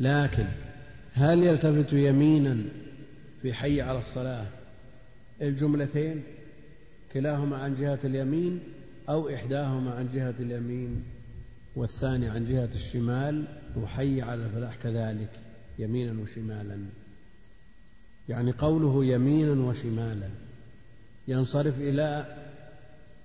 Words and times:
لكن 0.00 0.46
هل 1.12 1.42
يلتفت 1.42 1.92
يمينا 1.92 2.64
في 3.42 3.52
حي 3.52 3.80
على 3.80 3.98
الصلاة 3.98 4.46
الجملتين 5.42 6.22
كلاهما 7.12 7.56
عن 7.56 7.74
جهة 7.74 7.98
اليمين 8.04 8.60
أو 9.08 9.28
إحداهما 9.28 9.94
عن 9.94 10.08
جهة 10.14 10.34
اليمين 10.40 11.04
والثاني 11.76 12.28
عن 12.28 12.48
جهة 12.48 12.68
الشمال 12.74 13.44
وحي 13.76 14.22
على 14.22 14.44
الفلاح 14.44 14.76
كذلك 14.82 15.30
يمينا 15.78 16.22
وشمالا. 16.22 16.78
يعني 18.28 18.52
قوله 18.52 19.04
يمينا 19.04 19.66
وشمالا 19.66 20.28
ينصرف 21.28 21.80
إلى 21.80 22.36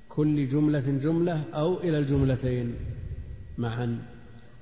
كل 0.09 0.47
جملة 0.47 0.99
جملة 1.03 1.43
أو 1.53 1.79
إلى 1.79 1.99
الجملتين 1.99 2.75
معا. 3.57 4.12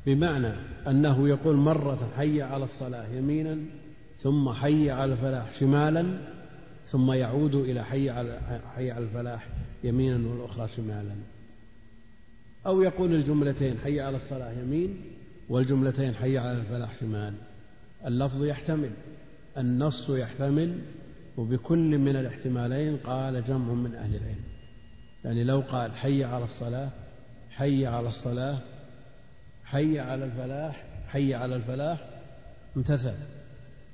بمعنى 0.06 0.54
أنه 0.88 1.30
يقول 1.30 1.56
مرة 1.56 2.12
حي 2.18 2.42
على 2.42 2.64
الصلاة 2.64 3.08
يمينا 3.08 3.58
ثم 4.22 4.50
حي 4.50 4.92
على 4.92 5.14
الفلاح 5.14 5.54
شمالا 5.60 6.06
ثم 6.88 7.12
يعود 7.12 7.56
إلى 7.56 7.84
حي 7.86 8.10
على 8.10 8.40
حي 8.76 8.92
على 8.92 9.04
الفلاح 9.04 9.48
يمينا 9.84 10.30
والأخرى 10.30 10.68
شمالا. 10.76 11.16
أو 12.66 12.82
يقول 12.82 13.14
الجملتين 13.14 13.78
حي 13.84 14.02
على 14.02 14.18
الصلاة 14.18 14.52
يمين 14.52 15.02
والجملتين 15.50 16.16
حي 16.16 16.38
على 16.38 16.58
الفلاح 16.58 17.00
شمال. 17.00 17.34
اللفظ 18.06 18.44
يحتمل 18.44 18.92
النص 19.58 20.10
يحتمل 20.10 20.80
وبكل 21.38 21.98
من 21.98 22.16
الاحتمالين 22.16 22.98
قال 22.98 23.46
جمع 23.46 23.74
من 23.74 23.96
أهل 23.96 24.16
العلم. 24.16 24.44
يعني 25.26 25.44
لو 25.44 25.60
قال 25.72 25.92
حي 25.92 26.24
على 26.24 26.46
الصلاة 26.46 26.90
حي 27.52 27.86
على 27.86 28.10
الصلاة 28.10 28.58
حي 29.72 30.00
على 30.00 30.26
الفلاح 30.26 30.84
حي 31.08 31.34
على 31.34 31.56
الفلاح 31.56 32.10
امتثل 32.78 33.14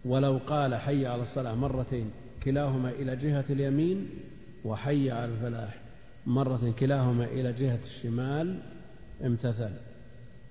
ولو 0.06 0.38
قال 0.48 0.76
حي 0.76 1.06
على 1.06 1.22
الصلاة 1.22 1.56
مرتين 1.56 2.12
كلاهما 2.44 2.90
إلى 2.90 3.16
جهة 3.16 3.46
اليمين 3.50 4.10
وحي 4.66 5.12
على 5.12 5.26
الفلاح 5.26 5.78
مرة 6.26 6.74
كلاهما 6.80 7.26
إلى 7.26 7.54
جهة 7.54 7.80
الشمال 7.86 8.60
امتثل. 9.26 9.72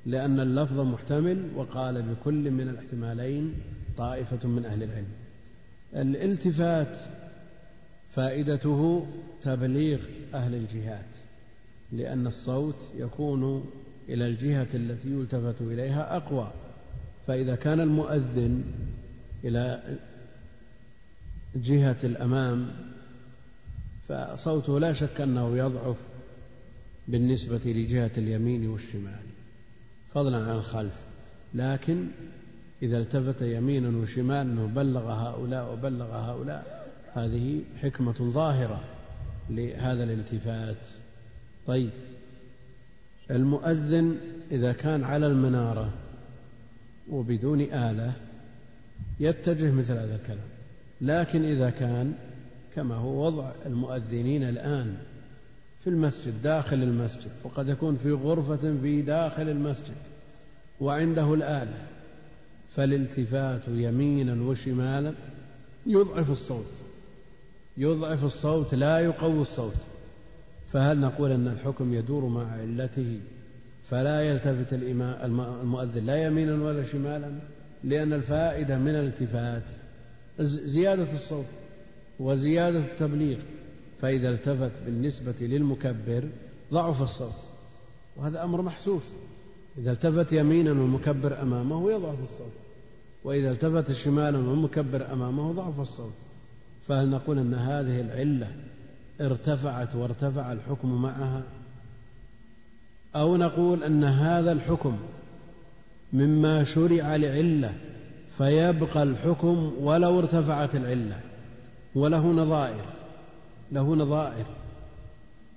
لأن 0.06 0.40
اللفظ 0.40 0.80
محتمل 0.80 1.48
وقال 1.54 2.02
بكل 2.02 2.50
من 2.50 2.68
الاحتمالين 2.68 3.54
طائفة 3.96 4.48
من 4.48 4.64
أهل 4.64 4.82
العلم. 4.82 5.08
الالتفات 5.94 6.98
فائدته 8.14 9.06
تبليغ 9.42 9.98
أهل 10.34 10.54
الجهات 10.54 11.06
لأن 11.92 12.26
الصوت 12.26 12.76
يكون 12.96 13.70
إلى 14.08 14.26
الجهة 14.26 14.68
التي 14.74 15.08
يلتفت 15.08 15.60
إليها 15.60 16.16
أقوى. 16.16 16.52
فإذا 17.26 17.54
كان 17.54 17.80
المؤذن 17.80 18.64
إلى 19.44 19.82
جهة 21.56 21.96
الأمام 22.04 22.70
فصوته 24.08 24.80
لا 24.80 24.92
شك 24.92 25.20
أنه 25.20 25.56
يضعف 25.56 25.96
بالنسبة 27.08 27.60
لجهة 27.64 28.10
اليمين 28.18 28.68
والشمال. 28.68 29.20
فضلا 30.14 30.36
عن 30.36 30.56
الخلف. 30.56 30.92
لكن 31.54 32.06
إذا 32.82 32.98
التفت 32.98 33.42
يمينا 33.42 33.98
وشمالا 33.98 34.60
وبلغ 34.60 35.10
هؤلاء 35.12 35.72
وبلغ 35.72 36.06
هؤلاء. 36.06 36.92
هذه 37.12 37.60
حكمة 37.82 38.30
ظاهرة 38.32 38.84
لهذا 39.50 40.04
الالتفات. 40.04 40.76
طيب. 41.66 41.90
المؤذن 43.30 44.18
إذا 44.50 44.72
كان 44.72 45.04
على 45.04 45.26
المنارة 45.26 45.90
وبدون 47.10 47.60
آلة 47.60 48.12
يتجه 49.20 49.70
مثل 49.70 49.92
هذا 49.92 50.14
الكلام. 50.14 50.48
لكن 51.00 51.44
إذا 51.44 51.70
كان 51.70 52.14
كما 52.74 52.94
هو 52.94 53.26
وضع 53.26 53.50
المؤذنين 53.66 54.42
الآن 54.42 54.96
في 55.84 55.90
المسجد 55.90 56.42
داخل 56.42 56.82
المسجد 56.82 57.30
وقد 57.44 57.68
يكون 57.68 57.98
في 58.02 58.12
غرفة 58.12 58.76
في 58.82 59.02
داخل 59.02 59.48
المسجد 59.48 59.96
وعنده 60.80 61.34
الآلة 61.34 61.86
فالالتفات 62.76 63.62
يمينا 63.68 64.42
وشمالا 64.42 65.12
يضعف 65.86 66.30
الصوت. 66.30 66.66
يضعف 67.76 68.24
الصوت 68.24 68.74
لا 68.74 68.98
يقوي 68.98 69.42
الصوت. 69.42 69.74
فهل 70.76 71.00
نقول 71.00 71.30
أن 71.30 71.48
الحكم 71.48 71.94
يدور 71.94 72.26
مع 72.26 72.52
علته؟ 72.52 73.20
فلا 73.90 74.20
يلتفت 74.20 74.72
المؤذن 74.72 76.06
لا 76.06 76.24
يمينا 76.24 76.64
ولا 76.64 76.84
شمالا 76.84 77.38
لأن 77.84 78.12
الفائدة 78.12 78.78
من 78.78 78.88
الالتفات 78.88 79.62
زيادة 80.40 81.12
الصوت 81.12 81.44
وزيادة 82.20 82.78
التبليغ. 82.78 83.38
فإذا 84.00 84.28
التفت 84.28 84.70
بالنسبة 84.86 85.34
للمكبر 85.40 86.28
ضعف 86.72 87.02
الصوت 87.02 87.40
وهذا 88.16 88.44
أمر 88.44 88.62
محسوس. 88.62 89.02
إذا 89.78 89.92
التفت 89.92 90.32
يمينا 90.32 90.70
والمكبر 90.70 91.42
أمامه 91.42 91.92
يضعف 91.92 92.22
الصوت 92.22 92.52
وإذا 93.24 93.50
التفت 93.50 93.92
شمالا 93.92 94.38
والمكبر 94.38 95.12
أمامه 95.12 95.52
ضعف 95.52 95.80
الصوت. 95.80 96.14
فهل 96.88 97.10
نقول 97.10 97.38
أن 97.38 97.54
هذه 97.54 98.00
العلة 98.00 98.50
ارتفعت 99.20 99.94
وارتفع 99.94 100.52
الحكم 100.52 101.02
معها. 101.02 101.42
أو 103.16 103.36
نقول 103.36 103.82
أن 103.82 104.04
هذا 104.04 104.52
الحكم 104.52 104.96
مما 106.12 106.64
شرع 106.64 107.16
لعلة 107.16 107.74
فيبقى 108.38 109.02
الحكم 109.02 109.72
ولو 109.80 110.18
ارتفعت 110.18 110.74
العلة. 110.74 111.20
وله 111.94 112.26
نظائر 112.26 112.84
له 113.72 113.94
نظائر. 113.96 114.46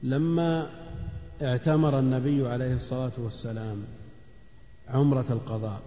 لما 0.03 0.69
اعتمر 1.41 1.99
النبي 1.99 2.47
عليه 2.47 2.75
الصلاة 2.75 3.11
والسلام 3.17 3.83
عمرة 4.89 5.25
القضاء 5.29 5.81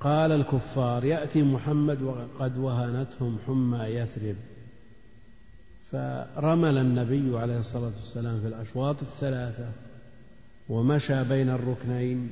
قال 0.00 0.32
الكفار 0.32 1.04
يأتي 1.04 1.42
محمد 1.42 2.02
وقد 2.02 2.58
وهنتهم 2.58 3.38
حمى 3.46 3.78
يثرب. 3.78 4.36
فرمل 5.92 6.78
النبي 6.78 7.38
عليه 7.38 7.58
الصلاة 7.58 7.92
والسلام 7.96 8.40
في 8.40 8.48
الأشواط 8.48 8.96
الثلاثة 9.02 9.68
ومشى 10.68 11.24
بين 11.24 11.50
الركنين 11.50 12.30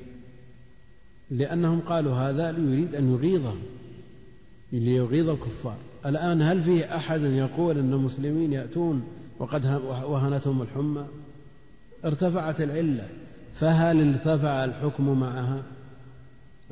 لأنهم 1.31 1.81
قالوا 1.81 2.15
هذا 2.15 2.53
ليريد 2.53 2.95
أن 2.95 3.13
يغيظهم 3.13 3.59
ليغيظ 4.73 5.29
الكفار. 5.29 5.77
الآن 6.07 6.43
هل 6.43 6.63
فيه 6.63 6.97
أحد 6.97 7.23
يقول 7.23 7.79
أن 7.79 7.93
المسلمين 7.93 8.53
يأتون 8.53 9.05
وقد 9.39 9.67
وهنتهم 9.87 10.63
الحمى؟ 10.63 11.05
ارتفعت 12.05 12.61
العلة. 12.61 13.09
فهل 13.55 14.09
ارتفع 14.09 14.65
الحكم 14.65 15.21
معها؟ 15.21 15.63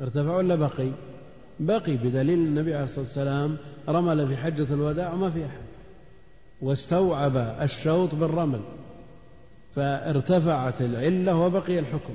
ارتفع 0.01 0.35
ولا 0.35 0.55
بقي؟ 0.55 0.91
بقي 1.59 1.95
بدليل 1.95 2.39
النبي 2.39 2.73
عليه 2.73 2.83
الصلاة 2.83 3.05
والسلام 3.05 3.57
رمل 3.89 4.27
في 4.27 4.37
حجة 4.37 4.73
الوداع 4.73 5.13
وما 5.13 5.29
في 5.29 5.45
أحد 5.45 5.60
واستوعب 6.61 7.37
الشوط 7.37 8.15
بالرمل 8.15 8.61
فارتفعت 9.75 10.81
العلة 10.81 11.35
وبقي 11.35 11.79
الحكم. 11.79 12.13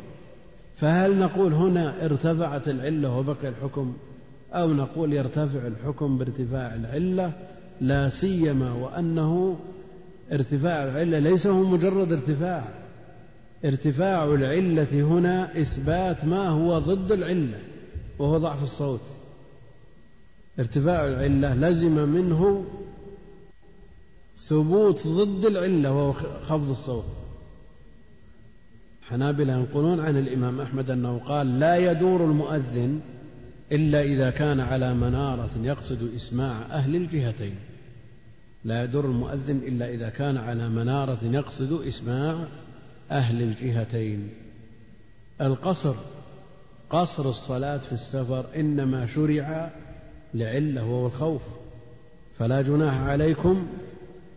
فهل 0.76 1.18
نقول 1.18 1.52
هنا 1.52 2.04
ارتفعت 2.04 2.68
العلة 2.68 3.16
وبقي 3.18 3.48
الحكم 3.48 3.96
أو 4.52 4.72
نقول 4.72 5.12
يرتفع 5.12 5.66
الحكم 5.66 6.18
بارتفاع 6.18 6.74
العلة؟ 6.74 7.32
لا 7.80 8.08
سيما 8.08 8.72
وأنه 8.72 9.58
ارتفاع 10.32 10.84
العلة 10.84 11.18
ليس 11.18 11.46
هو 11.46 11.64
مجرد 11.64 12.12
ارتفاع. 12.12 12.64
ارتفاع 13.64 14.24
العلة 14.24 14.86
هنا 14.92 15.60
إثبات 15.60 16.24
ما 16.24 16.48
هو 16.48 16.78
ضد 16.78 17.12
العلة 17.12 17.58
وهو 18.18 18.38
ضعف 18.38 18.62
الصوت. 18.62 19.00
ارتفاع 20.58 21.04
العلة 21.04 21.54
لزم 21.54 22.08
منه 22.08 22.64
ثبوت 24.38 25.06
ضد 25.06 25.46
العلة 25.46 25.92
وهو 25.92 26.12
خفض 26.48 26.70
الصوت. 26.70 27.04
حنابلة 29.02 29.52
ينقلون 29.52 30.00
عن 30.00 30.16
الإمام 30.16 30.60
أحمد 30.60 30.90
أنه 30.90 31.18
قال 31.18 31.58
لا 31.58 31.90
يدور 31.90 32.24
المؤذن 32.24 33.00
إلا 33.72 34.02
إذا 34.02 34.30
كان 34.30 34.60
على 34.60 34.94
منارة 34.94 35.50
يقصد 35.62 36.14
إسماع 36.14 36.62
أهل 36.62 36.96
الجهتين. 36.96 37.54
لا 38.64 38.84
يدور 38.84 39.04
المؤذن 39.04 39.56
إلا 39.56 39.90
إذا 39.90 40.08
كان 40.08 40.36
على 40.36 40.68
منارة 40.68 41.18
يقصد 41.22 41.86
إسماع 41.86 42.44
أهل 43.10 43.42
الجهتين. 43.42 44.28
القصر 45.40 45.94
قصر 46.90 47.28
الصلاة 47.28 47.78
في 47.78 47.92
السفر 47.92 48.46
إنما 48.56 49.06
شرع 49.06 49.70
لعلة 50.34 50.84
وهو 50.84 51.06
الخوف. 51.06 51.42
فلا 52.38 52.62
جناح 52.62 53.00
عليكم 53.00 53.66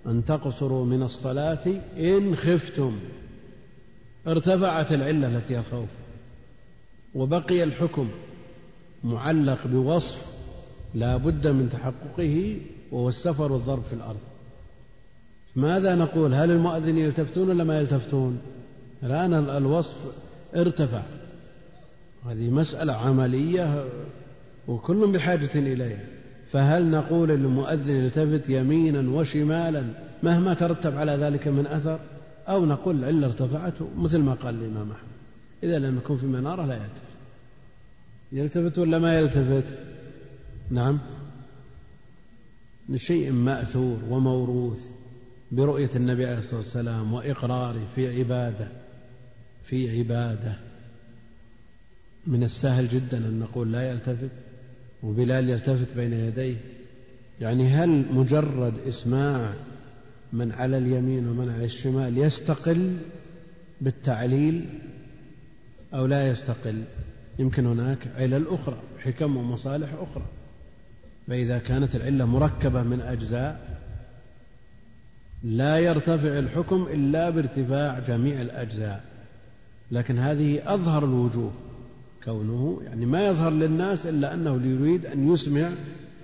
أن 0.07 0.25
تقصروا 0.25 0.85
من 0.85 1.03
الصلاة 1.03 1.81
إن 1.97 2.35
خفتم. 2.35 2.99
ارتفعت 4.27 4.91
العلة 4.91 5.27
التي 5.27 5.59
الخوف 5.59 5.89
وبقي 7.15 7.63
الحكم 7.63 8.09
معلق 9.03 9.67
بوصف 9.67 10.25
لا 10.95 11.17
بد 11.17 11.47
من 11.47 11.69
تحققه 11.69 12.57
وهو 12.91 13.09
السفر 13.09 13.51
والضرب 13.51 13.83
في 13.83 13.93
الأرض. 13.93 14.19
ماذا 15.55 15.95
نقول؟ 15.95 16.33
هل 16.33 16.51
المؤذن 16.51 16.97
يلتفتون 16.97 17.49
ولا 17.49 17.63
ما 17.63 17.79
يلتفتون؟ 17.79 18.39
الآن 19.03 19.33
الوصف 19.33 19.95
ارتفع. 20.55 21.01
هذه 22.25 22.49
مسألة 22.49 22.93
عملية 22.93 23.85
وكل 24.67 25.11
بحاجة 25.11 25.49
إليها. 25.55 26.18
فهل 26.51 26.91
نقول 26.91 27.29
للمؤذن 27.29 28.05
التفت 28.05 28.49
يمينا 28.49 29.11
وشمالا 29.11 29.83
مهما 30.23 30.53
ترتب 30.53 30.97
على 30.97 31.11
ذلك 31.11 31.47
من 31.47 31.67
أثر؟ 31.67 31.99
أو 32.47 32.65
نقول 32.65 32.95
العلة 32.95 33.27
ارتفعته 33.27 33.89
مثل 33.97 34.17
ما 34.17 34.33
قال 34.33 34.55
الإمام 34.55 34.91
أحمد. 34.91 35.09
إذا 35.63 35.79
لم 35.79 35.97
يكن 35.97 36.17
في 36.17 36.25
منارة 36.25 36.65
لا 36.65 36.73
يلتفت. 36.73 37.09
يلتفت 38.31 38.77
ولا 38.77 38.99
ما 38.99 39.19
يلتفت؟ 39.19 39.63
نعم. 40.71 40.99
من 42.89 42.97
شيء 42.97 43.31
مأثور 43.31 43.97
وموروث 44.09 44.85
برؤية 45.51 45.89
النبي 45.95 46.25
عليه 46.25 46.37
الصلاة 46.37 46.59
والسلام 46.59 47.13
وإقراره 47.13 47.87
في 47.95 48.19
عبادة 48.19 48.67
في 49.63 49.99
عبادة. 49.99 50.53
من 52.27 52.43
السهل 52.43 52.87
جدا 52.87 53.17
أن 53.17 53.39
نقول 53.39 53.71
لا 53.71 53.91
يلتفت. 53.91 54.29
وبلال 55.03 55.49
يلتفت 55.49 55.95
بين 55.95 56.13
يديه. 56.13 56.55
يعني 57.41 57.67
هل 57.67 58.05
مجرد 58.13 58.73
إسماع 58.87 59.53
من 60.33 60.51
على 60.51 60.77
اليمين 60.77 61.27
ومن 61.27 61.49
على 61.49 61.65
الشمال 61.65 62.17
يستقل 62.17 62.97
بالتعليل 63.81 64.65
أو 65.93 66.05
لا 66.05 66.27
يستقل؟ 66.27 66.83
يمكن 67.39 67.65
هناك 67.65 67.97
علل 68.15 68.47
أخرى 68.47 68.81
حكم 68.99 69.37
ومصالح 69.37 69.89
أخرى. 69.93 70.25
فإذا 71.27 71.57
كانت 71.57 71.95
العلة 71.95 72.25
مركبة 72.25 72.83
من 72.83 73.01
أجزاء 73.01 73.79
لا 75.43 75.77
يرتفع 75.77 76.39
الحكم 76.39 76.87
إلا 76.93 77.29
بارتفاع 77.29 77.99
جميع 77.99 78.41
الأجزاء. 78.41 79.03
لكن 79.91 80.19
هذه 80.19 80.73
أظهر 80.73 81.05
الوجوه. 81.05 81.51
كونه 82.29 82.81
يعني 82.85 83.05
ما 83.05 83.27
يظهر 83.27 83.51
للناس 83.51 84.05
إلا 84.05 84.33
أنه 84.33 84.61
يريد 84.65 85.05
أن 85.05 85.33
يسمع 85.33 85.71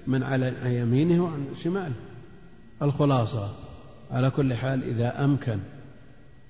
من 0.07 0.24
على 0.24 0.54
يمينه 0.66 1.24
وعن 1.24 1.46
شماله. 1.63 1.96
الخلاصة 2.81 3.56
على 4.12 4.30
كل 4.30 4.54
حال 4.54 4.84
إذا 4.84 5.24
أمكن 5.24 5.60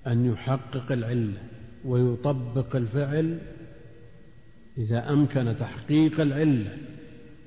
أن 0.07 0.25
يحقق 0.25 0.91
العلة 0.91 1.41
ويطبق 1.85 2.75
الفعل 2.75 3.37
إذا 4.77 5.09
أمكن 5.09 5.55
تحقيق 5.59 6.21
العلة 6.21 6.77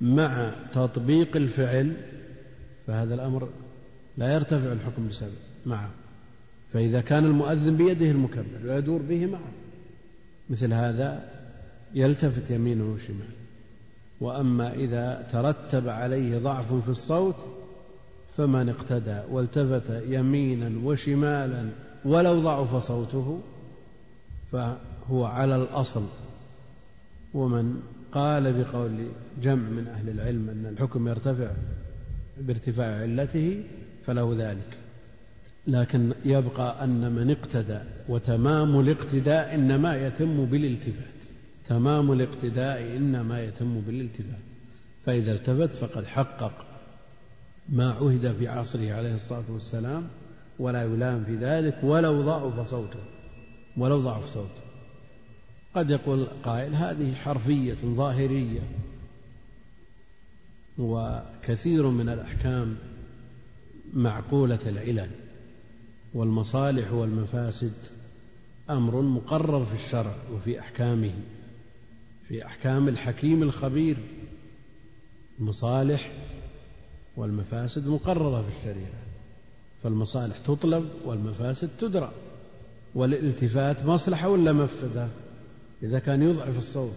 مع 0.01 0.53
تطبيق 0.73 1.37
الفعل 1.37 1.93
فهذا 2.87 3.15
الأمر 3.15 3.49
لا 4.19 4.35
يرتفع 4.35 4.73
الحكم 4.73 5.09
بسبب 5.09 5.33
معه 5.67 5.91
فإذا 6.73 7.01
كان 7.01 7.25
المؤذن 7.25 7.77
بيده 7.77 8.11
المكبر 8.11 8.67
ويدور 8.67 9.03
به 9.03 9.27
معه 9.27 9.53
مثل 10.51 10.73
هذا 10.73 11.38
يلتفت 11.95 12.51
يمينه 12.51 12.85
وشماله. 12.95 13.39
وأما 14.21 14.75
إذا 14.75 15.27
ترتب 15.33 15.89
عليه 15.89 16.39
ضعف 16.39 16.75
في 16.75 16.89
الصوت 16.89 17.37
فمن 18.37 18.69
اقتدى 18.69 19.21
والتفت 19.31 20.03
يمينا 20.07 20.87
وشمالا 20.87 21.69
ولو 22.05 22.41
ضعف 22.41 22.85
صوته 22.85 23.41
فهو 24.53 25.25
على 25.25 25.57
الأصل. 25.57 26.05
ومن 27.35 27.81
قال 28.13 28.65
بقول 28.65 29.07
جمع 29.43 29.69
من 29.69 29.87
أهل 29.87 30.09
العلم 30.09 30.49
أن 30.51 30.67
الحكم 30.73 31.09
يرتفع 31.09 31.51
بارتفاع 32.41 33.01
علته 33.01 33.65
فله 34.07 34.35
ذلك. 34.39 34.79
لكن 35.67 36.13
يبقى 36.25 36.85
أن 36.85 37.13
من 37.13 37.31
اقتدى 37.31 37.79
وتمام 38.09 38.81
الاقتداء 38.81 39.55
إنما 39.55 40.07
يتم 40.07 40.45
بالالتفات. 40.45 41.18
تمام 41.69 42.13
الاقتداء 42.13 42.97
إنما 42.97 43.45
يتم 43.45 43.81
بالالتفات 43.81 44.41
فإذا 45.05 45.33
التفت 45.33 45.77
فقد 45.77 46.07
حقق 46.07 46.53
ما 47.69 47.91
عهد 47.91 48.37
في 48.39 48.49
عصره 48.49 48.93
عليه 48.93 49.15
الصلاة 49.15 49.45
والسلام 49.49 50.09
ولا 50.59 50.83
يلام 50.83 51.25
في 51.25 51.37
ذلك 51.37 51.79
ولو 51.83 52.23
ضعف 52.23 52.71
صوته 52.71 53.01
ولو 53.77 54.01
ضعف 54.01 54.35
صوته. 54.35 54.63
قد 55.75 55.91
يقول 55.91 56.27
قائل 56.45 56.75
هذه 56.75 57.15
حرفية 57.15 57.77
ظاهرية 57.85 58.61
وكثير 60.79 61.87
من 61.87 62.09
الأحكام 62.09 62.77
معقولة 63.95 64.59
العلل 64.67 65.11
والمصالح 66.15 66.93
والمفاسد 66.93 67.73
أمر 68.71 69.03
مقرر 69.03 69.65
في 69.65 69.75
الشرع 69.85 70.15
وفي 70.33 70.61
أحكامه. 70.61 71.13
في 72.29 72.47
أحكام 72.47 72.89
الحكيم 72.89 73.43
الخبير 73.43 73.97
المصالح 75.41 76.13
والمفاسد 77.17 77.89
مقررة 77.89 78.43
في 78.43 78.49
الشريعة. 78.59 78.99
فالمصالح 79.83 80.39
تطلب 80.39 80.89
والمفاسد 81.05 81.71
تدرى 81.81 82.13
والالتفات 82.95 83.85
مصلحة 83.85 84.29
ولا 84.29 84.53
مفسدة؟ 84.53 85.09
إذا 85.83 85.99
كان 85.99 86.23
يضعف 86.23 86.59
الصوت 86.59 86.97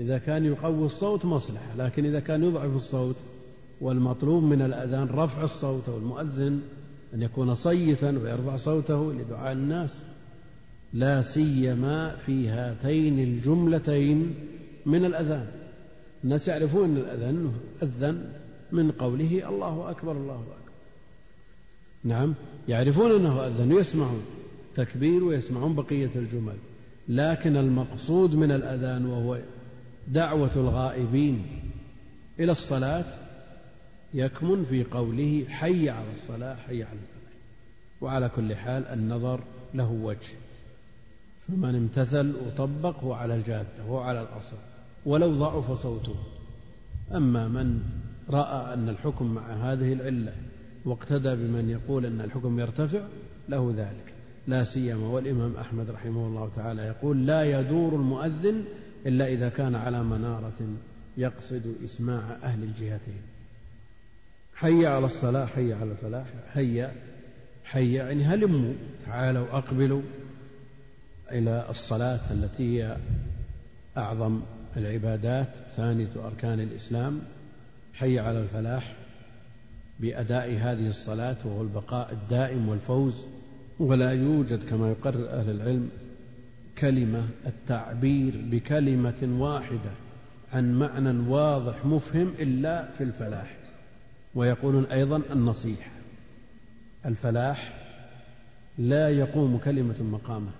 إذا 0.00 0.18
كان 0.18 0.44
يقوي 0.44 0.86
الصوت 0.86 1.24
مصلحة 1.24 1.76
لكن 1.76 2.04
إذا 2.04 2.20
كان 2.20 2.44
يضعف 2.44 2.76
الصوت 2.76 3.16
والمطلوب 3.80 4.42
من 4.42 4.62
الأذان 4.62 5.08
رفع 5.08 5.44
الصوت 5.44 5.88
والمؤذن 5.88 6.60
أن 7.14 7.22
يكون 7.22 7.54
صيتا 7.54 8.10
ويرفع 8.10 8.56
صوته 8.56 9.12
لدعاء 9.12 9.52
الناس. 9.52 9.90
لا 10.92 11.22
سيما 11.22 12.16
في 12.16 12.48
هاتين 12.48 13.18
الجملتين 13.18 14.34
من 14.88 15.04
الأذان. 15.04 15.46
الناس 16.24 16.48
يعرفون 16.48 16.96
الأذان 16.96 17.52
أذن 17.82 18.32
من 18.72 18.90
قوله 18.90 19.48
الله 19.48 19.90
أكبر 19.90 20.12
الله 20.12 20.34
أكبر. 20.34 20.72
نعم 22.04 22.34
يعرفون 22.68 23.12
أنه 23.12 23.46
أذن 23.46 23.72
ويسمعون 23.72 24.22
تكبير 24.76 25.24
ويسمعون 25.24 25.74
بقية 25.74 26.10
الجمل. 26.16 26.56
لكن 27.08 27.56
المقصود 27.56 28.34
من 28.34 28.50
الأذان 28.52 29.06
وهو 29.06 29.38
دعوة 30.08 30.56
الغائبين 30.56 31.46
إلى 32.40 32.52
الصلاة 32.52 33.04
يكمن 34.14 34.64
في 34.64 34.84
قوله 34.84 35.44
حي 35.48 35.90
على 35.90 36.06
الصلاة 36.22 36.54
حي 36.54 36.82
على 36.82 36.92
الفلاح. 36.92 37.32
وعلى 38.00 38.30
كل 38.36 38.56
حال 38.56 38.86
النظر 38.86 39.40
له 39.74 39.90
وجه. 39.92 40.47
فمن 41.48 41.74
امتثل 41.74 42.34
وطبق 42.46 43.04
هو 43.04 43.12
على 43.12 43.34
الجادة 43.34 43.82
هو 43.88 43.98
على 43.98 44.20
الأصل 44.20 44.56
ولو 45.06 45.34
ضعف 45.34 45.72
صوته. 45.72 46.16
أما 47.14 47.48
من 47.48 47.80
رأى 48.30 48.74
أن 48.74 48.88
الحكم 48.88 49.34
مع 49.34 49.42
هذه 49.42 49.92
العلة 49.92 50.32
واقتدى 50.84 51.34
بمن 51.36 51.70
يقول 51.70 52.06
أن 52.06 52.20
الحكم 52.20 52.60
يرتفع 52.60 53.00
له 53.48 53.74
ذلك. 53.76 54.14
لا 54.46 54.64
سيما 54.64 55.06
والإمام 55.06 55.56
أحمد 55.56 55.90
رحمه 55.90 56.26
الله 56.26 56.50
تعالى 56.56 56.82
يقول 56.82 57.26
لا 57.26 57.60
يدور 57.60 57.94
المؤذن 57.94 58.64
إلا 59.06 59.28
إذا 59.28 59.48
كان 59.48 59.74
على 59.74 60.02
منارة 60.02 60.76
يقصد 61.16 61.74
إسماع 61.84 62.36
أهل 62.42 62.62
الجهتين. 62.62 63.22
حي 64.54 64.86
على 64.86 65.06
الصلاة 65.06 65.46
حي 65.46 65.72
على 65.72 65.90
الفلاح 65.90 66.26
حي 66.54 66.88
حي 67.64 67.92
يعني 67.92 68.24
هلموا 68.24 68.72
تعالوا 69.06 69.46
أقبلوا. 69.58 70.02
إلى 71.32 71.66
الصلاة 71.70 72.20
التي 72.30 72.82
هي 72.82 72.96
أعظم 73.96 74.40
العبادات 74.76 75.48
ثانية 75.76 76.08
أركان 76.24 76.60
الإسلام 76.60 77.20
حي 77.94 78.18
على 78.18 78.40
الفلاح 78.40 78.96
بأداء 80.00 80.50
هذه 80.50 80.88
الصلاة 80.88 81.36
وهو 81.44 81.62
البقاء 81.62 82.12
الدائم 82.12 82.68
والفوز. 82.68 83.14
ولا 83.78 84.12
يوجد 84.12 84.64
كما 84.64 84.90
يقرر 84.90 85.30
أهل 85.30 85.50
العلم 85.50 85.90
كلمة 86.78 87.28
التعبير 87.46 88.44
بكلمة 88.50 89.42
واحدة 89.42 89.90
عن 90.52 90.78
معنى 90.78 91.28
واضح 91.28 91.84
مفهم 91.84 92.32
إلا 92.38 92.88
في 92.98 93.04
الفلاح. 93.04 93.56
ويقولون 94.34 94.84
أيضا 94.84 95.22
النصيحة. 95.30 95.90
الفلاح 97.06 97.74
لا 98.78 99.08
يقوم 99.08 99.58
كلمة 99.58 100.02
مقامه. 100.02 100.50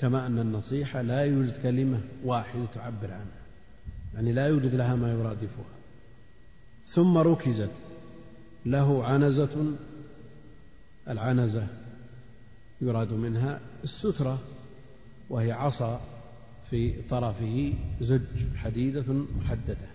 كما 0.00 0.26
أن 0.26 0.38
النصيحة 0.38 1.02
لا 1.02 1.24
يوجد 1.24 1.62
كلمة 1.62 2.00
واحدة 2.24 2.64
تعبر 2.74 3.12
عنها. 3.12 3.40
يعني 4.14 4.32
لا 4.32 4.46
يوجد 4.46 4.74
لها 4.74 4.94
ما 4.94 5.12
يرادفها. 5.12 5.64
ثم 6.84 7.18
ركزت. 7.18 7.70
له 8.66 9.04
عنزة 9.04 9.72
العنزة 11.08 11.66
يراد 12.80 13.12
منها 13.12 13.60
السترة 13.84 14.38
وهي 15.30 15.52
عصا 15.52 16.00
في 16.70 17.02
طرفه 17.02 17.72
زج 18.00 18.56
حديدة 18.56 19.04
محددة. 19.12 19.88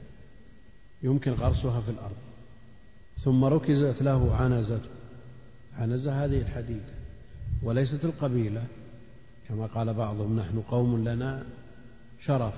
يمكن 1.03 1.31
غرسها 1.31 1.81
في 1.81 1.91
الأرض. 1.91 2.17
ثم 3.23 3.45
ركزت 3.45 4.01
له 4.01 4.35
عنزة. 4.35 4.81
عنزة 5.77 6.25
هذه 6.25 6.41
الحديدة. 6.41 6.93
وليست 7.63 8.05
القبيلة. 8.05 8.63
كما 9.49 9.65
قال 9.65 9.93
بعضهم 9.93 10.39
نحن 10.39 10.61
قوم 10.61 11.07
لنا 11.07 11.45
شرف. 12.21 12.53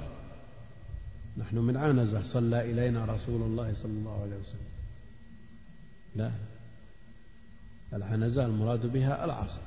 نحن 1.37 1.57
من 1.57 1.77
عنزة 1.77 2.23
صلى 2.23 2.71
إلينا 2.71 3.05
رسول 3.05 3.41
الله 3.41 3.73
صلى 3.73 3.91
الله 3.91 4.21
عليه 4.21 4.35
وسلم. 4.35 4.67
لا 6.15 6.31
العنزة 7.93 8.45
المراد 8.45 8.85
بها 8.85 9.25
العصر. 9.25 9.59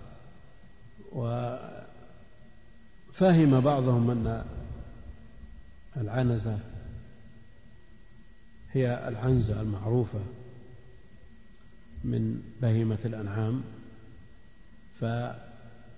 وفهم 3.13 3.61
بعضهم 3.61 4.11
أن 4.11 4.45
العنزة 5.97 6.59
هي 8.73 9.09
العنزة 9.09 9.61
المعروفة 9.61 10.21
من 12.05 12.43
بهيمة 12.63 12.99
الأنعام. 13.05 13.63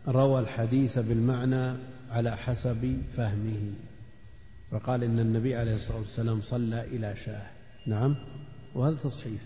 فروى 0.06 0.40
الحديث 0.40 0.98
بالمعنى 0.98 1.76
على 2.10 2.36
حسب 2.36 3.02
فهمه 3.16 3.72
فقال 4.70 5.04
إن 5.04 5.18
النبي 5.18 5.56
عليه 5.56 5.74
الصلاة 5.74 5.98
والسلام 5.98 6.40
صلى 6.40 6.84
إلى 6.84 7.16
شاه. 7.16 7.46
نعم 7.86 8.16
وهذا 8.74 8.96
تصحيف 9.04 9.40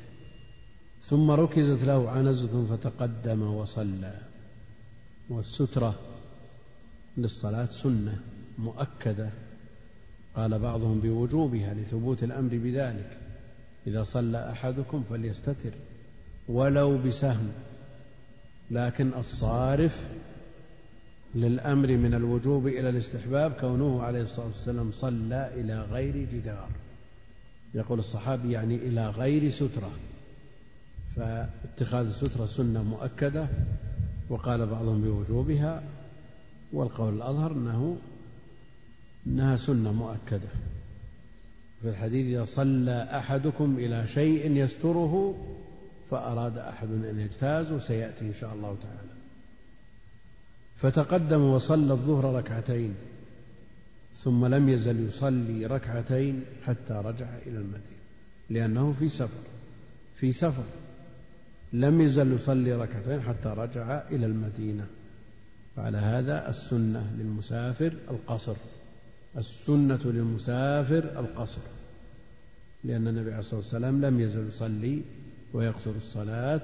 ثم 1.02 1.30
ركزت 1.30 1.84
له 1.84 2.10
عنزة 2.10 2.66
فتقدم 2.66 3.42
وصلى. 3.42 4.14
والسترة 5.28 5.94
للصلاة 7.16 7.66
سنة 7.66 8.18
مؤكدة. 8.58 9.30
قال 10.36 10.58
بعضهم 10.58 11.00
بوجوبها 11.00 11.74
لثبوت 11.74 12.22
الأمر 12.22 12.50
بذلك 12.52 13.18
إذا 13.86 14.04
صلى 14.04 14.50
أحدكم 14.50 15.02
فليستتر 15.10 15.70
ولو 16.48 16.98
بسهم 16.98 17.52
لكن 18.70 19.14
الصارف 19.14 20.06
للأمر 21.34 21.88
من 21.88 22.14
الوجوب 22.14 22.66
إلى 22.66 22.88
الاستحباب 22.88 23.52
كونه 23.52 24.02
عليه 24.02 24.22
الصلاة 24.22 24.46
والسلام 24.46 24.92
صلى 24.92 25.50
إلى 25.54 25.82
غير 25.82 26.26
جدار. 26.32 26.68
يقول 27.74 27.98
الصحابي 27.98 28.52
يعني 28.52 28.74
إلى 28.74 29.10
غير 29.10 29.50
سترة. 29.50 29.90
فاتخاذ 31.16 32.06
السترة 32.06 32.46
سنة 32.46 32.82
مؤكدة 32.82 33.46
وقال 34.28 34.66
بعضهم 34.66 35.02
بوجوبها 35.02 35.82
والقول 36.72 37.14
الأظهر 37.14 37.52
أنه 37.52 37.96
أنها 39.26 39.56
سنة 39.56 39.92
مؤكدة. 39.92 40.48
في 41.82 41.88
الحديث 41.88 42.26
إذا 42.26 42.44
صلى 42.44 43.08
أحدكم 43.12 43.78
إلى 43.78 44.08
شيء 44.08 44.50
يستره 44.50 45.34
فأراد 46.10 46.58
أحد 46.58 46.88
أن 46.88 47.20
يجتاز 47.20 47.82
سيأتي 47.82 48.20
إن 48.20 48.34
شاء 48.40 48.54
الله 48.54 48.76
تعالى. 48.82 49.16
فتقدم 50.76 51.40
وصلى 51.40 51.92
الظهر 51.92 52.34
ركعتين 52.34 52.94
ثم 54.16 54.46
لم 54.46 54.68
يزل 54.68 55.08
يصلي 55.08 55.66
ركعتين 55.66 56.44
حتى 56.64 56.92
رجع 56.92 57.26
إلى 57.46 57.58
المدينة 57.58 57.96
لأنه 58.50 58.92
في 58.92 59.08
سفر 59.08 59.40
في 60.16 60.32
سفر 60.32 60.64
لم 61.72 62.00
يزل 62.00 62.32
يصلي 62.32 62.72
ركعتين 62.72 63.22
حتى 63.22 63.48
رجع 63.48 64.02
إلى 64.10 64.26
المدينة. 64.26 64.86
وعلى 65.76 65.98
هذا 65.98 66.50
السنة 66.50 67.12
للمسافر 67.18 67.92
القصر 68.10 68.56
السنة 69.36 70.00
للمسافر 70.04 71.20
القصر 71.20 71.60
لأن 72.84 73.08
النبي 73.08 73.30
عليه 73.30 73.38
الصلاة 73.38 73.60
والسلام 73.60 74.04
لم 74.04 74.20
يزل 74.20 74.48
يصلي 74.48 75.02
ويقصر 75.52 75.90
الصلاة 75.90 76.60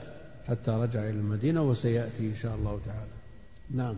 حتى 0.49 0.71
رجع 0.71 1.01
إلى 1.01 1.11
المدينة 1.11 1.63
وسيأتي 1.63 2.31
إن 2.31 2.37
شاء 2.37 2.57
الله 2.57 2.81
تعالى. 2.85 3.22
نعم. 3.75 3.95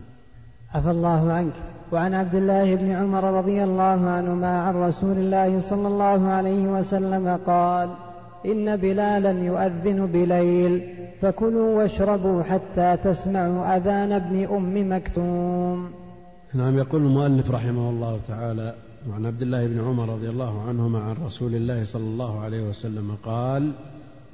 عفى 0.73 0.91
الله 0.91 1.33
عنك. 1.33 1.53
وعن 1.91 2.13
عبد 2.13 2.35
الله 2.35 2.75
بن 2.75 2.91
عمر 2.91 3.23
رضي 3.23 3.63
الله 3.63 4.09
عنهما 4.09 4.61
عن 4.61 4.75
رسول 4.75 5.17
الله 5.17 5.59
صلى 5.59 5.87
الله 5.87 6.27
عليه 6.27 6.67
وسلم 6.67 7.39
قال 7.45 7.89
إن 8.45 8.75
بلالا 8.75 9.31
يؤذن 9.31 10.05
بليل 10.05 10.83
فكلوا 11.21 11.77
واشربوا 11.77 12.43
حتى 12.43 12.97
تسمعوا 13.03 13.77
أذان 13.77 14.11
ابن 14.11 14.47
أم 14.55 14.91
مكتوم. 14.91 15.89
نعم 16.53 16.77
يقول 16.77 17.01
المؤلف 17.01 17.51
رحمه 17.51 17.89
الله 17.89 18.19
تعالى 18.27 18.75
وعن 19.09 19.25
عبد 19.25 19.41
الله 19.41 19.67
بن 19.67 19.79
عمر 19.79 20.09
رضي 20.09 20.29
الله 20.29 20.61
عنهما 20.61 20.99
عن 20.99 21.15
رسول 21.25 21.55
الله 21.55 21.85
صلى 21.85 22.03
الله 22.03 22.39
عليه 22.39 22.69
وسلم 22.69 23.15
قال 23.25 23.71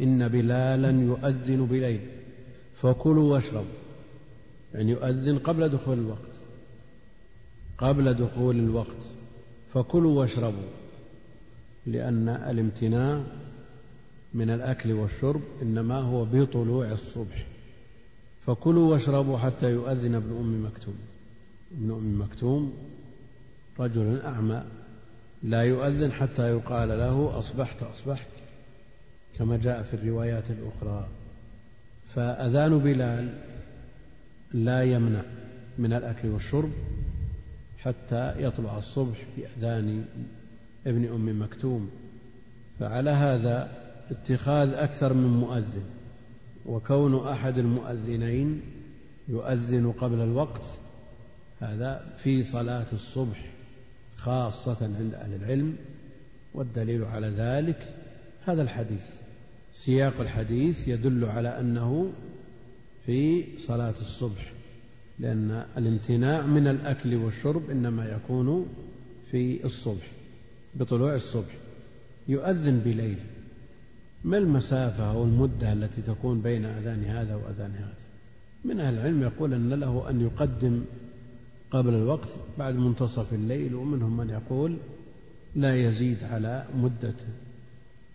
إن 0.02 0.28
بلالا 0.28 0.90
يؤذن 0.90 1.66
بليل 1.66 2.00
فكلوا 2.82 3.34
واشربوا. 3.34 3.81
يعني 4.74 4.92
يؤذن 4.92 5.38
قبل 5.40 5.70
دخول 5.70 6.00
الوقت. 6.00 6.32
قبل 7.78 8.14
دخول 8.14 8.60
الوقت. 8.60 8.98
فكلوا 9.74 10.20
واشربوا 10.20 10.70
لأن 11.86 12.30
الامتناع 12.30 13.24
من 14.34 14.50
الأكل 14.50 14.92
والشرب 14.92 15.42
إنما 15.62 16.00
هو 16.00 16.26
بطلوع 16.26 16.92
الصبح. 16.92 17.46
فكلوا 18.48 18.92
واشربوا 18.92 19.38
حتى 19.38 19.72
يؤذن 19.72 20.16
ابن 20.16 20.38
أم 20.38 20.66
مكتوم. 20.66 20.96
ابن 21.72 21.92
أم 21.92 22.22
مكتوم 22.22 22.74
رجل 23.80 24.22
أعمى 24.22 24.64
لا 25.44 25.62
يؤذن 25.62 26.12
حتى 26.12 26.50
يقال 26.50 26.90
له 26.90 27.40
أصبحت 27.40 27.84
أصبحت 27.84 28.28
كما 29.38 29.58
جاء 29.58 29.84
في 29.84 29.94
الروايات 29.94 30.44
الأخرى. 30.50 31.08
فأذان 32.16 32.80
بلال 32.80 33.51
لا 34.54 34.84
يمنع 34.84 35.22
من 35.78 35.94
الأكل 35.94 36.28
والشرب 36.28 36.72
حتى 37.78 38.34
يطلع 38.38 38.78
الصبح 38.78 39.18
بأذان 39.38 40.06
ابن 40.88 41.06
أم 41.06 41.42
مكتوم. 41.42 41.90
فعلى 42.80 43.10
هذا 43.10 43.72
اتخاذ 44.12 44.70
أكثر 44.70 45.14
من 45.14 45.28
مؤذن 45.28 45.84
وكون 46.66 47.28
أحد 47.28 47.58
المؤذنين 47.58 48.62
يؤذن 49.28 49.92
قبل 49.92 50.22
الوقت 50.22 50.62
هذا 51.60 52.16
في 52.18 52.44
صلاة 52.44 52.86
الصبح 52.94 53.52
خاصة 54.18 54.78
عند 54.82 55.14
أهل 55.14 55.34
العلم 55.34 55.76
والدليل 56.54 57.04
على 57.04 57.28
ذلك 57.28 57.94
هذا 58.46 58.62
الحديث. 58.62 59.06
سياق 59.74 60.20
الحديث 60.20 60.88
يدل 60.88 61.26
على 61.26 61.60
أنه 61.60 62.12
في 63.06 63.44
صلاة 63.60 63.96
الصبح 64.02 64.52
لأن 65.20 65.66
الامتناع 65.78 66.42
من 66.42 66.68
الأكل 66.68 67.16
والشرب 67.16 67.70
إنما 67.70 68.06
يكون 68.06 68.66
في 69.32 69.66
الصبح 69.66 70.12
بطلوع 70.76 71.16
الصبح. 71.16 71.58
يؤذن 72.28 72.80
بليل. 72.80 73.18
ما 74.24 74.38
المسافة 74.38 75.12
أو 75.12 75.24
المدة 75.24 75.74
التي 75.74 76.02
تكون 76.02 76.42
بين 76.42 76.66
أذان 76.66 77.04
هذا 77.04 77.36
وأذان 77.36 77.72
هذا؟ 77.72 77.96
من 78.66 78.80
أهل 78.80 78.94
العلم 78.94 79.24
يقول 79.24 79.54
أن 79.54 79.74
له 79.74 80.10
أن 80.10 80.22
يقدم 80.22 80.82
قبل 81.72 81.94
الوقت 81.94 82.30
بعد 82.60 82.76
منتصف 82.76 83.34
الليل 83.34 83.76
ومنهم 83.76 84.18
من 84.18 84.30
يقول 84.30 84.78
لا 85.56 85.88
يزيد 85.88 86.24
على 86.24 86.66
مدة 86.76 87.16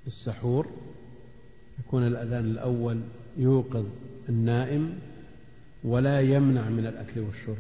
السحور. 0.07 0.67
يكون 1.79 2.07
الأذان 2.07 2.45
الأول 2.45 3.01
يوقظ 3.39 3.85
النائم 4.29 4.99
ولا 5.85 6.21
يمنع 6.21 6.69
من 6.69 6.87
الأكل 6.87 7.21
والشرب 7.21 7.57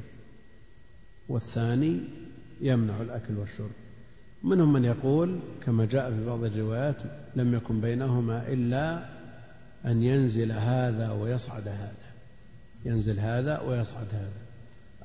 والثاني 1.28 2.00
يمنع 2.61 3.00
الأكل 3.00 3.38
والشرب. 3.38 3.70
منهم 4.44 4.73
من 4.73 4.85
يقول 4.85 5.38
كما 5.66 5.85
جاء 5.85 6.11
في 6.11 6.26
بعض 6.26 6.44
الروايات 6.44 6.96
لم 7.37 7.54
يكن 7.54 7.80
بينهما 7.80 8.49
إلا 8.49 9.08
أن 9.87 10.02
ينزل 10.02 10.52
هذا 10.52 11.11
ويصعد 11.11 11.68
هذا 11.68 12.12
ينزل 12.85 13.20
هذا 13.20 13.61
ويصعد 13.61 14.06
هذا. 14.12 14.46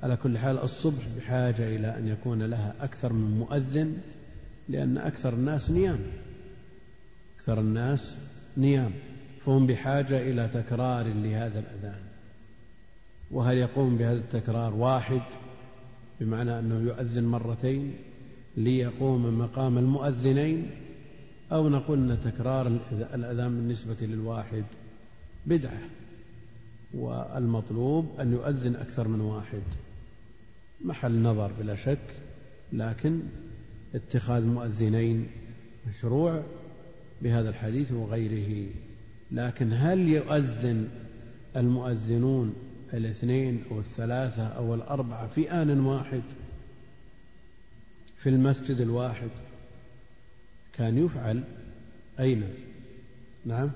على 0.04 0.16
كل 0.16 0.38
حال 0.38 0.60
الصبح 0.60 1.08
بحاجة 1.18 1.76
إلى 1.76 1.98
أن 1.98 2.08
يكون 2.08 2.44
لها 2.44 2.76
أكثر 2.80 3.14
من 3.14 3.40
مؤذن 3.40 3.98
لأن 4.70 4.98
أكثر 4.98 5.34
الناس 5.34 5.70
نيام 5.70 6.00
أكثر 7.38 7.60
الناس 7.60 8.16
نيام. 8.58 8.92
فهم 9.46 9.68
بحاجة 9.68 10.22
إلى 10.22 10.50
تكرار 10.54 11.08
لهذا 11.08 11.60
الأذان. 11.60 12.02
وهل 13.32 13.58
يقوم 13.58 13.98
بهذا 13.98 14.20
التكرار 14.20 14.74
واحد 14.74 15.22
بمعنى 16.20 16.60
أنه 16.60 16.82
يؤذن 16.82 17.24
مرتين 17.24 17.94
ليقوم 18.58 19.40
مقام 19.40 19.78
المؤذنين 19.78 20.72
أو 21.52 21.70
نقول 21.70 22.12
أن 22.12 22.18
تكرار 22.24 22.68
الأذان 23.14 23.56
بالنسبة 23.56 23.96
للواحد 24.02 24.64
بدعة 25.46 25.80
والمطلوب 26.94 28.20
أن 28.20 28.34
يؤذن 28.34 28.76
أكثر 28.76 29.08
من 29.08 29.22
واحد. 29.22 29.62
محل 30.86 31.22
نظر 31.22 31.52
بلا 31.60 31.76
شك 31.76 32.00
لكن 32.74 33.20
اتخاذ 33.96 34.46
مؤذنين 34.46 35.28
مشروع 35.90 36.44
بهذا 37.22 37.50
الحديث 37.50 37.92
وغيره. 37.92 38.70
لكن 39.32 39.74
هل 39.74 40.00
يؤذن 40.00 40.88
المؤذنون 41.58 42.54
الاثنين 42.94 43.64
أو 43.72 43.80
الثلاثة 43.80 44.48
أو 44.48 44.76
الأربعة 44.76 45.28
في 45.28 45.52
آن 45.52 45.80
واحد؟ 45.80 46.22
في 48.18 48.30
المسجد 48.30 48.82
الواحد. 48.82 49.30
كان 50.74 51.06
يفعل؟ 51.06 51.44
أين؟ 52.20 52.44
نعم. 53.46 53.72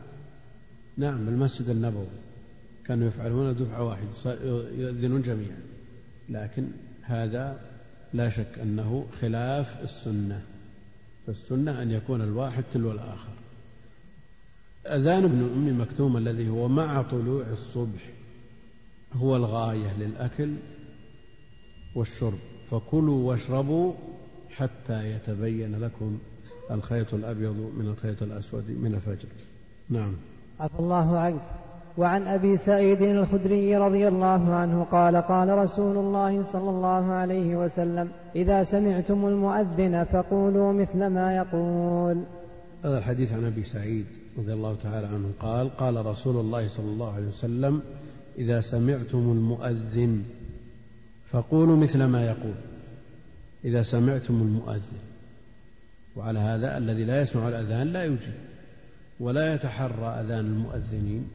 نعم 0.98 1.26
بالمسجد 1.26 1.70
النبوي. 1.70 2.08
كانوا 2.86 3.08
يفعلون 3.08 3.56
دفعة 3.56 3.84
واحدة 3.84 4.08
يؤذنون 4.78 5.22
جميعا. 5.22 5.60
لكن 6.30 6.68
هذا 7.02 7.60
لا 8.14 8.30
شك 8.30 8.60
أنه 8.62 9.08
خلاف 9.22 9.84
السنة. 9.84 10.42
فالسنة 11.28 11.82
أن 11.82 11.92
يكون 11.92 12.22
الواحد 12.22 12.64
تلو 12.74 12.92
الآخر. 12.92 13.35
أذان 14.86 15.24
ابن 15.24 15.44
أم 15.44 15.82
مكتوم 15.82 16.18
الذي 16.18 16.50
هو 16.50 16.68
مع 16.68 17.02
طلوع 17.02 17.44
الصبح 17.54 18.10
هو 19.14 19.36
الغاية 19.36 19.94
للأكل 20.00 20.54
والشرب. 21.96 22.40
فكلوا 22.72 23.30
واشربوا 23.30 23.94
حتى 24.50 25.12
يتبين 25.12 25.80
لكم 25.80 26.18
الخيط 26.72 27.14
الأبيض 27.14 27.56
من 27.78 27.88
الخيط 27.88 28.24
الأسود 28.24 28.64
من 28.70 28.96
الفجر. 28.96 29.30
نعم. 29.90 30.14
عفى 30.60 30.80
الله 30.80 31.18
عنك. 31.18 31.42
وعن 31.98 32.28
أبي 32.28 32.58
سعيد 32.58 33.02
الخدري 33.02 33.78
رضي 33.78 34.08
الله 34.08 34.54
عنه 34.54 34.84
قال 34.84 35.16
قال 35.16 35.58
رسول 35.58 35.98
الله 35.98 36.44
صلى 36.44 36.70
الله 36.70 37.12
عليه 37.12 37.56
وسلم 37.56 38.10
إذا 38.36 38.64
سمعتم 38.64 39.26
المؤذن 39.26 40.04
فقولوا 40.04 40.74
مثل 40.74 41.08
ما 41.08 41.36
يقول. 41.36 42.24
هذا 42.86 42.98
الحديث 42.98 43.32
عن 43.32 43.46
أبي 43.46 43.64
سعيد. 43.64 44.06
رضي 44.38 44.54
الله 44.54 44.78
تعالى 44.84 45.08
عنه 45.08 45.32
قال 45.40 45.78
قال 45.78 46.06
رسول 46.06 46.38
الله 46.38 46.68
صلى 46.68 46.86
الله 46.86 47.14
عليه 47.14 47.28
وسلم 47.28 47.82
إذا 48.38 48.62
سمعتم 48.62 49.18
المؤذن 49.32 50.24
فقولوا 51.32 51.78
مثل 51.78 52.04
ما 52.04 52.26
يقول. 52.26 52.56
إذا 53.66 53.84
سمعتم 53.84 54.42
المؤذن. 54.42 55.00
وعلى 56.16 56.40
هذا 56.40 56.78
الذي 56.78 57.04
لا 57.04 57.22
يسمع 57.22 57.48
الأذان 57.48 57.88
لا 57.88 58.06
يجيب 58.06 58.34
ولا 59.20 59.54
يتحرى 59.54 60.08
أذان 60.08 60.46
المؤذنين. 60.46 61.28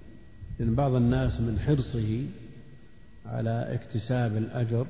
لأن 0.58 0.74
بعض 0.74 0.94
الناس 0.94 1.40
من 1.40 1.58
حرصه 1.60 2.24
على 3.26 3.68
اكتساب 3.74 4.36
الأجر 4.36 4.86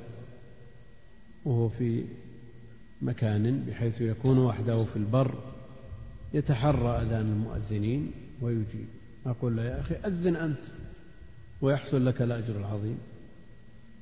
وهو 1.44 1.68
في 1.68 2.04
مكان 3.02 3.64
بحيث 3.68 4.00
يكون 4.00 4.38
وحده 4.38 4.84
في 4.84 4.96
البر 4.96 5.34
يتحرى 6.34 7.02
أذان 7.02 7.32
المؤذنين 7.32 8.12
ويجيب. 8.40 8.88
أقول 9.26 9.56
له 9.56 9.62
يا 9.62 9.80
أخي 9.80 9.94
أذن 9.94 10.36
أنت 10.36 10.60
ويحصل 11.60 12.06
لك 12.06 12.22
الأجر 12.22 12.56
العظيم. 12.56 12.98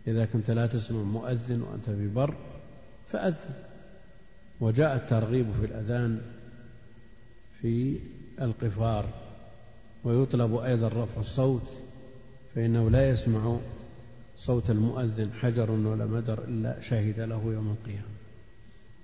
إذا 0.06 0.24
كنت 0.24 0.50
لا 0.50 0.66
تسمع 0.66 1.02
مؤذن 1.02 1.62
وأنت 1.62 1.90
في 1.90 2.08
بر 2.08 2.34
فأذن. 3.08 3.54
وجاء 4.60 4.96
الترغيب 4.96 5.46
في 5.60 5.66
الأذان 5.66 6.20
في 7.60 7.98
القفار. 8.40 9.08
ويطلب 10.04 10.56
أيضا 10.56 10.88
رفع 10.88 11.20
الصوت 11.20 11.72
فإنه 12.54 12.90
لا 12.90 13.10
يسمع 13.10 13.58
صوت 14.36 14.70
المؤذن 14.70 15.32
حجر 15.32 15.70
ولا 15.70 16.06
مدر 16.06 16.44
إلا 16.44 16.80
شهد 16.80 17.20
له 17.20 17.52
يوم 17.52 17.70
القيامة. 17.70 18.08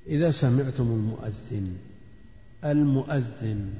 إذا 0.07 0.31
سمعتم 0.31 0.83
المؤذن 0.83 1.77
المؤذن. 2.65 3.75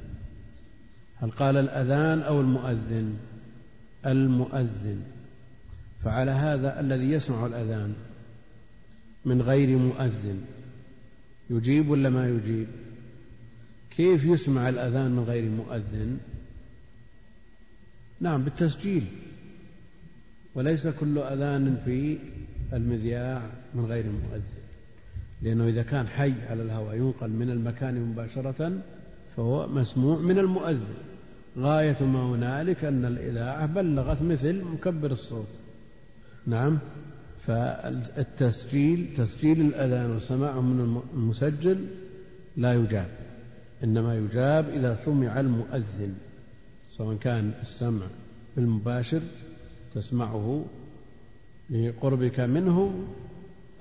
هل 1.15 1.31
قال 1.31 1.57
الأذان 1.57 2.21
أو 2.21 2.41
المؤذن؟ 2.41 3.17
المؤذن. 4.05 5.01
فعلى 6.03 6.31
هذا 6.31 6.79
الذي 6.79 7.11
يسمع 7.11 7.45
الأذان 7.45 7.93
من 9.25 9.41
غير 9.41 9.77
مؤذن. 9.77 10.41
يجيب 11.49 11.89
ولا 11.89 12.09
ما 12.09 12.29
يجيب؟ 12.29 12.67
كيف 13.97 14.25
يسمع 14.25 14.69
الأذان 14.69 15.11
من 15.11 15.23
غير 15.23 15.49
مؤذن؟ 15.49 16.17
نعم 18.19 18.43
بالتسجيل. 18.43 19.07
وليس 20.55 20.87
كل 20.87 21.17
أذان 21.17 21.81
في 21.85 22.19
المذياع 22.73 23.49
من 23.73 23.85
غير 23.85 24.05
مؤذن. 24.05 24.64
لأنه 25.41 25.67
إذا 25.67 25.83
كان 25.83 26.07
حي 26.07 26.33
على 26.49 26.63
الهواء 26.63 26.95
ينقل 26.95 27.29
من 27.29 27.49
المكان 27.49 28.01
مباشرة 28.01 28.71
فهو 29.37 29.67
مسموع 29.67 30.17
من 30.17 30.39
المؤذن. 30.39 30.95
غاية 31.57 32.03
ما 32.03 32.23
هنالك 32.23 32.85
أن 32.85 33.05
الإذاعة 33.05 33.65
بلغت 33.65 34.21
مثل 34.21 34.63
مكبر 34.63 35.11
الصوت. 35.11 35.47
نعم. 36.47 36.79
فالتسجيل 37.47 39.13
تسجيل 39.17 39.61
الأذان 39.61 40.15
وسماعه 40.15 40.61
من 40.61 41.01
المسجل 41.13 41.85
لا 42.57 42.73
يجاب. 42.73 43.09
إنما 43.83 44.15
يجاب 44.15 44.69
إذا 44.69 44.95
سمع 44.95 45.39
المؤذن 45.39 46.15
سواء 46.97 47.17
كان 47.17 47.53
السمع 47.61 48.05
بالمباشر 48.55 49.21
تسمعه 49.95 50.65
لقربك 51.69 52.39
منه 52.39 53.05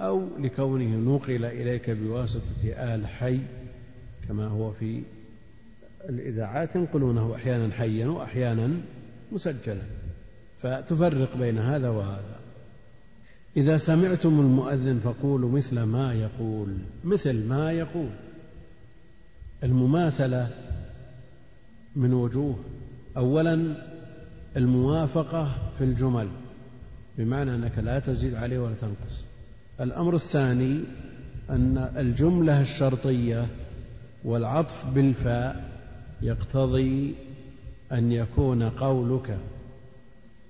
أو 0.00 0.38
لكونه 0.38 0.96
نقل 0.96 1.44
إليك 1.44 1.90
بواسطة 1.90 2.64
آل 2.64 3.06
حي 3.06 3.40
كما 4.28 4.46
هو 4.46 4.72
في 4.72 5.02
الإذاعات 6.08 6.76
ينقلونه 6.76 7.34
أحيانا 7.34 7.74
حيا 7.74 8.06
وأحيانا 8.06 8.80
مسجلا. 9.32 9.82
فتفرق 10.62 11.36
بين 11.36 11.58
هذا 11.58 11.88
وهذا. 11.88 12.40
إذا 13.56 13.76
سمعتم 13.78 14.40
المؤذن 14.40 15.00
فقولوا 15.04 15.50
مثل 15.50 15.82
ما 15.82 16.14
يقول 16.14 16.76
مثل 17.04 17.44
ما 17.44 17.72
يقول. 17.72 18.10
المماثلة 19.62 20.50
من 21.96 22.12
وجوه. 22.12 22.56
أولا 23.16 23.76
الموافقة 24.56 25.72
في 25.78 25.84
الجمل 25.84 26.28
بمعنى 27.18 27.54
أنك 27.54 27.78
لا 27.78 27.98
تزيد 27.98 28.34
عليه 28.34 28.58
ولا 28.58 28.74
تنقص. 28.74 29.33
الأمر 29.80 30.14
الثاني 30.14 30.80
أن 31.50 31.90
الجملة 31.96 32.60
الشرطية 32.60 33.46
والعطف 34.24 34.84
بالفاء 34.94 35.70
يقتضي 36.22 37.14
أن 37.92 38.12
يكون 38.12 38.62
قولك 38.62 39.38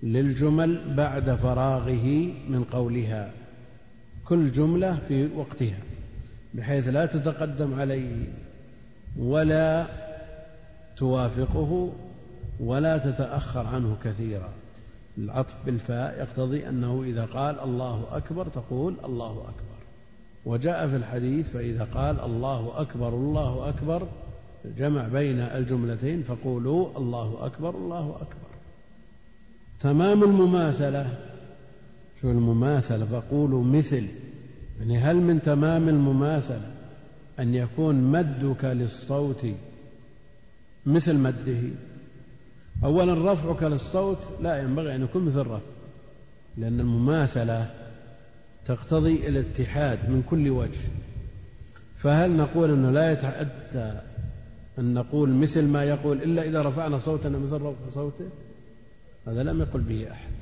للجمل 0.02 0.94
بعد 0.96 1.34
فراغه 1.34 2.32
من 2.48 2.64
قولها 2.72 3.30
كل 4.24 4.52
جملة 4.52 4.98
في 5.08 5.28
وقتها 5.36 5.78
بحيث 6.54 6.88
لا 6.88 7.06
تتقدم 7.06 7.74
عليه 7.74 8.26
ولا 9.18 9.86
توافقه 10.96 11.92
ولا 12.60 12.98
تتأخر 12.98 13.66
عنه 13.66 13.96
كثيرا. 14.04 14.52
العطف 15.18 15.54
بالفاء 15.66 16.18
يقتضي 16.18 16.68
أنه 16.68 17.02
إذا 17.02 17.24
قال 17.24 17.60
الله 17.60 18.06
أكبر 18.10 18.48
تقول 18.48 18.96
الله 19.04 19.30
أكبر. 19.30 19.74
وجاء 20.44 20.88
في 20.88 20.96
الحديث 20.96 21.48
فإذا 21.48 21.84
قال 21.94 22.20
الله 22.20 22.80
أكبر 22.80 23.08
الله 23.08 23.68
أكبر 23.68 24.08
جمع 24.78 25.08
بين 25.08 25.40
الجملتين 25.40 26.22
فقولوا 26.22 26.98
الله 26.98 27.46
أكبر 27.46 27.74
الله 27.74 28.16
أكبر. 28.16 28.50
تمام 29.80 30.24
المماثلة. 30.24 31.18
شو 32.20 32.30
المماثلة؟ 32.30 33.06
فقولوا 33.06 33.64
مثل. 33.64 34.06
يعني 34.78 34.98
هل 34.98 35.16
من 35.16 35.42
تمام 35.42 35.88
المماثلة 35.88 36.70
أن 37.38 37.54
يكون 37.54 38.02
مدك 38.02 38.64
للصوت 38.64 39.46
مثل 40.86 41.14
مده؟ 41.14 41.60
أولا 42.84 43.32
رفعك 43.32 43.62
للصوت 43.62 44.18
لا 44.42 44.62
ينبغي 44.62 44.94
أن 44.94 45.02
يكون 45.02 45.24
مثل 45.24 45.40
رفع 45.40 45.60
لأن 46.56 46.80
المماثلة 46.80 47.70
تقتضي 48.66 49.28
الاتحاد 49.28 50.10
من 50.10 50.22
كل 50.30 50.50
وجه. 50.50 50.80
فهل 51.96 52.36
نقول 52.36 52.70
أنه 52.70 52.90
لا 52.90 53.12
يتعدى 53.12 54.00
أن 54.78 54.94
نقول 54.94 55.34
مثل 55.34 55.64
ما 55.64 55.84
يقول 55.84 56.22
إلا 56.22 56.42
إذا 56.42 56.62
رفعنا 56.62 56.98
صوتنا 56.98 57.38
مثل 57.38 57.62
رفع 57.62 57.94
صوته؟ 57.94 58.28
هذا 59.26 59.42
لم 59.42 59.60
يقل 59.60 59.80
به 59.80 60.12
أحد. 60.12 60.32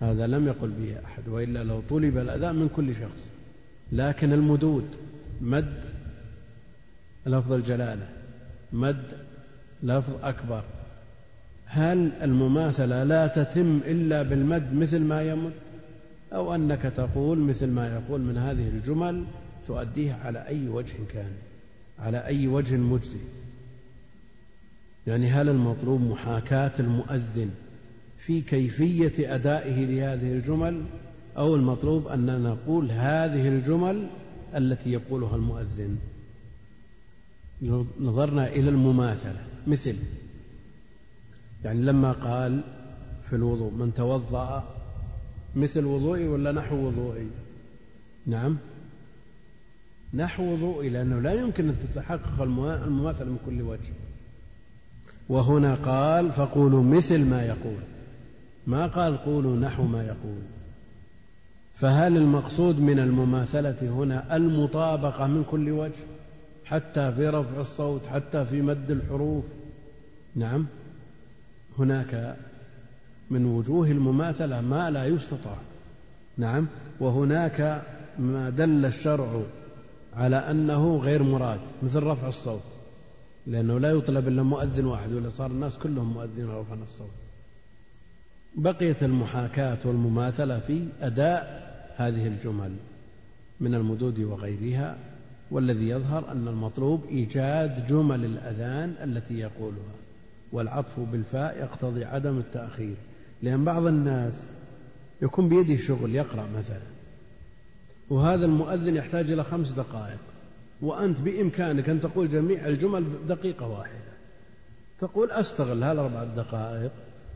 هذا 0.00 0.26
لم 0.26 0.46
يقل 0.46 0.68
به 0.68 0.96
أحد 1.04 1.28
وإلا 1.28 1.64
لو 1.64 1.82
طلب 1.90 2.18
الأذان 2.18 2.54
من 2.54 2.68
كل 2.68 2.94
شخص. 2.94 3.30
لكن 3.92 4.32
المدود 4.32 4.88
مد 5.40 5.84
لفظ 7.26 7.52
الجلالة 7.52 8.08
مد 8.72 9.04
لفظ 9.82 10.12
أكبر. 10.22 10.64
هل 11.68 12.12
المماثلة 12.22 13.04
لا 13.04 13.26
تتم 13.26 13.80
إلا 13.86 14.22
بالمد 14.22 14.74
مثل 14.74 15.00
ما 15.00 15.22
يمد؟ 15.22 15.52
أو 16.32 16.54
أنك 16.54 16.92
تقول 16.96 17.38
مثل 17.38 17.66
ما 17.66 17.94
يقول 17.94 18.20
من 18.20 18.38
هذه 18.38 18.68
الجمل 18.68 19.24
تؤديه 19.66 20.12
على 20.12 20.38
أي 20.38 20.68
وجه 20.68 20.94
كان 21.12 21.30
على 21.98 22.18
أي 22.18 22.46
وجه 22.46 22.76
مجزي؟ 22.76 23.18
يعني 25.06 25.30
هل 25.30 25.48
المطلوب 25.48 26.00
محاكاة 26.00 26.72
المؤذن 26.78 27.50
في 28.18 28.40
كيفية 28.40 29.34
أدائه 29.34 29.84
لهذه 29.84 30.32
الجمل؟ 30.32 30.82
أو 31.36 31.54
المطلوب 31.54 32.08
أن 32.08 32.42
نقول 32.42 32.90
هذه 32.90 33.48
الجمل 33.48 34.06
التي 34.56 34.92
يقولها 34.92 35.36
المؤذن؟ 35.36 35.98
نظرنا 38.00 38.46
إلى 38.46 38.70
المماثلة 38.70 39.40
مثل 39.66 39.96
يعني 41.64 41.82
لما 41.82 42.12
قال 42.12 42.60
في 43.30 43.36
الوضوء 43.36 43.72
من 43.72 43.94
توضأ 43.94 44.64
مثل 45.56 45.84
وضوئي 45.84 46.28
ولا 46.28 46.52
نحو 46.52 46.76
وضوئي؟ 46.76 47.26
نعم. 48.26 48.56
نحو 50.14 50.52
وضوئي 50.52 50.88
لأنه 50.88 51.20
لا 51.20 51.32
يمكن 51.32 51.68
أن 51.68 51.76
تتحقق 51.78 52.42
المماثلة 52.42 53.26
من 53.26 53.38
كل 53.46 53.62
وجه. 53.62 53.92
وهنا 55.28 55.74
قال 55.74 56.32
فقولوا 56.32 56.82
مثل 56.82 57.18
ما 57.18 57.42
يقول. 57.46 57.82
ما 58.66 58.86
قال 58.86 59.16
قولوا 59.16 59.56
نحو 59.56 59.82
ما 59.82 60.04
يقول. 60.04 60.42
فهل 61.78 62.16
المقصود 62.16 62.80
من 62.80 62.98
المماثلة 62.98 63.76
هنا 63.82 64.36
المطابقة 64.36 65.26
من 65.26 65.44
كل 65.44 65.70
وجه؟ 65.70 66.04
حتى 66.64 67.12
في 67.12 67.28
رفع 67.28 67.60
الصوت 67.60 68.06
حتى 68.06 68.46
في 68.46 68.62
مد 68.62 68.90
الحروف. 68.90 69.44
نعم. 70.36 70.66
هناك 71.78 72.36
من 73.30 73.46
وجوه 73.46 73.90
المماثلة 73.90 74.60
ما 74.60 74.90
لا 74.90 75.04
يستطاع. 75.06 75.56
نعم 76.36 76.66
وهناك 77.00 77.82
ما 78.18 78.50
دل 78.50 78.84
الشرع 78.84 79.42
على 80.14 80.36
أنه 80.36 80.96
غير 80.96 81.22
مراد 81.22 81.60
مثل 81.82 82.02
رفع 82.02 82.28
الصوت 82.28 82.62
لأنه 83.46 83.78
لا 83.78 83.90
يطلب 83.90 84.28
إلا 84.28 84.42
مؤذن 84.42 84.84
واحد 84.84 85.12
ولا 85.12 85.30
صار 85.30 85.50
الناس 85.50 85.78
كلهم 85.78 86.12
مؤذنين 86.12 86.50
رفعنا 86.50 86.82
الصوت. 86.82 87.10
بقيت 88.56 89.02
المحاكاة 89.02 89.78
والمماثلة 89.84 90.58
في 90.58 90.88
أداء 91.00 91.68
هذه 91.96 92.26
الجمل 92.26 92.76
من 93.60 93.74
المدود 93.74 94.20
وغيرها 94.20 94.98
والذي 95.50 95.88
يظهر 95.88 96.32
أن 96.32 96.48
المطلوب 96.48 97.04
إيجاد 97.08 97.86
جمل 97.86 98.24
الأذان 98.24 98.94
التي 99.04 99.34
يقولها. 99.34 99.94
والعطف 100.52 101.00
بالفاء 101.00 101.58
يقتضي 101.58 102.04
عدم 102.04 102.38
التأخير 102.38 102.94
لأن 103.42 103.64
بعض 103.64 103.86
الناس 103.86 104.34
يكون 105.22 105.48
بيده 105.48 105.82
شغل 105.82 106.14
يقرأ 106.14 106.48
مثلا 106.58 106.98
وهذا 108.10 108.46
المؤذن 108.46 108.96
يحتاج 108.96 109.30
إلى 109.30 109.44
خمس 109.44 109.70
دقائق 109.70 110.18
وأنت 110.80 111.20
بإمكانك 111.20 111.88
أن 111.88 112.00
تقول 112.00 112.30
جميع 112.30 112.66
الجمل 112.66 113.04
دقيقة 113.28 113.66
واحدة. 113.66 114.08
تقول 115.00 115.30
أستغل 115.30 115.82
هالأربع 115.82 116.24
دقائق 116.24 116.92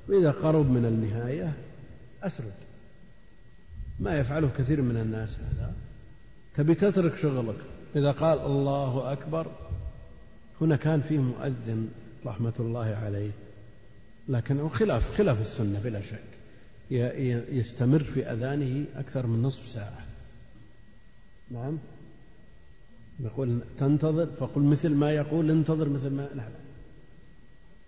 وإذا 0.08 0.30
قرب 0.30 0.70
من 0.70 0.84
النهاية 0.84 1.52
أسرد. 2.22 2.52
ما 4.00 4.18
يفعله 4.18 4.50
كثير 4.58 4.82
من 4.82 4.96
الناس 4.96 5.30
هذا. 5.30 5.72
تبي 6.54 6.74
تترك 6.74 7.16
شغلك. 7.16 7.56
إذا 7.96 8.12
قال 8.12 8.38
الله 8.38 9.12
أكبر 9.12 9.46
هنا 10.60 10.76
كان 10.76 11.00
فيه 11.00 11.18
مؤذن 11.18 11.88
رحمة 12.26 12.52
الله 12.60 12.98
عليه. 13.04 13.30
لكن 14.28 14.68
خلاف 14.68 15.16
خلاف 15.18 15.40
السنة 15.40 15.80
بلا 15.84 16.00
شك. 16.00 16.22
يستمر 17.52 18.02
في 18.02 18.26
أذانه 18.26 18.84
أكثر 18.96 19.26
من 19.26 19.42
نصف 19.42 19.68
ساعة. 19.68 20.06
نعم؟ 21.50 21.78
يقول 23.20 23.60
تنتظر 23.78 24.26
فقل 24.26 24.62
مثل 24.62 24.88
ما 24.88 25.12
يقول 25.12 25.50
انتظر 25.50 25.88
مثل 25.88 26.10
ما 26.10 26.22
لا, 26.22 26.36
لا. 26.36 26.48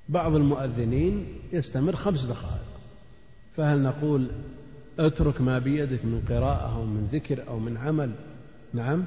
بعض 0.09 0.35
المؤذنين 0.35 1.27
يستمر 1.53 1.97
خمس 1.97 2.25
دقائق. 2.25 2.64
فهل 3.57 3.83
نقول 3.83 4.31
اترك 4.99 5.40
ما 5.40 5.59
بيدك 5.59 6.05
من 6.05 6.25
قراءة 6.29 6.77
أو 6.77 6.85
من 6.85 7.09
ذكر 7.12 7.49
أو 7.49 7.59
من 7.59 7.77
عمل؟ 7.77 8.14
نعم 8.73 9.05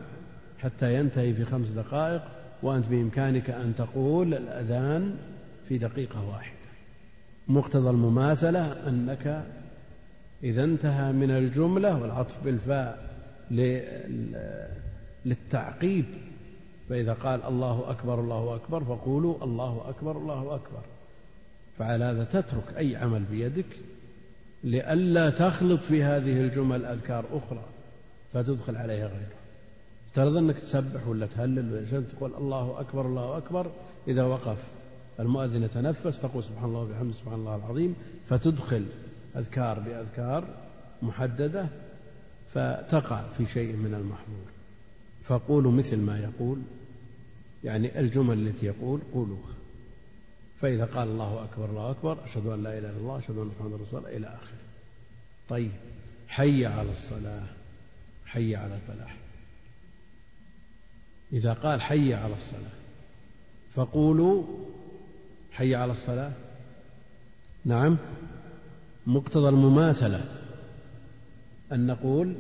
حتى 0.60 0.96
ينتهي 0.96 1.34
في 1.34 1.46
خمس 1.46 1.70
دقائق. 1.70 2.37
وأنت 2.64 2.88
بإمكانك 2.88 3.50
أن 3.50 3.74
تقول 3.78 4.34
الأذان 4.34 5.16
في 5.70 5.78
دقيقة 5.78 6.30
واحدة. 6.30 6.58
مقتضى 7.48 7.90
المماثلة 7.90 8.90
أنك 8.90 9.44
إذا 10.44 10.64
انتهى 10.64 11.12
من 11.12 11.32
الجملة 11.32 12.02
والعطف 12.02 12.44
بالفاء 12.44 13.10
للتعقيب. 15.26 16.06
فإذا 16.90 17.14
قال 17.14 17.44
الله 17.44 17.92
أكبر 17.92 18.20
الله 18.20 18.56
أكبر 18.56 18.84
فقولوا 18.84 19.44
الله 19.44 19.90
أكبر 19.90 20.18
الله 20.18 20.56
أكبر. 20.56 20.82
فعلى 21.80 22.06
هذا 22.06 22.24
تترك 22.24 22.78
أي 22.78 22.96
عمل 22.96 23.24
بيدك 23.24 23.66
لئلا 24.64 25.30
تخلط 25.30 25.82
في 25.82 26.04
هذه 26.04 26.42
الجمل 26.42 26.86
أذكار 26.86 27.26
أخرى 27.34 27.64
فتدخل 28.34 28.76
عليها 28.76 29.08
غيرها 29.08 29.37
افترض 30.18 30.38
أنك 30.38 30.60
تسبح 30.60 31.08
ولا 31.08 31.26
تهلل 31.26 31.74
ولا 31.74 32.02
تقول 32.02 32.34
الله 32.34 32.80
أكبر 32.80 33.06
الله 33.06 33.38
أكبر. 33.38 33.72
إذا 34.08 34.24
وقف 34.24 34.58
المؤذن 35.20 35.64
يتنفس 35.64 36.22
تقول 36.22 36.44
سبحان 36.44 36.66
الله 36.66 36.80
وبحمده 36.80 37.14
سبحان 37.14 37.40
الله 37.40 37.56
العظيم 37.56 37.96
فتدخل 38.30 38.86
أذكار 39.36 39.80
بأذكار 39.80 40.48
محددة 41.02 41.68
فتقع 42.54 43.24
في 43.38 43.46
شيء 43.46 43.76
من 43.76 43.94
المحظور. 43.94 44.46
فقولوا 45.24 45.72
مثل 45.72 45.98
ما 45.98 46.20
يقول 46.20 46.60
يعني 47.64 48.00
الجمل 48.00 48.48
التي 48.48 48.66
يقول 48.66 49.02
قولوها 49.14 49.54
فإذا 50.62 50.86
قال 50.86 51.08
الله 51.08 51.44
أكبر 51.44 51.70
الله 51.70 51.92
أكبر 51.92 52.18
أشهد 52.26 52.48
أن 52.48 52.64
لا 52.64 52.78
إله 52.78 52.90
إلا 52.90 52.98
الله 52.98 53.18
أشهد 53.18 53.38
أن 53.38 53.52
محمدا 53.60 53.76
رسول 53.76 54.00
الله 54.00 54.18
إلى 54.18 54.28
آخره. 54.28 54.60
طيب 55.50 55.72
حي 56.28 56.66
على 56.66 56.92
الصلاة 56.92 57.44
حي 58.26 58.56
على 58.56 58.76
الفلاح. 58.76 59.27
إذا 61.34 61.54
قال 61.54 61.82
حي 61.82 62.14
على 62.14 62.34
الصلاة 62.34 62.78
فقولوا 63.74 64.44
حي 65.52 65.76
على 65.76 65.92
الصلاة. 65.92 66.32
نعم 67.66 67.98
مقتضى 69.08 69.50
المماثلة 69.50 70.26
أن 71.72 71.88
نقول 71.88 72.36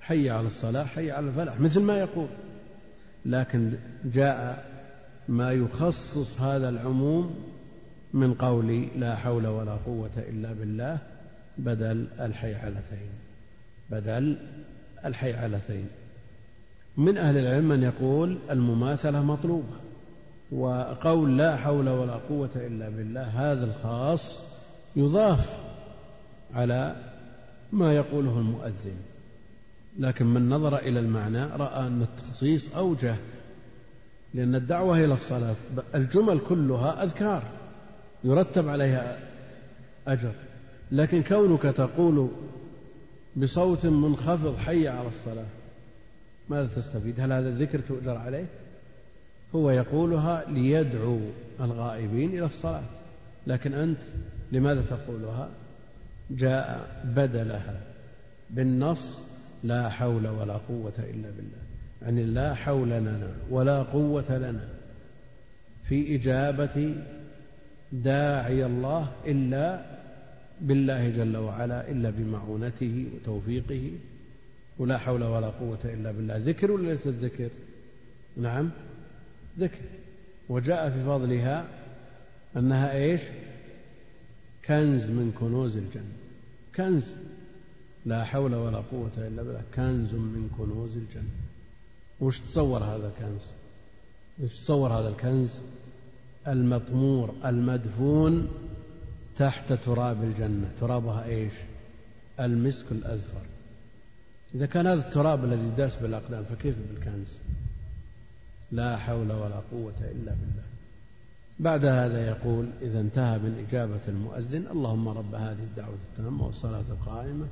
حي 0.00 0.30
على 0.30 0.46
الصلاة 0.46 0.84
حي 0.84 1.10
على 1.10 1.28
الفلاح 1.28 1.60
مثل 1.60 1.80
ما 1.80 1.98
يقول. 1.98 2.28
لكن 3.26 3.72
جاء 4.04 4.66
ما 5.28 5.52
يخصص 5.52 6.40
هذا 6.40 6.68
العموم 6.68 7.52
من 8.12 8.34
قول 8.34 8.88
لا 8.96 9.16
حول 9.16 9.46
ولا 9.46 9.72
قوة 9.72 10.10
إلا 10.16 10.52
بالله 10.52 10.98
بدل 11.58 12.08
الحيعلتين 12.20 13.10
بدل 13.90 14.36
الحيعلتين. 15.04 15.88
من 16.96 17.18
أهل 17.18 17.38
العلم 17.38 17.68
من 17.68 17.82
يقول 17.82 18.38
المماثلة 18.50 19.22
مطلوبة 19.22 19.76
وقول 20.52 21.38
لا 21.38 21.56
حول 21.56 21.88
ولا 21.88 22.12
قوة 22.12 22.50
إلا 22.56 22.88
بالله 22.88 23.22
هذا 23.22 23.64
الخاص 23.64 24.42
يضاف 24.96 25.56
على 26.54 26.96
ما 27.72 27.92
يقوله 27.92 28.38
المؤذن. 28.38 28.96
لكن 29.98 30.26
من 30.26 30.48
نظر 30.48 30.78
إلى 30.78 31.00
المعنى 31.00 31.44
رأى 31.44 31.86
أن 31.86 32.02
التخصيص 32.02 32.68
أوجه 32.76 33.16
لأن 34.34 34.54
الدعوة 34.54 35.04
إلى 35.04 35.14
الصلاة 35.14 35.54
الجمل 35.94 36.40
كلها 36.48 37.02
أذكار 37.02 37.42
يرتب 38.24 38.68
عليها 38.68 39.18
أجر. 40.06 40.32
لكن 40.92 41.22
كونك 41.22 41.62
تقول 41.62 42.28
بصوت 43.36 43.86
منخفض 43.86 44.56
حي 44.56 44.88
على 44.88 45.08
الصلاة 45.08 45.46
ماذا 46.48 46.68
تستفيد؟ 46.76 47.20
هل 47.20 47.32
هذا 47.32 47.48
الذكر 47.48 47.80
تؤجر 47.80 48.16
عليه؟ 48.16 48.44
هو 49.54 49.70
يقولها 49.70 50.44
ليدعو 50.48 51.18
الغائبين 51.60 52.28
إلى 52.28 52.46
الصلاة. 52.46 52.84
لكن 53.46 53.74
أنت 53.74 53.98
لماذا 54.52 54.82
تقولها؟ 54.90 55.48
جاء 56.30 56.88
بدلها 57.04 57.80
بالنص 58.50 59.18
لا 59.64 59.88
حول 59.88 60.26
ولا 60.26 60.56
قوة 60.56 60.92
إلا 60.98 61.30
بالله. 61.30 61.62
يعني 62.02 62.24
لا 62.24 62.54
حول 62.54 62.88
لنا 62.88 63.28
ولا 63.50 63.82
قوة 63.82 64.38
لنا 64.38 64.68
في 65.88 66.16
إجابة 66.16 66.94
داعي 67.92 68.66
الله 68.66 69.12
إلا 69.26 69.84
بالله 70.60 71.08
جل 71.10 71.36
وعلا 71.36 71.90
إلا 71.90 72.10
بمعونته 72.10 73.06
وتوفيقه 73.14 73.90
ولا 74.78 74.98
حول 74.98 75.24
ولا 75.24 75.48
قوة 75.48 75.78
إلا 75.84 76.12
بالله. 76.12 76.36
ذكر 76.36 76.70
ولا 76.70 76.92
ليس 76.92 77.06
الذكر؟ 77.06 77.50
نعم 78.36 78.70
ذكر. 79.58 79.78
وجاء 80.48 80.90
في 80.90 81.04
فضلها 81.04 81.66
أنها 82.56 82.92
إيش؟ 82.92 83.20
كنز 84.66 85.04
من 85.04 85.32
كنوز 85.40 85.76
الجنة. 85.76 86.12
كنز. 86.76 87.04
لا 88.06 88.24
حول 88.24 88.54
ولا 88.54 88.78
قوة 88.78 89.12
إلا 89.16 89.42
بالله. 89.42 89.62
كنز 89.74 90.14
من 90.14 90.50
كنوز 90.58 90.96
الجنة. 90.96 91.30
وش 92.20 92.40
تصور 92.40 92.84
هذا 92.84 93.12
الكنز؟ 93.16 93.42
وش 94.42 94.60
تصور 94.60 94.92
هذا 94.92 95.08
الكنز؟ 95.08 95.50
المطمور 96.48 97.34
المدفون 97.44 98.48
تحت 99.38 99.72
تراب 99.72 100.24
الجنة. 100.24 100.70
ترابها 100.80 101.24
إيش؟ 101.24 101.52
المسك 102.40 102.84
الأذفر 102.90 103.51
إذا 104.54 104.66
كان 104.66 104.86
هذا 104.86 105.08
التراب 105.08 105.44
الذي 105.44 105.70
داس 105.76 105.96
بالأقدام 105.96 106.44
فكيف 106.44 106.74
بالكنز؟ 106.90 107.26
لا 108.72 108.96
حول 108.96 109.32
ولا 109.32 109.60
قوة 109.72 110.00
إلا 110.00 110.32
بالله. 110.32 110.62
بعد 111.58 111.84
هذا 111.84 112.26
يقول 112.28 112.70
إذا 112.82 113.00
انتهى 113.00 113.38
من 113.38 113.66
إجابة 113.68 114.00
المؤذن 114.08 114.66
اللهم 114.70 115.08
رب 115.08 115.34
هذه 115.34 115.62
الدعوة 115.70 115.94
التامة 115.94 116.46
والصلاة 116.46 116.84
القائمة 116.90 117.46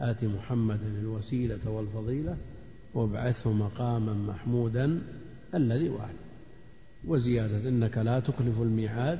آت 0.00 0.24
محمدا 0.24 0.86
الوسيلة 0.86 1.70
والفضيلة 1.70 2.36
وابعثه 2.94 3.52
مقاما 3.52 4.12
محمودا 4.12 5.02
الذي 5.54 5.88
وعد 5.88 6.14
وزيادة 7.04 7.68
إنك 7.68 7.98
لا 7.98 8.20
تخلف 8.20 8.60
الميعاد 8.60 9.18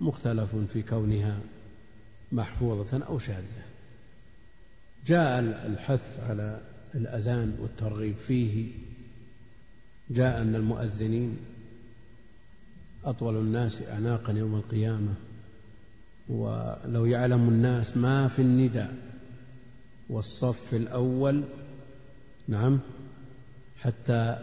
مختلف 0.00 0.56
في 0.72 0.82
كونها 0.82 1.38
محفوظة 2.32 3.04
أو 3.04 3.18
شاذة. 3.18 3.65
جاء 5.06 5.40
الحث 5.40 6.20
على 6.20 6.60
الأذان 6.94 7.56
والترغيب 7.60 8.16
فيه. 8.16 8.72
جاء 10.10 10.42
أن 10.42 10.54
المؤذنين 10.54 11.36
أطول 13.04 13.36
الناس 13.36 13.82
أعناقا 13.82 14.32
يوم 14.32 14.54
القيامة 14.54 15.14
ولو 16.28 17.06
يعلم 17.06 17.48
الناس 17.48 17.96
ما 17.96 18.28
في 18.28 18.42
النداء 18.42 18.94
والصف 20.08 20.74
الأول 20.74 21.44
نعم 22.48 22.80
حتى 23.78 24.38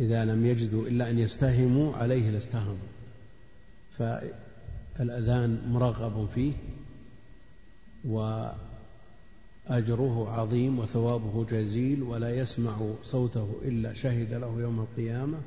إذا 0.00 0.24
لم 0.24 0.46
يجدوا 0.46 0.86
إلا 0.86 1.10
أن 1.10 1.18
يستهموا 1.18 1.96
عليه 1.96 2.30
لاستهموا. 2.30 2.76
فالأذان 3.98 5.62
مرغب 5.68 6.28
فيه 6.34 6.52
وأجره 9.70 10.30
عظيم 10.30 10.78
وثوابه 10.78 11.44
جزيل 11.44 12.02
ولا 12.02 12.36
يسمع 12.36 12.90
صوته 13.02 13.60
إلا 13.62 13.94
شهد 13.94 14.32
له 14.32 14.60
يوم 14.60 14.80
القيامة. 14.80 15.38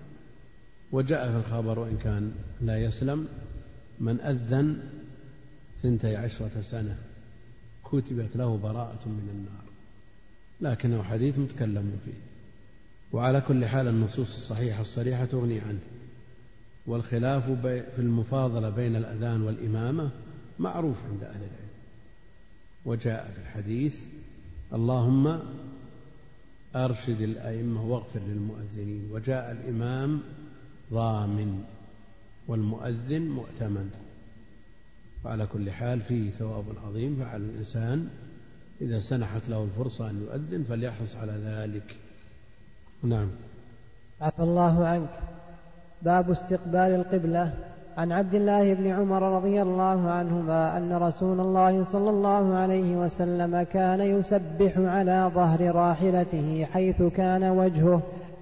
وجاء 0.91 1.31
في 1.31 1.37
الخبر 1.37 1.79
وإن 1.79 1.97
كان 1.97 2.31
لا 2.61 2.77
يسلم 2.77 3.27
من 3.99 4.19
أذن 4.19 4.79
ثنتي 5.83 6.15
عشرة 6.15 6.61
سنة 6.61 6.97
كتبت 7.83 8.35
له 8.35 8.57
براءة 8.57 9.07
من 9.07 9.29
النار. 9.29 9.65
لكنه 10.61 11.03
حديث 11.03 11.39
متكلم 11.39 11.99
فيه. 12.05 12.19
وعلى 13.11 13.41
كل 13.41 13.65
حال 13.65 13.87
النصوص 13.87 14.35
الصحيحة 14.35 14.81
الصريحة 14.81 15.25
تغني 15.25 15.59
عنه. 15.59 15.79
والخلاف 16.87 17.51
في 17.61 17.99
المفاضلة 17.99 18.69
بين 18.69 18.95
الأذان 18.95 19.41
والإمامة 19.41 20.09
معروف 20.59 20.97
عند 21.11 21.23
أهل 21.23 21.35
العلم. 21.35 21.64
وجاء 22.85 23.31
في 23.35 23.41
الحديث 23.41 24.03
اللهم 24.73 25.39
أرشد 26.75 27.21
الأئمة 27.21 27.85
واغفر 27.85 28.19
للمؤذنين. 28.19 29.09
وجاء 29.11 29.51
الإمام 29.51 30.21
ضامن 30.93 31.63
والمؤذن 32.47 33.21
مؤتمن. 33.21 33.89
وعلى 35.25 35.47
كل 35.47 35.71
حال 35.71 36.01
فيه 36.01 36.31
ثواب 36.31 36.65
عظيم. 36.85 37.15
فعلى 37.15 37.43
الإنسان 37.43 38.09
إذا 38.81 38.99
سنحت 38.99 39.49
له 39.49 39.63
الفرصة 39.63 40.09
أن 40.09 40.21
يؤذن 40.21 40.63
فليحرص 40.63 41.15
على 41.15 41.31
ذلك. 41.31 41.95
نعم. 43.03 43.27
عفى 44.21 44.43
الله 44.43 44.87
عنك. 44.87 45.19
باب 46.01 46.31
استقبال 46.31 46.75
القبلة. 46.75 47.74
عن 47.97 48.11
عبد 48.11 48.35
الله 48.35 48.73
بن 48.73 48.87
عمر 48.87 49.35
رضي 49.35 49.61
الله 49.61 50.09
عنهما 50.09 50.77
أن 50.77 50.93
رسول 50.93 51.39
الله 51.39 51.83
صلى 51.83 52.09
الله 52.09 52.53
عليه 52.53 52.95
وسلم 52.95 53.65
كان 53.73 54.01
يسبح 54.01 54.77
على 54.77 55.31
ظهر 55.35 55.75
راحلته 55.75 56.67
حيث 56.73 57.03
كان 57.03 57.43
وجهه 57.43 58.01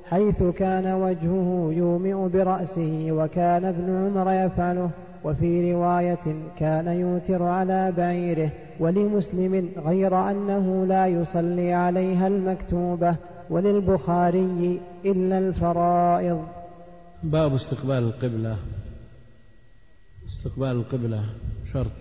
حيث 0.09 0.43
كان 0.43 0.93
وجهه 0.93 1.69
يومئ 1.71 2.29
برأسه 2.29 3.07
وكان 3.11 3.65
ابن 3.65 4.05
عمر 4.05 4.31
يفعله. 4.31 4.89
وفي 5.23 5.73
رواية 5.73 6.25
كان 6.59 6.87
يوتر 6.87 7.43
على 7.43 7.93
بعيره 7.97 8.49
ولمسلم 8.79 9.69
غير 9.85 10.31
أنه 10.31 10.85
لا 10.85 11.07
يصلي 11.07 11.73
عليها 11.73 12.27
المكتوبة 12.27 13.15
وللبخاري 13.49 14.79
إلا 15.05 15.37
الفرائض. 15.37 16.43
باب 17.23 17.53
استقبال 17.53 18.03
القبلة. 18.03 18.55
استقبال 20.43 20.71
القبلة 20.71 21.29
شرط 21.73 21.91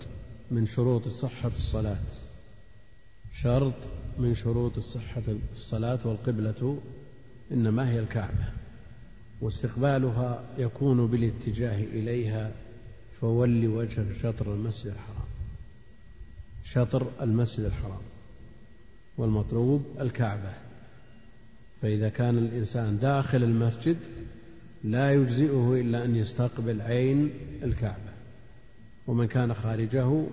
من 0.51 0.67
شروط 0.67 1.09
صحة 1.09 1.49
الصلاة. 1.49 1.97
شرط 3.43 3.75
من 4.19 4.35
شروط 4.35 4.79
صحة 4.79 5.23
الصلاة 5.53 5.99
والقبلة 6.05 6.79
إنما 7.53 7.91
هي 7.91 7.99
الكعبة 7.99 8.45
واستقبالها 9.41 10.45
يكون 10.59 11.07
بالاتجاه 11.07 11.85
إليها 11.85 12.53
فول 13.21 13.67
وجهك 13.67 14.07
شطر 14.23 14.55
المسجد 14.55 14.87
الحرام. 14.87 15.29
شطر 16.65 17.07
المسجد 17.21 17.65
الحرام 17.65 18.03
والمطلوب 19.19 19.85
الكعبة. 20.01 20.53
فإذا 21.83 22.09
كان 22.09 22.39
الإنسان 22.39 22.99
داخل 22.99 23.43
المسجد 23.43 23.97
لا 24.85 25.13
يجزئه 25.13 25.81
إلا 25.81 26.05
أن 26.05 26.17
يستقبل 26.17 26.81
عين 26.81 27.31
الكعبة. 27.63 28.12
ومن 29.07 29.27
كان 29.27 29.55
خارجه 29.55 30.25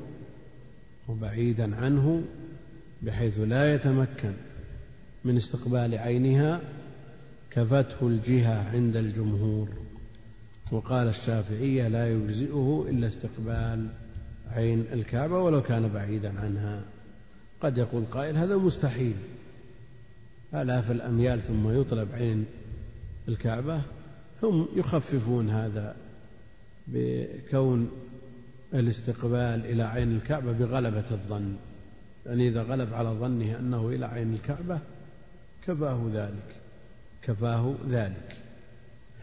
وبعيدا 1.08 1.76
عنه 1.76 2.24
بحيث 3.02 3.40
لا 3.40 3.74
يتمكن 3.74 4.34
من 5.26 5.38
استقبال 5.38 5.98
عينها 5.98 6.62
كفته 7.52 8.08
الجهة 8.08 8.70
عند 8.70 8.96
الجمهور. 8.96 9.70
وقال 10.72 11.08
الشافعية 11.08 11.88
لا 11.88 12.14
يجزئه 12.14 12.86
إلا 12.90 13.08
استقبال 13.08 13.88
عين 14.52 14.86
الكعبة 14.94 15.40
ولو 15.40 15.64
كان 15.64 15.90
بعيدا 15.90 16.40
عنها. 16.40 16.82
قد 17.62 17.78
يقول 17.78 18.04
قائل 18.12 18.38
هذا 18.38 18.58
مستحيل. 18.58 19.16
آلاف 20.54 20.92
الأميال 20.92 21.42
ثم 21.42 21.82
يطلب 21.82 22.08
عين 22.14 22.46
الكعبة 23.28 23.82
هم 24.44 24.68
يخففون 24.76 25.50
هذا 25.50 25.96
بكون 26.88 27.90
الاستقبال 28.74 29.66
إلى 29.66 29.84
عين 29.84 30.16
الكعبة 30.16 30.52
بغلبة 30.52 31.04
الظن. 31.12 31.56
يعني 32.26 32.50
إذا 32.50 32.64
غلب 32.64 32.94
على 32.94 33.10
ظنه 33.10 33.60
أنه 33.60 33.90
إلى 33.90 34.06
عين 34.06 34.34
الكعبة 34.34 34.80
كفاه 35.68 36.10
ذلك. 36.14 36.56
كفاه 37.22 37.76
ذلك. 37.90 38.36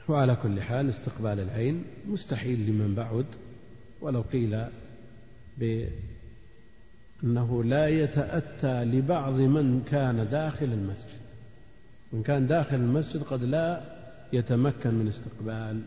وعلى 0.09 0.37
كل 0.43 0.61
حال 0.61 0.91
استقبال 0.91 1.41
العين 1.41 1.85
مستحيل 2.09 2.67
لمن 2.67 2.95
بعد. 2.95 3.27
ولو 4.01 4.21
قيل 4.21 4.65
بأنه 5.59 7.65
لا 7.65 7.89
يتأتى 7.89 8.85
لبعض 8.85 9.35
من 9.35 9.83
كان 9.91 10.29
داخل 10.31 10.67
المسجد. 10.67 11.21
من 12.13 12.23
كان 12.23 12.47
داخل 12.47 12.77
المسجد 12.77 13.23
قد 13.23 13.43
لا 13.43 13.81
يتمكن 14.33 14.95
من 14.95 15.09
استقبال 15.09 15.83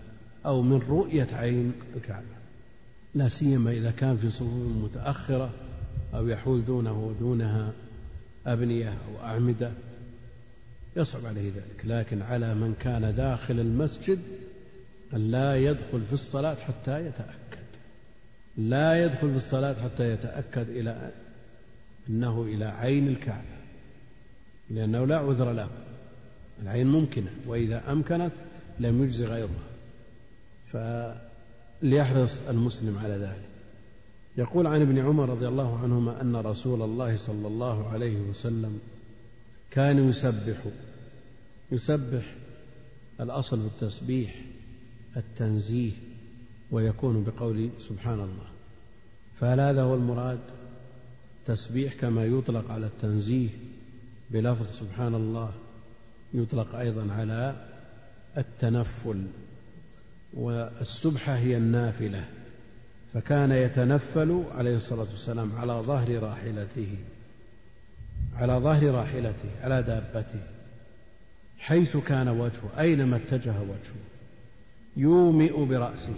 أو 0.45 0.61
من 0.61 0.81
رؤية 0.89 1.27
عين 1.33 1.73
الكعبة. 1.95 2.38
لا 3.15 3.29
سيما 3.29 3.71
إذا 3.71 3.91
كان 3.91 4.17
في 4.17 4.29
صفوف 4.29 4.75
متأخرة 4.83 5.53
أو 6.13 6.27
يحول 6.27 6.65
دونه 6.65 7.05
ودونها 7.05 7.73
أبنية 8.47 8.89
أو 8.89 9.25
أعمدة 9.25 9.71
يصعب 10.95 11.25
عليه 11.25 11.51
ذلك. 11.51 11.81
لكن 11.83 12.21
على 12.21 12.55
من 12.55 12.73
كان 12.79 13.15
داخل 13.15 13.59
المسجد 13.59 14.19
أن 15.13 15.31
لا 15.31 15.55
يدخل 15.55 16.01
في 16.05 16.13
الصلاة 16.13 16.55
حتى 16.55 17.05
يتأكد. 17.05 17.65
لا 18.57 19.03
يدخل 19.03 19.31
في 19.31 19.37
الصلاة 19.37 19.83
حتى 19.83 20.09
يتأكد 20.13 20.69
إلى 20.69 21.11
أنه 22.09 22.43
إلى 22.43 22.65
عين 22.65 23.07
الكعبة 23.07 23.59
لأنه 24.69 25.05
لا 25.05 25.17
عذر 25.17 25.51
له. 25.51 25.69
العين 26.61 26.87
ممكنة 26.87 27.31
وإذا 27.47 27.91
أمكنت 27.91 28.31
لم 28.79 29.03
يجزي 29.03 29.25
غيرها. 29.25 29.69
فليحرص 31.81 32.41
المسلم 32.49 32.97
على 32.97 33.13
ذلك. 33.13 33.49
يقول 34.37 34.67
عن 34.67 34.81
ابن 34.81 34.99
عمر 34.99 35.29
رضي 35.29 35.47
الله 35.47 35.79
عنهما 35.79 36.21
أن 36.21 36.35
رسول 36.35 36.81
الله 36.81 37.17
صلى 37.17 37.47
الله 37.47 37.89
عليه 37.89 38.17
وسلم 38.19 38.79
كان 39.71 40.09
يسبح 40.09 40.57
يسبح 41.71 42.35
الأصل 43.21 43.59
بالتسبيح 43.59 44.35
التنزيه 45.17 45.91
ويكون 46.71 47.23
بقول 47.23 47.69
سبحان 47.79 48.19
الله. 48.19 48.47
فهل 49.39 49.59
هذا 49.59 49.81
هو 49.81 49.95
المراد؟ 49.95 50.39
تسبيح 51.45 51.93
كما 51.93 52.25
يطلق 52.25 52.71
على 52.71 52.85
التنزيه 52.85 53.49
بلفظ 54.31 54.79
سبحان 54.79 55.15
الله 55.15 55.53
يطلق 56.33 56.75
أيضا 56.75 57.13
على 57.13 57.67
التنفل. 58.37 59.27
والسبحة 60.33 61.35
هي 61.37 61.57
النافلة 61.57 62.23
فكان 63.13 63.51
يتنفل 63.51 64.43
عليه 64.51 64.75
الصلاة 64.75 65.07
والسلام 65.11 65.55
على 65.55 65.73
ظهر 65.73 66.23
راحلته 66.23 66.97
على 68.35 68.53
ظهر 68.53 68.83
راحلته 68.91 69.49
على 69.61 69.83
دابته 69.83 70.39
حيث 71.59 71.97
كان 71.97 72.27
وجهه 72.27 72.79
أينما 72.79 73.15
اتجه 73.15 73.53
وجهه 73.61 73.99
يومئ 74.97 75.65
برأسه 75.65 76.15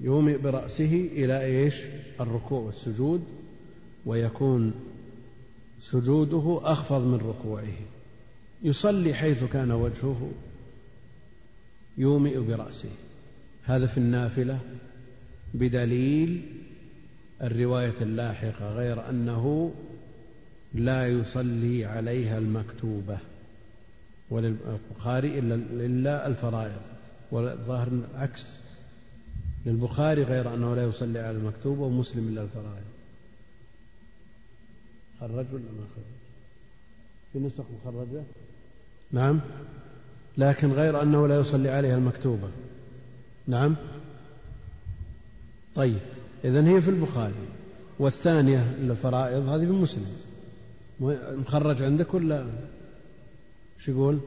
يومئ 0.00 0.38
برأسه 0.38 1.08
إلى 1.12 1.44
إيش؟ 1.44 1.74
الركوع 2.20 2.60
والسجود 2.60 3.24
ويكون 4.06 4.72
سجوده 5.80 6.60
أخفض 6.62 7.00
من 7.00 7.18
ركوعه. 7.18 7.74
يصلي 8.62 9.14
حيث 9.14 9.44
كان 9.44 9.72
وجهه 9.72 10.30
يومئ 11.98 12.38
برأسه. 12.38 12.88
هذا 13.62 13.86
في 13.86 13.98
النافلة 13.98 14.58
بدليل 15.54 16.42
الرواية 17.42 17.94
اللاحقة 18.00 18.72
غير 18.72 19.08
أنه 19.10 19.74
لا 20.74 21.08
يصلي 21.08 21.84
عليها 21.84 22.38
المكتوبة 22.38 23.18
وللبخاري 24.30 25.38
إلا, 25.38 25.54
إلا 25.54 26.26
الفرائض 26.26 26.80
والظاهر 27.30 27.88
العكس 27.88 28.44
للبخاري 29.66 30.22
غير 30.22 30.54
أنه 30.54 30.74
لا 30.74 30.84
يصلي 30.84 31.18
على 31.18 31.36
المكتوبة 31.36 31.82
ومسلم 31.82 32.28
إلا 32.28 32.42
الفرائض. 32.42 32.84
خرج 35.20 35.46
ولا 35.52 35.62
ما 35.62 35.86
خرج؟ 35.96 36.04
في 37.32 37.38
نسخ 37.38 37.64
مخرجة؟ 37.80 38.22
نعم 39.12 39.40
لكن 40.38 40.72
غير 40.72 41.02
أنه 41.02 41.28
لا 41.28 41.40
يصلي 41.40 41.70
عليها 41.70 41.96
المكتوبة. 41.96 42.48
نعم. 43.46 43.76
طيب 45.74 45.98
إذن 46.44 46.66
هي 46.66 46.82
في 46.82 46.90
البخاري. 46.90 47.34
والثانية 47.98 48.76
الفرائض 48.80 49.48
هذه 49.48 49.64
في 49.64 49.72
مسلم. 49.72 50.06
مخرج 51.40 51.82
عندك 51.82 52.14
ولا؟ 52.14 52.46
شو 53.78 53.92
يقول؟ 53.92 54.18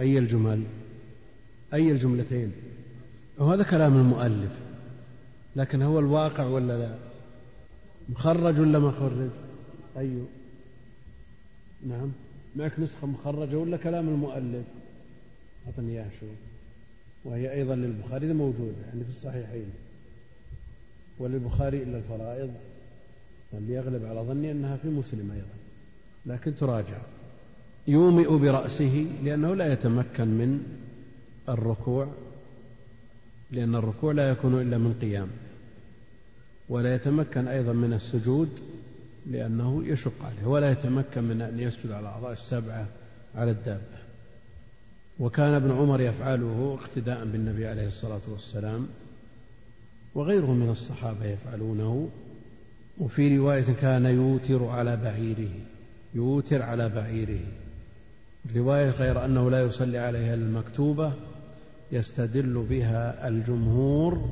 أي 0.00 0.18
الجمل؟ 0.18 0.62
أي 1.74 1.90
الجملتين؟ 1.90 2.52
وهذا 3.38 3.62
كلام 3.62 3.96
المؤلف. 3.96 4.52
لكن 5.56 5.82
هو 5.82 5.98
الواقع 5.98 6.44
ولا 6.44 6.78
لا؟ 6.78 6.98
مخرج 8.08 8.60
ولا 8.60 8.78
مخرج؟ 8.78 9.30
أيوه 9.96 10.26
نعم. 11.86 12.12
معك 12.56 12.80
نسخة 12.80 13.06
مخرجة 13.06 13.56
ولا 13.56 13.76
كلام 13.76 14.08
المؤلف؟ 14.08 14.64
أعطني 15.66 15.92
إياه 15.92 16.10
شوي. 16.20 16.49
وهي 17.24 17.52
أيضا 17.52 17.74
للبخاري 17.74 18.32
موجودة 18.32 18.76
يعني 18.86 19.04
في 19.04 19.10
الصحيحين. 19.10 19.70
وللبخاري 21.18 21.82
إلا 21.82 21.98
الفرائض 21.98 22.50
اللي 23.54 23.72
يغلب 23.72 24.04
على 24.04 24.20
ظني 24.20 24.50
أنها 24.50 24.76
في 24.76 24.88
مسلم 24.88 25.30
أيضا 25.30 25.54
لكن 26.26 26.56
تراجع. 26.56 26.98
يومئ 27.88 28.38
برأسه 28.38 29.06
لأنه 29.22 29.54
لا 29.54 29.72
يتمكن 29.72 30.28
من 30.28 30.62
الركوع 31.48 32.08
لأن 33.50 33.74
الركوع 33.74 34.12
لا 34.12 34.30
يكون 34.30 34.60
إلا 34.60 34.78
من 34.78 34.94
قيام. 35.00 35.28
ولا 36.68 36.94
يتمكن 36.94 37.48
أيضا 37.48 37.72
من 37.72 37.92
السجود 37.92 38.48
لأنه 39.26 39.86
يشق 39.86 40.24
عليه 40.24 40.46
ولا 40.46 40.70
يتمكن 40.70 41.24
من 41.24 41.42
أن 41.42 41.60
يسجد 41.60 41.90
على 41.90 42.00
الأعضاء 42.00 42.32
السبعة 42.32 42.86
على 43.34 43.50
الدابة. 43.50 44.00
وكان 45.20 45.54
ابن 45.54 45.70
عمر 45.70 46.00
يفعله 46.00 46.78
اقتداء 46.80 47.24
بالنبي 47.24 47.66
عليه 47.66 47.88
الصلاة 47.88 48.20
والسلام 48.28 48.88
وغيره 50.14 50.52
من 50.52 50.70
الصحابة 50.70 51.24
يفعلونه 51.26 52.08
وفي 52.98 53.38
رواية 53.38 53.72
كان 53.80 54.06
يوتر 54.06 54.64
على 54.64 54.96
بعيره 54.96 55.50
يوتر 56.14 56.62
على 56.62 56.88
بعيره. 56.88 57.40
رواية 58.56 58.90
غير 58.90 59.24
أنه 59.24 59.50
لا 59.50 59.62
يصلي 59.62 59.98
عليها 59.98 60.34
المكتوبة 60.34 61.12
يستدل 61.92 62.66
بها 62.70 63.28
الجمهور 63.28 64.30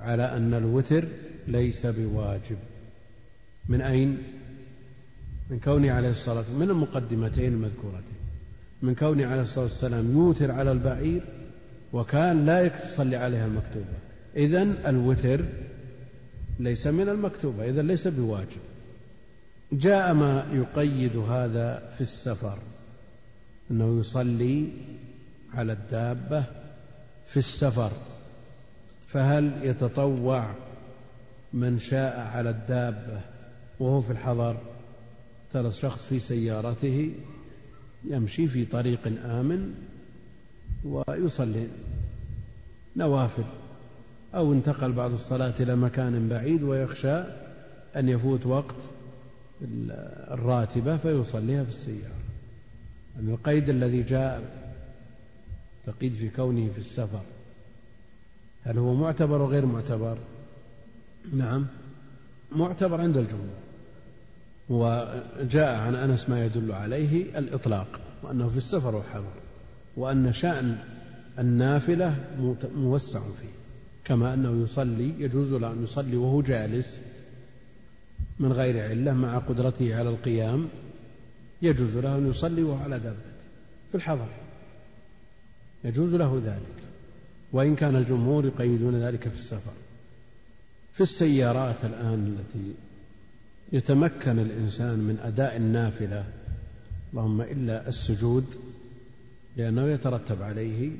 على 0.00 0.36
أن 0.36 0.54
الوتر 0.54 1.08
ليس 1.46 1.86
بواجب. 1.86 2.58
من 3.68 3.80
أين؟ 3.80 4.18
من 5.50 5.60
كونه 5.60 5.92
عليه 5.92 6.10
الصلاة 6.10 6.44
من 6.58 6.70
المقدمتين 6.70 7.52
المذكورتين. 7.52 8.13
من 8.84 8.94
كونه 8.94 9.26
عليه 9.26 9.42
الصلاة 9.42 9.64
والسلام 9.64 10.12
يوتر 10.12 10.50
على 10.50 10.72
البعير 10.72 11.22
وكان 11.92 12.46
لا 12.46 12.60
يصلي 12.60 13.16
عليها 13.16 13.46
المكتوبة. 13.46 13.96
إذا 14.36 14.62
الوتر 14.90 15.44
ليس 16.58 16.86
من 16.86 17.08
المكتوبة 17.08 17.68
إذا 17.68 17.82
ليس 17.82 18.08
بواجب. 18.08 18.60
جاء 19.72 20.14
ما 20.14 20.46
يقيد 20.52 21.16
هذا 21.16 21.92
في 21.94 22.00
السفر 22.00 22.58
أنه 23.70 24.00
يصلي 24.00 24.68
على 25.54 25.72
الدابة 25.72 26.44
في 27.26 27.36
السفر 27.36 27.92
فهل 29.08 29.52
يتطوع 29.62 30.50
من 31.52 31.78
شاء 31.78 32.20
على 32.20 32.50
الدابة 32.50 33.20
وهو 33.80 34.00
في 34.00 34.10
الحضر؟ 34.10 34.56
ترى 35.52 35.72
شخص 35.72 36.02
في 36.02 36.18
سيارته 36.18 37.14
يمشي 38.04 38.48
في 38.48 38.64
طريق 38.64 39.00
آمن 39.24 39.74
ويصلي 40.84 41.66
نوافل 42.96 43.44
أو 44.34 44.52
انتقل 44.52 44.92
بعد 44.92 45.12
الصلاة 45.12 45.54
إلى 45.60 45.76
مكان 45.76 46.28
بعيد 46.28 46.62
ويخشى 46.62 47.24
أن 47.96 48.08
يفوت 48.08 48.46
وقت 48.46 48.74
الراتبة 50.30 50.96
فيصليها 50.96 51.64
في 51.64 51.70
السيارة. 51.70 52.14
القيد 53.18 53.68
الذي 53.68 54.02
جاء 54.02 54.42
تقيد 55.86 56.14
في 56.14 56.28
كونه 56.28 56.70
في 56.72 56.78
السفر 56.78 57.22
هل 58.64 58.78
هو 58.78 58.94
معتبر 58.94 59.42
وغير 59.42 59.66
معتبر؟ 59.66 60.18
نعم 61.32 61.66
معتبر 62.52 63.00
عند 63.00 63.16
الجمهور. 63.16 63.63
وجاء 64.68 65.76
عن 65.76 65.94
أنس 65.94 66.28
ما 66.28 66.44
يدل 66.44 66.72
عليه 66.72 67.38
الإطلاق 67.38 68.00
وأنه 68.22 68.48
في 68.48 68.56
السفر 68.56 68.94
والحضر 68.94 69.32
وأن 69.96 70.32
شأن 70.32 70.78
النافلة 71.38 72.14
موسع 72.74 73.20
فيه 73.20 73.54
كما 74.04 74.34
أنه 74.34 74.64
يصلي 74.64 75.14
يجوز 75.18 75.52
له 75.52 75.72
أن 75.72 75.84
يصلي 75.84 76.16
وهو 76.16 76.42
جالس 76.42 77.00
من 78.38 78.52
غير 78.52 78.88
علة 78.88 79.12
مع 79.12 79.38
قدرته 79.38 79.96
على 79.96 80.08
القيام 80.08 80.68
يجوز 81.62 81.96
له 81.96 82.16
أن 82.16 82.30
يصلي 82.30 82.62
وهو 82.62 82.78
على 82.78 82.98
دابته 82.98 83.34
في 83.90 83.94
الحضر. 83.94 84.28
يجوز 85.84 86.14
له 86.14 86.42
ذلك 86.44 86.84
وإن 87.52 87.76
كان 87.76 87.96
الجمهور 87.96 88.46
يقيدون 88.46 89.02
ذلك 89.02 89.28
في 89.28 89.38
السفر. 89.38 89.72
في 90.94 91.00
السيارات 91.00 91.84
الآن 91.84 92.36
التي 92.38 92.74
يتمكن 93.74 94.38
الإنسان 94.38 94.98
من 94.98 95.18
أداء 95.24 95.56
النافلة 95.56 96.24
اللهم 97.12 97.40
إلا 97.40 97.88
السجود 97.88 98.44
لأنه 99.56 99.86
يترتب 99.86 100.42
عليه 100.42 100.90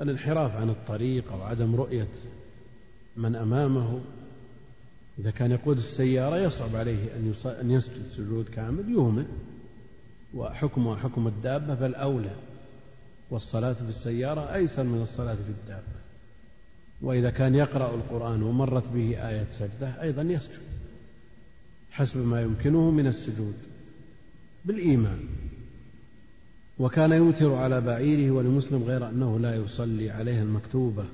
الانحراف 0.00 0.56
عن 0.56 0.70
الطريق 0.70 1.32
أو 1.32 1.42
عدم 1.42 1.76
رؤية 1.76 2.08
من 3.16 3.36
أمامه. 3.36 4.00
إذا 5.18 5.30
كان 5.30 5.50
يقود 5.50 5.76
السيارة 5.76 6.36
يصعب 6.36 6.76
عليه 6.76 7.16
أن 7.60 7.70
يسجد 7.70 8.10
سجود 8.10 8.48
كامل 8.48 8.92
يهمل. 8.92 9.26
وحكمه 10.34 10.96
حكم 10.96 11.26
الدابة 11.26 11.74
بل 11.74 11.94
أولى 11.94 12.34
والصلاة 13.30 13.72
في 13.72 13.88
السيارة 13.88 14.54
أيسر 14.54 14.82
من 14.82 15.02
الصلاة 15.02 15.34
في 15.34 15.50
الدابة. 15.62 16.02
وإذا 17.02 17.30
كان 17.30 17.54
يقرأ 17.54 17.94
القرآن 17.94 18.42
ومرت 18.42 18.88
به 18.88 19.28
آية 19.28 19.46
سجدة 19.58 20.02
أيضا 20.02 20.22
يسجد. 20.22 20.71
حسب 21.92 22.26
ما 22.26 22.42
يمكنه 22.42 22.90
من 22.90 23.06
السجود 23.06 23.54
بالإيمان. 24.64 25.18
وكان 26.78 27.12
يوتر 27.12 27.54
على 27.54 27.80
بعيره 27.80 28.30
ولمسلم 28.30 28.82
غير 28.82 29.08
أنه 29.08 29.38
لا 29.38 29.54
يصلي 29.54 30.10
عليها 30.10 30.42
المكتوبة 30.42 31.04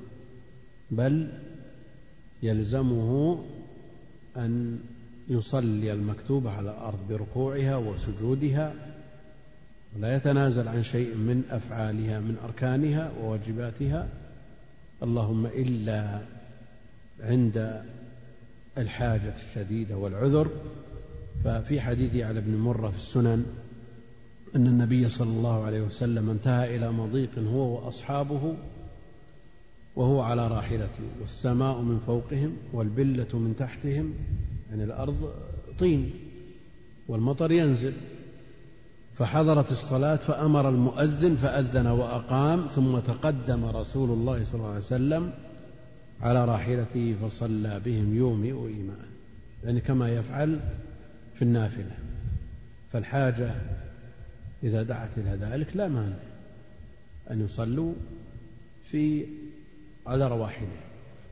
بل 0.90 1.28
يلزمه 2.42 3.44
أن 4.36 4.78
يصلي 5.28 5.92
المكتوبة 5.92 6.50
على 6.50 6.70
الأرض 6.70 6.98
بركوعها 7.08 7.76
وسجودها 7.76 8.74
ولا 9.96 10.16
يتنازل 10.16 10.68
عن 10.68 10.82
شيء 10.82 11.14
من 11.14 11.42
أفعالها 11.50 12.20
من 12.20 12.36
أركانها 12.44 13.12
وواجباتها. 13.20 14.08
اللهم 15.02 15.46
إلا 15.46 16.20
عند 17.20 17.82
الحاجة 18.78 19.34
الشديدة 19.48 19.96
والعذر. 19.96 20.48
ففي 21.44 21.80
حديث 21.80 22.16
على 22.16 22.38
ابن 22.38 22.56
مرة 22.56 22.90
في 22.90 22.96
السنن 22.96 23.46
أن 24.56 24.66
النبي 24.66 25.08
صلى 25.08 25.30
الله 25.30 25.64
عليه 25.64 25.80
وسلم 25.80 26.30
انتهى 26.30 26.76
إلى 26.76 26.92
مضيق 26.92 27.38
هو 27.38 27.76
وأصحابه 27.76 28.54
وهو 29.96 30.20
على 30.20 30.48
راحلته 30.48 31.04
والسماء 31.20 31.80
من 31.80 31.98
فوقهم 32.06 32.56
والبلة 32.72 33.38
من 33.38 33.54
تحتهم 33.58 34.14
يعني 34.70 34.84
الأرض 34.84 35.32
طين 35.78 36.10
والمطر 37.08 37.52
ينزل. 37.52 37.92
فحضرت 39.14 39.72
الصلاة 39.72 40.16
فأمر 40.16 40.68
المؤذن 40.68 41.36
فأذن 41.36 41.86
وأقام 41.86 42.66
ثم 42.66 42.98
تقدم 42.98 43.64
رسول 43.64 44.10
الله 44.10 44.44
صلى 44.44 44.54
الله 44.54 44.68
عليه 44.68 44.78
وسلم 44.78 45.32
على 46.20 46.44
راحلته 46.44 47.16
فصلى 47.22 47.80
بهم 47.80 48.16
يومئ 48.16 48.68
إيماء 48.68 49.08
يعني 49.64 49.80
كما 49.80 50.08
يفعل 50.10 50.60
في 51.34 51.42
النافلة. 51.42 51.96
فالحاجة 52.92 53.54
إذا 54.62 54.82
دعت 54.82 55.10
إلى 55.16 55.30
ذلك 55.30 55.76
لا 55.76 55.88
مانع 55.88 56.16
أن 57.30 57.44
يصلوا 57.44 57.94
في 58.90 59.26
على 60.06 60.28
رواحلهم 60.28 60.80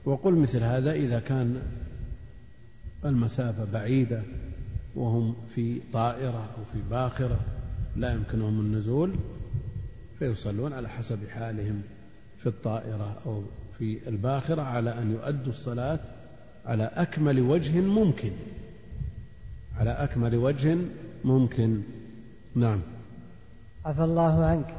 وقل 0.05 0.35
مثل 0.35 0.63
هذا 0.63 0.93
إذا 0.93 1.21
كان 1.21 1.63
المسافة 3.05 3.65
بعيدة 3.65 4.23
وهم 4.95 5.37
في 5.55 5.81
طائرة 5.93 6.51
أو 6.59 6.65
في 6.73 6.79
باخرة 6.91 7.41
لا 7.97 8.13
يمكنهم 8.13 8.61
النزول 8.61 9.15
فيصلون 10.19 10.73
على 10.73 10.89
حسب 10.89 11.19
حالهم 11.29 11.83
في 12.43 12.47
الطائرة 12.47 13.23
أو 13.27 13.43
في 13.79 13.99
الباخرة 14.09 14.63
على 14.63 14.91
أن 14.91 15.13
يؤدوا 15.13 15.53
الصلاة 15.53 15.99
على 16.67 16.91
أكمل 16.97 17.41
وجه 17.41 17.81
ممكن. 17.81 18.31
على 19.81 19.91
أكمل 19.91 20.37
وجه 20.37 20.79
ممكن. 21.25 21.81
نعم. 22.55 22.81
عفى 23.87 24.05
الله 24.05 24.45
عنك. 24.45 24.75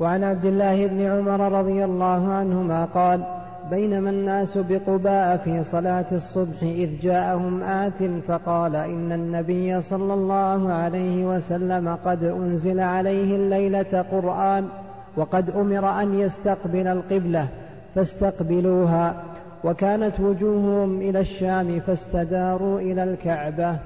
وعن 0.00 0.24
عبد 0.24 0.44
الله 0.44 0.86
بن 0.86 1.00
عمر 1.00 1.58
رضي 1.60 1.84
الله 1.84 2.32
عنهما 2.32 2.84
قال 2.84 3.24
بينما 3.70 4.10
الناس 4.10 4.58
بقباء 4.58 5.36
في 5.36 5.62
صلاة 5.62 6.06
الصبح 6.12 6.62
إذ 6.62 7.00
جاءهم 7.00 7.62
آت 7.62 8.02
فقال 8.28 8.76
إن 8.76 9.12
النبي 9.12 9.82
صلى 9.82 10.14
الله 10.14 10.72
عليه 10.72 11.24
وسلم 11.24 11.96
قد 12.04 12.24
أنزل 12.24 12.80
عليه 12.80 13.36
الليلة 13.36 14.02
قرآن 14.10 14.68
وقد 15.16 15.50
أمر 15.50 16.02
أن 16.02 16.20
يستقبل 16.20 16.86
القبلة. 16.86 17.48
فاستقبلوها. 17.94 19.36
وكانت 19.64 20.20
وجوههم 20.20 21.00
إلى 21.00 21.20
الشام 21.20 21.80
فاستداروا 21.80 22.80
إلى 22.80 23.04
الكعبة. 23.04 23.80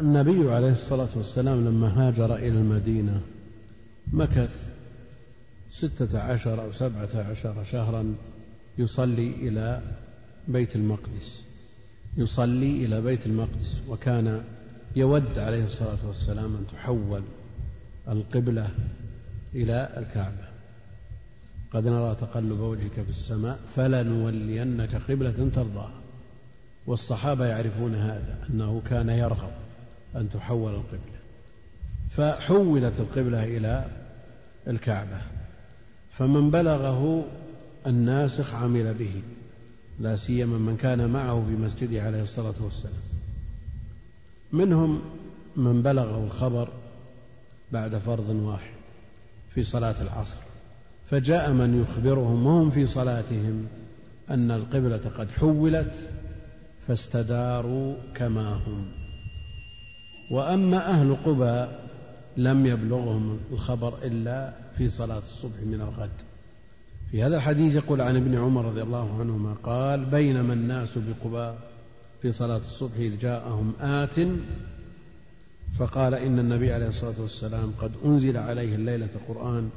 النبي 0.00 0.54
عليه 0.54 0.72
الصلاة 0.72 1.08
والسلام 1.16 1.64
لما 1.64 2.08
هاجر 2.08 2.36
إلى 2.36 2.48
المدينة 2.48 3.20
مكث 4.12 4.62
ستة 5.70 6.20
عشر 6.20 6.62
أو 6.64 6.72
سبعة 6.72 7.30
عشر 7.30 7.64
شهرا 7.72 8.14
يصلي 8.78 9.28
إلى 9.28 9.80
بيت 10.48 10.76
المقدس. 10.76 11.44
يصلي 12.16 12.84
إلى 12.84 13.00
بيت 13.00 13.26
المقدس 13.26 13.80
وكان 13.88 14.42
يود 14.96 15.38
عليه 15.38 15.64
الصلاة 15.64 16.06
والسلام 16.06 16.56
أن 16.56 16.66
تحول 16.72 17.22
القبلة 18.08 18.68
إلى 19.54 19.88
الكعبة. 19.96 20.53
قد 21.74 21.88
نرى 21.88 22.16
تقلب 22.20 22.60
وجهك 22.60 22.92
في 22.92 23.10
السماء 23.10 23.58
فلنولينك 23.76 24.94
قبلة 24.94 25.50
ترضاها 25.54 26.00
والصحابة 26.86 27.46
يعرفون 27.46 27.94
هذا 27.94 28.38
أنه 28.50 28.82
كان 28.90 29.08
يرغب 29.08 29.52
أن 30.16 30.30
تحول 30.30 30.74
القبلة. 30.74 31.18
فحولت 32.16 33.00
القبلة 33.00 33.44
إلى 33.44 33.86
الكعبة. 34.68 35.20
فمن 36.12 36.50
بلغه 36.50 37.24
الناسخ 37.86 38.54
عمل 38.54 38.94
به 38.94 39.22
لا 40.00 40.16
سيما 40.16 40.58
من 40.58 40.76
كان 40.76 41.10
معه 41.10 41.44
في 41.48 41.52
مسجده 41.52 42.02
عليه 42.02 42.22
الصلاة 42.22 42.54
والسلام. 42.60 43.02
منهم 44.52 45.02
من 45.56 45.82
بلغه 45.82 46.24
الخبر 46.24 46.68
بعد 47.72 47.98
فرض 47.98 48.28
واحد 48.28 48.74
في 49.54 49.64
صلاة 49.64 50.02
العصر. 50.02 50.43
فجاء 51.14 51.52
من 51.52 51.82
يخبرهم 51.82 52.46
وهم 52.46 52.70
في 52.70 52.86
صلاتهم 52.86 53.66
أن 54.30 54.50
القبلة 54.50 55.00
قد 55.18 55.30
حولت 55.30 55.92
فاستداروا 56.88 57.94
كما 58.14 58.54
هم. 58.54 58.86
وأما 60.30 60.90
أهل 60.90 61.16
قبى 61.24 61.66
لم 62.36 62.66
يبلغهم 62.66 63.38
الخبر 63.52 63.94
إلا 64.02 64.52
في 64.78 64.88
صلاة 64.88 65.18
الصبح 65.18 65.60
من 65.66 65.80
الغد. 65.80 66.10
في 67.10 67.22
هذا 67.22 67.36
الحديث 67.36 67.74
يقول 67.74 68.00
عن 68.00 68.16
ابن 68.16 68.38
عمر 68.38 68.64
رضي 68.64 68.82
الله 68.82 69.20
عنهما 69.20 69.54
قال 69.62 70.04
بينما 70.04 70.52
الناس 70.52 70.98
بقباء 70.98 71.58
في 72.22 72.32
صلاة 72.32 72.58
الصبح 72.58 72.96
إذ 72.98 73.18
جاءهم 73.18 73.72
آت 73.80 74.28
فقال 75.78 76.14
إن 76.14 76.38
النبي 76.38 76.72
عليه 76.72 76.88
الصلاة 76.88 77.20
والسلام 77.20 77.72
قد 77.80 77.92
أنزل 78.04 78.36
عليه 78.36 78.74
الليلة 78.74 79.08
قرآن 79.28 79.70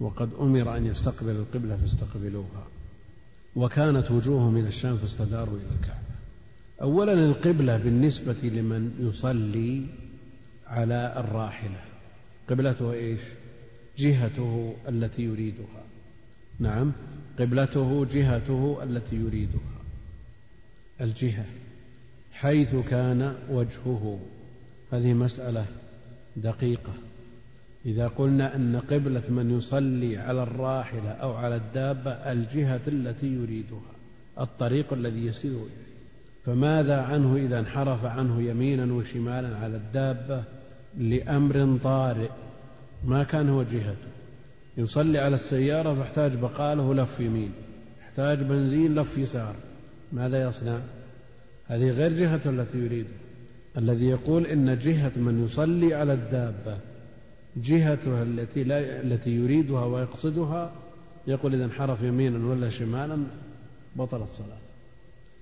وقد 0.00 0.30
أمر 0.40 0.76
أن 0.76 0.86
يستقبل 0.86 1.30
القبلة 1.30 1.76
فاستقبلوها. 1.76 2.66
وكانت 3.56 4.10
وجوههم 4.10 4.56
إلى 4.56 4.68
الشام 4.68 4.98
فاستداروا 4.98 5.56
إلى 5.56 5.76
الكعبة. 5.80 6.14
أولا 6.82 7.12
القبلة 7.12 7.76
بالنسبة 7.76 8.36
لمن 8.42 8.96
يصلي 9.00 9.86
على 10.66 11.14
الراحلة. 11.16 11.80
قبلته 12.50 12.92
إيش؟ 12.92 13.20
جهته 13.98 14.74
التي 14.88 15.22
يريدها. 15.22 15.84
نعم 16.58 16.92
قبلته 17.38 18.04
جهته 18.04 18.78
التي 18.82 19.16
يريدها. 19.16 19.80
الجهة 21.00 21.46
حيث 22.32 22.74
كان 22.74 23.36
وجهه. 23.50 24.18
هذه 24.92 25.12
مسألة 25.12 25.66
دقيقة. 26.36 26.94
إذا 27.86 28.08
قلنا 28.08 28.56
أن 28.56 28.76
قبلة 28.76 29.22
من 29.28 29.58
يصلي 29.58 30.16
على 30.16 30.42
الراحلة 30.42 31.10
أو 31.10 31.34
على 31.34 31.56
الدابة 31.56 32.10
الجهة 32.10 32.80
التي 32.88 33.26
يريدها 33.26 33.92
الطريق 34.40 34.92
الذي 34.92 35.26
يسير 35.26 35.52
إليه 35.52 35.84
فماذا 36.44 37.02
عنه 37.02 37.36
إذا 37.36 37.58
انحرف 37.58 38.04
عنه 38.04 38.42
يمينا 38.42 38.94
وشمالا 38.94 39.56
على 39.56 39.76
الدابة 39.76 40.44
لأمر 40.98 41.78
طارئ؟ 41.82 42.30
ما 43.04 43.22
كان 43.22 43.48
هو 43.48 43.62
جهته. 43.62 44.14
يصلي 44.76 45.18
على 45.18 45.34
السيارة 45.34 45.94
فاحتاج 45.94 46.34
بقاله 46.34 46.94
لف 46.94 47.20
يمين 47.20 47.52
يحتاج 48.00 48.38
بنزين 48.38 48.94
لف 48.94 49.18
يسار. 49.18 49.56
ماذا 50.12 50.42
يصنع؟ 50.48 50.78
هذه 51.66 51.90
غير 51.90 52.12
جهته 52.12 52.50
التي 52.50 52.78
يريدها 52.78 53.18
الذي 53.78 54.06
يقول 54.06 54.46
إن 54.46 54.78
جهة 54.78 55.12
من 55.16 55.44
يصلي 55.44 55.94
على 55.94 56.12
الدابة 56.12 56.78
جهتها 57.56 58.22
التي 58.22 58.64
لا 58.64 59.00
التي 59.00 59.30
يريدها 59.30 59.84
ويقصدها. 59.84 60.72
يقول 61.26 61.54
إذا 61.54 61.64
انحرف 61.64 62.02
يمينا 62.02 62.46
ولا 62.46 62.70
شمالا 62.70 63.18
بطل 63.96 64.22
الصلاة. 64.22 64.58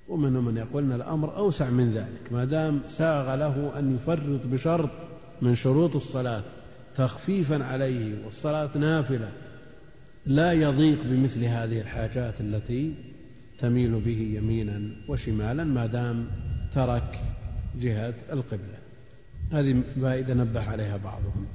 ومنهم 0.08 0.44
من 0.44 0.56
يقول 0.56 0.84
أن 0.84 0.92
الأمر 0.92 1.36
أوسع 1.36 1.70
من 1.70 1.92
ذلك. 1.94 2.32
ما 2.32 2.44
دام 2.44 2.80
ساغ 2.88 3.34
له 3.34 3.78
أن 3.78 3.94
يفرط 3.94 4.40
بشرط 4.46 4.90
من 5.42 5.54
شروط 5.54 5.96
الصلاة 5.96 6.42
تخفيفا 6.96 7.64
عليه 7.64 8.24
والصلاة 8.24 8.78
نافلة 8.78 9.28
لا 10.26 10.52
يضيق 10.52 10.98
بمثل 11.04 11.44
هذه 11.44 11.80
الحاجات 11.80 12.40
التي 12.40 12.94
تميل 13.58 14.00
به 14.00 14.32
يمينا 14.36 14.80
وشمالا 15.08 15.64
ما 15.64 15.86
دام 15.86 16.26
ترك 16.74 17.20
جهة 17.80 18.14
القبلة. 18.32 18.78
هذه 19.52 19.82
فائدة 20.02 20.34
نبه 20.34 20.60
عليها 20.60 20.96
بعضهم. 20.96 21.46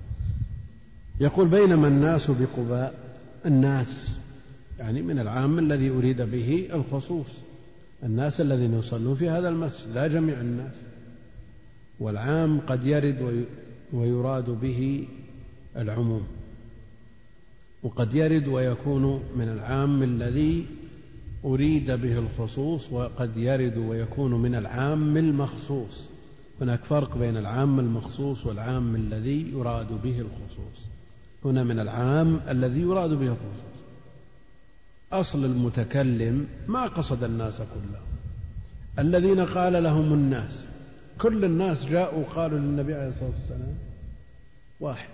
يقول 1.19 1.47
بينما 1.47 1.87
الناس 1.87 2.31
بقباء 2.31 2.93
الناس 3.45 4.11
يعني 4.79 5.01
من 5.01 5.19
العام 5.19 5.59
الذي 5.59 5.89
أريد 5.89 6.21
به 6.21 6.69
الخصوص 6.73 7.27
الناس 8.03 8.41
الذين 8.41 8.73
يصلون 8.73 9.15
في 9.15 9.29
هذا 9.29 9.49
المسجد 9.49 9.93
لا 9.95 10.07
جميع 10.07 10.41
الناس. 10.41 10.73
والعام 11.99 12.59
قد 12.59 12.85
يرد 12.85 13.45
ويراد 13.93 14.49
به 14.49 15.07
العموم. 15.77 16.27
وقد 17.83 18.13
يرد 18.13 18.47
ويكون 18.47 19.23
من 19.35 19.49
العام 19.49 20.03
الذي 20.03 20.65
أريد 21.45 21.91
به 21.91 22.19
الخصوص 22.19 22.91
وقد 22.91 23.37
يرد 23.37 23.77
ويكون 23.77 24.41
من 24.41 24.55
العام 24.55 25.17
المخصوص. 25.17 26.07
هناك 26.61 26.83
فرق 26.83 27.17
بين 27.17 27.37
العام 27.37 27.79
المخصوص 27.79 28.45
والعام 28.45 28.95
الذي 28.95 29.51
يراد 29.51 30.01
به 30.03 30.19
الخصوص. 30.19 30.87
هنا 31.47 31.63
من 31.63 31.79
العام 31.79 32.39
الذي 32.49 32.81
يراد 32.81 33.09
به 33.09 33.27
الخصوص 33.27 33.67
أصل 35.11 35.45
المتكلم 35.45 36.47
ما 36.67 36.87
قصد 36.87 37.23
الناس 37.23 37.57
كلهم 37.57 38.07
الذين 38.99 39.45
قال 39.45 39.83
لهم 39.83 40.13
الناس 40.13 40.67
كل 41.17 41.45
الناس 41.45 41.85
جاءوا 41.85 42.23
قالوا 42.23 42.59
للنبي 42.59 42.93
عليه 42.93 43.09
الصلاة 43.09 43.31
والسلام 43.39 43.75
واحد. 44.79 45.09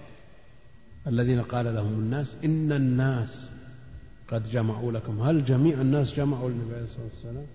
الذين 1.07 1.41
قال 1.41 1.75
لهم 1.75 1.93
الناس 1.93 2.36
إن 2.45 2.71
الناس 2.71 3.49
قد 4.27 4.49
جمعوا 4.49 4.91
لكم. 4.91 5.21
هل 5.21 5.45
جميع 5.45 5.81
الناس 5.81 6.13
جمعوا 6.13 6.49
للنبي 6.49 6.73
عليه 6.73 6.86
الصلاة 6.86 7.07
والسلام؟ 7.13 7.45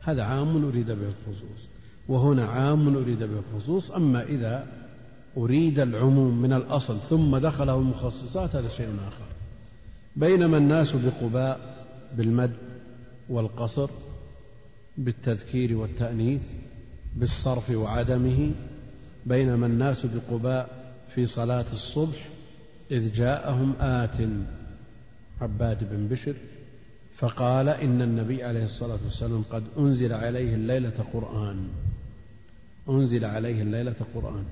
هذا 0.00 0.22
عام 0.22 0.64
أريد 0.64 0.86
به 0.86 1.08
الخصوص. 1.08 1.68
وهنا 2.08 2.46
عام 2.46 2.96
أريد 2.96 3.18
به 3.18 3.38
الخصوص. 3.38 3.90
أما 3.90 4.22
إذا 4.22 4.66
أريد 5.36 5.78
العموم 5.78 6.42
من 6.42 6.52
الأصل 6.52 7.00
ثم 7.00 7.36
دخله 7.36 7.74
المخصصات 7.74 8.56
هذا 8.56 8.68
شيء 8.68 8.88
آخر. 9.08 9.24
بينما 10.16 10.56
الناس 10.56 10.92
بقباء 10.92 11.60
بالمد 12.16 12.52
والقصر 13.28 13.90
بالتذكير 14.98 15.76
والتأنيث 15.76 16.42
بالصرف 17.16 17.70
وعدمه 17.70 18.50
بينما 19.26 19.66
الناس 19.66 20.06
بقباء 20.06 20.94
في 21.14 21.26
صلاة 21.26 21.64
الصبح 21.72 22.28
إذ 22.90 23.12
جاءهم 23.12 23.74
آت 23.80 24.16
عباد 25.40 25.90
بن 25.90 26.08
بشر 26.08 26.34
فقال 27.16 27.68
إن 27.68 28.02
النبي 28.02 28.44
عليه 28.44 28.64
الصلاة 28.64 28.98
والسلام 29.04 29.44
قد 29.50 29.64
أنزل 29.78 30.12
عليه 30.12 30.54
الليلة 30.54 31.04
قرآن. 31.12 31.68
أنزل 32.88 33.24
عليه 33.24 33.62
الليلة 33.62 33.94
قرآن. 34.14 34.44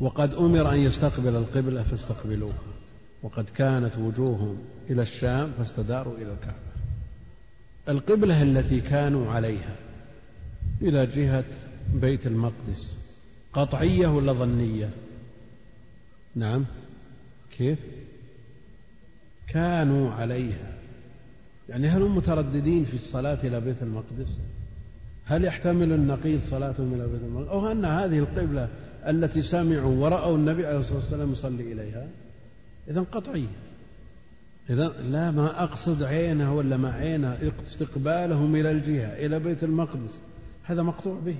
وقد 0.00 0.34
أمر 0.34 0.70
أن 0.70 0.78
يستقبل 0.78 1.36
القبلة 1.36 1.82
فاستقبلوها 1.82 2.58
وقد 3.22 3.44
كانت 3.44 3.96
وجوههم 3.98 4.58
إلى 4.90 5.02
الشام 5.02 5.52
فاستداروا 5.58 6.16
إلى 6.16 6.32
الكعبة. 6.32 6.68
القبلة 7.88 8.42
التي 8.42 8.80
كانوا 8.80 9.32
عليها 9.32 9.76
إلى 10.82 11.06
جهة 11.06 11.44
بيت 11.94 12.26
المقدس 12.26 12.94
قطعية 13.52 14.06
ولا 14.08 14.32
ظنية؟ 14.32 14.90
نعم. 16.34 16.64
كيف؟ 17.58 17.78
كانوا 19.48 20.12
عليها. 20.12 20.78
يعني 21.68 21.88
هل 21.88 22.02
هم 22.02 22.16
مترددين 22.16 22.84
في 22.84 22.94
الصلاة 22.94 23.38
إلى 23.44 23.60
بيت 23.60 23.82
المقدس؟ 23.82 24.28
هل 25.24 25.44
يحتمل 25.44 25.92
النقيض 25.92 26.40
صلاتهم 26.50 26.94
إلى 26.94 27.06
بيت 27.08 27.22
المقدس؟ 27.22 27.48
أو 27.48 27.72
أن 27.72 27.84
هذه 27.84 28.18
القبلة 28.18 28.68
التي 29.08 29.42
سمعوا 29.42 29.96
ورأوا 29.96 30.36
النبي 30.36 30.66
عليه 30.66 30.78
الصلاة 30.78 30.98
والسلام 30.98 31.32
يصلي 31.32 31.72
إليها 31.72 32.08
إذا 32.88 33.00
قطعية. 33.00 33.46
إذا 34.70 34.88
لا 34.88 35.30
ما 35.30 35.62
أقصد 35.62 36.02
عينه 36.02 36.54
ولا 36.54 36.76
ما 36.76 36.92
عينه 36.92 37.52
استقبالهم 37.66 38.56
إلى 38.56 38.70
الجهة 38.70 39.26
إلى 39.26 39.38
بيت 39.38 39.64
المقدس. 39.64 40.14
هذا 40.64 40.82
مقطوع 40.82 41.18
به. 41.26 41.36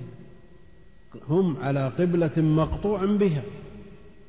هم 1.29 1.57
على 1.57 1.87
قبلة 1.87 2.41
مقطوع 2.41 3.05
بها. 3.05 3.43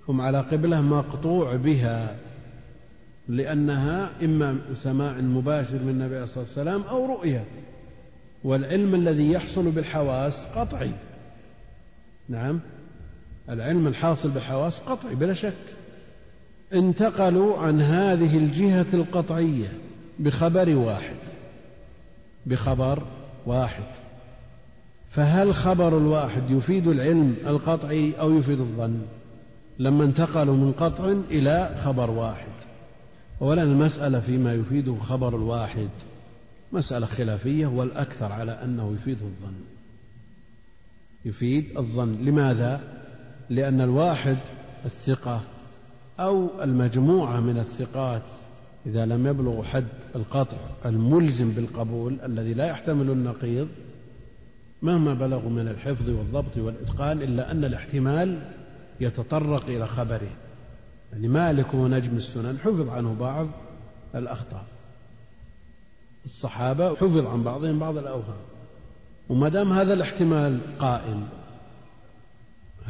هم 0.09 0.20
على 0.20 0.41
قبلة 0.41 0.80
مقطوع 0.80 1.57
بها. 1.57 2.16
لأنها 3.28 4.11
إما 4.22 4.59
سماع 4.74 5.20
مباشر 5.20 5.78
من 5.82 5.88
النبي 5.88 6.14
عليه 6.14 6.24
الصلاة 6.24 6.45
والسلام 6.45 6.82
أو 6.82 7.07
رؤية. 7.07 7.45
والعلم 8.45 8.95
الذي 8.95 9.32
يحصل 9.32 9.70
بالحواس 9.70 10.47
قطعي. 10.47 10.93
نعم. 12.28 12.61
العلم 13.51 13.86
الحاصل 13.86 14.28
بالحواس 14.30 14.80
قطعي 14.80 15.14
بلا 15.14 15.34
شك. 15.34 15.55
انتقلوا 16.72 17.59
عن 17.59 17.80
هذه 17.80 18.36
الجهة 18.36 18.86
القطعية 18.94 19.72
بخبر 20.18 20.76
واحد. 20.76 21.16
بخبر 22.46 23.03
واحد. 23.46 23.84
فهل 25.11 25.55
خبر 25.55 25.98
الواحد 25.98 26.51
يفيد 26.51 26.86
العلم 26.86 27.36
القطعي 27.46 28.12
أو 28.20 28.38
يفيد 28.38 28.61
الظن؟ 28.61 29.01
لما 29.78 30.05
انتقلوا 30.05 30.57
من 30.57 30.72
قطع 30.72 31.14
إلى 31.30 31.80
خبر 31.84 32.11
واحد. 32.11 32.53
أولا 33.42 33.62
المسألة 33.62 34.20
فيما 34.20 34.53
يفيده 34.53 34.96
خبر 34.98 35.36
الواحد. 35.36 35.88
مسألة 36.72 37.07
خلافية 37.07 37.66
والأكثر 37.66 38.32
على 38.32 38.53
أنه 38.53 38.94
يفيده 39.01 39.26
الظن. 39.26 39.55
يفيد 41.24 41.78
الظن. 41.78 42.24
لماذا؟ 42.24 42.99
لأن 43.51 43.80
الواحد 43.80 44.38
الثقة 44.84 45.40
أو 46.20 46.62
المجموعة 46.62 47.40
من 47.40 47.59
الثقات 47.59 48.22
إذا 48.86 49.07
لم 49.07 49.26
يبلغوا 49.26 49.64
حد 49.64 49.86
القطع 50.16 50.57
الملزم 50.84 51.51
بالقبول 51.51 52.18
الذي 52.24 52.55
لا 52.55 52.66
يحتمل 52.66 53.11
النقيض 53.11 53.68
مهما 54.82 55.14
بلغوا 55.14 55.51
من 55.51 55.68
الحفظ 55.68 56.09
والضبط 56.09 56.57
والإتقان 56.57 57.22
إلا 57.22 57.51
أن 57.51 57.64
الاحتمال 57.64 58.38
يتطرق 59.01 59.64
إلى 59.64 59.86
خبره. 59.86 60.30
يعني 61.12 61.28
مالك 61.28 61.74
ونجم 61.74 62.16
السنن 62.16 62.59
حفظ 62.59 62.88
عنه 62.88 63.14
بعض 63.20 63.48
الأخطاء. 64.14 64.64
الصحابة 66.24 66.94
حفظ 66.94 67.26
عن 67.26 67.42
بعضهم 67.42 67.78
بعض 67.78 67.96
الأوهام. 67.96 68.40
وما 69.28 69.48
دام 69.48 69.72
هذا 69.72 69.92
الاحتمال 69.92 70.61
قائم 70.78 71.28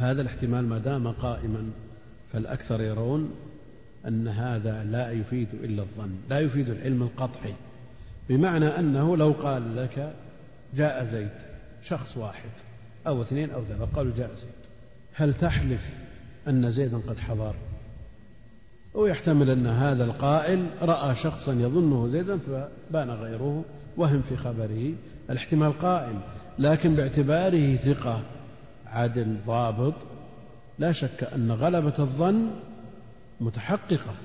هذا 0.01 0.21
الاحتمال 0.21 0.69
ما 0.69 0.77
دام 0.77 1.07
قائما 1.11 1.71
فالأكثر 2.33 2.81
يرون 2.81 3.31
أن 4.07 4.27
هذا 4.27 4.83
لا 4.83 5.11
يفيد 5.11 5.47
إلا 5.63 5.81
الظن 5.81 6.15
لا 6.29 6.39
يفيد 6.39 6.69
العلم 6.69 7.03
القطعي 7.03 7.53
بمعنى 8.29 8.65
أنه 8.65 9.17
لو 9.17 9.31
قال 9.31 9.75
لك 9.75 10.13
جاء 10.75 11.05
زيد 11.05 11.29
شخص 11.83 12.17
واحد 12.17 12.49
أو 13.07 13.21
اثنين 13.21 13.51
أو 13.51 13.63
ثلاثة 13.65 13.85
قالوا 13.95 14.11
جاء 14.17 14.27
زيد 14.27 14.61
هل 15.13 15.33
تحلف 15.33 15.81
أن 16.47 16.71
زيدا 16.71 16.97
قد 16.97 17.17
حضر؟ 17.17 17.55
ويحتمل 18.93 19.49
أن 19.49 19.67
هذا 19.67 20.03
القائل 20.03 20.65
رأى 20.81 21.15
شخصا 21.15 21.53
يظنه 21.53 22.07
زيدا 22.07 22.37
فبان 22.37 23.09
غيره 23.09 23.63
وهم 23.97 24.21
في 24.29 24.37
خبره 24.37 24.93
الاحتمال 25.29 25.79
قائم 25.79 26.21
لكن 26.59 26.95
باعتباره 26.95 27.75
ثقة. 27.75 28.21
عدل 28.91 29.37
ضابط 29.47 29.93
لا 30.79 30.91
شك 30.91 31.23
أن 31.35 31.51
غلبة 31.51 31.93
الظن 31.99 32.51
متحققة 33.41 34.15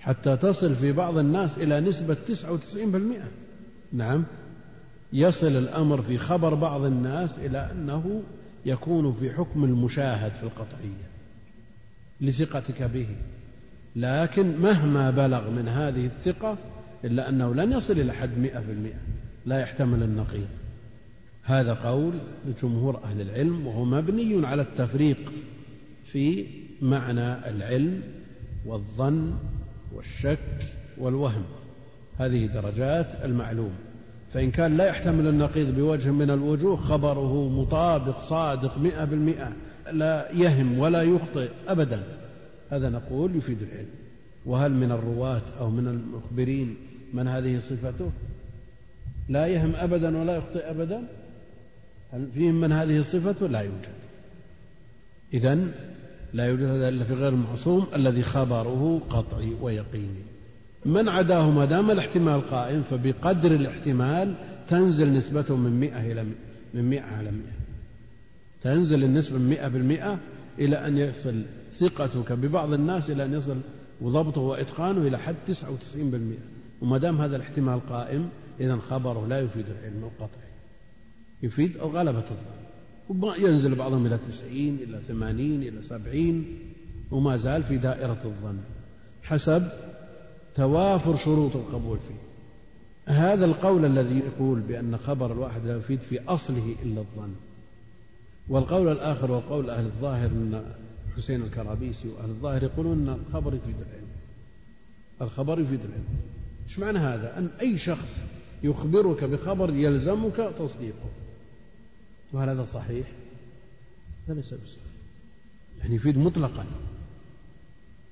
حتى 0.00 0.36
تصل 0.36 0.74
في 0.74 0.92
بعض 0.92 1.18
الناس 1.18 1.58
إلى 1.58 1.80
نسبة 1.80 2.16
99% 2.28 2.76
نعم 3.92 4.24
يصل 5.12 5.46
الأمر 5.46 6.02
في 6.02 6.18
خبر 6.18 6.54
بعض 6.54 6.84
الناس 6.84 7.30
إلى 7.38 7.70
أنه 7.72 8.22
يكون 8.66 9.16
في 9.20 9.32
حكم 9.32 9.64
المشاهد 9.64 10.32
في 10.32 10.42
القطعية 10.42 11.12
لثقتك 12.20 12.82
به. 12.82 13.06
لكن 13.96 14.56
مهما 14.56 15.10
بلغ 15.10 15.50
من 15.50 15.68
هذه 15.68 16.06
الثقة 16.06 16.56
إلا 17.04 17.28
أنه 17.28 17.54
لن 17.54 17.72
يصل 17.72 17.92
إلى 17.92 18.12
حد 18.12 18.38
مئة 18.38 18.60
في 18.60 18.72
المئة 18.72 18.98
لا 19.46 19.60
يحتمل 19.60 20.02
النقيض. 20.02 20.48
هذا 21.42 21.74
قول 21.74 22.12
لجمهور 22.46 23.00
أهل 23.04 23.20
العلم 23.20 23.66
وهو 23.66 23.84
مبني 23.84 24.46
على 24.46 24.62
التفريق 24.62 25.32
في 26.04 26.46
معنى 26.82 27.48
العلم 27.48 28.02
والظن 28.66 29.34
والشك 29.92 30.38
والوهم. 30.98 31.44
هذه 32.18 32.46
درجات 32.46 33.06
المعلوم. 33.24 33.72
فإن 34.34 34.50
كان 34.50 34.76
لا 34.76 34.86
يحتمل 34.86 35.26
النقيض 35.26 35.74
بوجه 35.74 36.10
من 36.10 36.30
الوجوه 36.30 36.76
خبره 36.76 37.48
مطابق 37.48 38.20
صادق 38.20 38.78
مئة 38.78 39.04
بالمئة 39.04 39.52
لا 39.92 40.32
يهم 40.32 40.78
ولا 40.78 41.02
يخطئ 41.02 41.48
أبدا. 41.68 42.02
هذا 42.70 42.90
نقول 42.90 43.36
يفيد 43.36 43.62
العلم. 43.62 43.90
وهل 44.46 44.72
من 44.72 44.92
الرواة 44.92 45.42
أو 45.60 45.70
من 45.70 45.88
المخبرين 45.88 46.76
من 47.14 47.28
هذه 47.28 47.58
صفته؟ 47.58 48.10
لا 49.28 49.46
يهم 49.46 49.76
أبدا 49.76 50.18
ولا 50.18 50.36
يخطئ 50.36 50.70
أبدا؟ 50.70 51.02
هل 52.12 52.28
فيهم 52.34 52.60
من 52.60 52.72
هذه 52.72 53.00
صفته 53.00 53.46
لا 53.46 53.60
يوجد. 53.60 53.94
إذا 55.34 55.54
لا 56.32 56.44
يوجد 56.44 56.62
هذا 56.62 56.88
إلا 56.88 57.04
في 57.04 57.14
غير 57.14 57.28
المعصوم 57.28 57.86
الذي 57.94 58.22
خبره 58.22 59.00
قطعي 59.10 59.52
ويقيني. 59.60 60.22
من 60.86 61.08
عداه 61.08 61.50
ما 61.50 61.64
دام 61.64 61.90
الاحتمال 61.90 62.50
قائم 62.50 62.82
فبقدر 62.90 63.54
الاحتمال 63.54 64.34
تنزل 64.68 65.12
نسبته 65.12 65.56
من 65.56 65.80
مئة 65.80 66.12
إلى 66.12 66.24
من 66.74 66.90
مئة 66.90 67.02
على 67.02 67.30
مئة. 67.30 67.52
تنزل 68.62 69.04
النسبة 69.04 69.38
من 69.38 69.48
مئة 69.48 69.68
بالمئة 69.68 70.18
إلى 70.58 70.86
أن 70.86 70.98
يصل 70.98 71.42
ثقتك 71.78 72.32
ببعض 72.32 72.72
الناس 72.72 73.10
إلى 73.10 73.24
أن 73.24 73.34
يصل 73.34 73.56
وضبطه 74.00 74.40
وإتقانه 74.40 75.06
إلى 75.06 75.18
حد 75.18 75.34
تسعة 75.46 75.70
وتسعين 75.70 76.10
بالمئة. 76.10 76.44
وما 76.80 76.98
دام 76.98 77.20
هذا 77.20 77.36
الاحتمال 77.36 77.80
قائم 77.88 78.28
إذا 78.60 78.76
خبره 78.76 79.26
لا 79.26 79.40
يفيد 79.40 79.64
العلم 79.68 80.04
القطعي. 80.04 80.51
يفيد 81.42 81.76
غلبة 81.76 82.24
الظن 82.30 82.52
ينزل 83.38 83.74
بعضهم 83.74 84.06
إلى 84.06 84.18
تسعين 84.28 84.74
إلى 84.74 85.00
ثمانين 85.08 85.62
إلى 85.62 85.82
سبعين 85.82 86.58
وما 87.10 87.36
زال 87.36 87.62
في 87.62 87.78
دائرة 87.78 88.20
الظن 88.24 88.58
حسب 89.22 89.68
توافر 90.54 91.16
شروط 91.16 91.56
القبول 91.56 91.98
فيه. 92.08 92.22
هذا 93.12 93.44
القول 93.44 93.84
الذي 93.84 94.18
يقول 94.18 94.60
بأن 94.60 94.96
خبر 94.96 95.32
الواحد 95.32 95.66
لا 95.66 95.76
يفيد 95.76 96.00
في 96.00 96.20
أصله 96.28 96.74
إلا 96.82 97.00
الظن. 97.00 97.34
والقول 98.48 98.88
الآخر 98.88 99.30
وقول 99.30 99.70
أهل 99.70 99.84
الظاهر 99.84 100.26
أن 100.26 100.64
حسين 101.16 101.42
الكرابيسي 101.42 102.08
وأهل 102.08 102.30
الظاهر 102.30 102.62
يقولون 102.62 103.08
أن 103.08 103.18
الخبر 103.28 103.54
يفيد 103.54 103.76
العلم. 103.76 104.08
الخبر 105.22 105.60
يفيد 105.60 105.80
العلم. 105.80 106.04
إيش 106.68 106.78
معنى 106.78 106.98
هذا؟ 106.98 107.38
أن 107.38 107.50
أي 107.60 107.78
شخص 107.78 108.08
يخبرك 108.62 109.24
بخبر 109.24 109.74
يلزمك 109.74 110.36
تصديقه. 110.58 111.10
وهل 112.32 112.48
هذا 112.48 112.64
صحيح؟ 112.64 113.06
هذا 114.28 114.34
ليس 114.34 114.46
بصحيح 114.46 114.82
يعني 115.80 115.94
يفيد 115.94 116.18
مطلقا. 116.18 116.64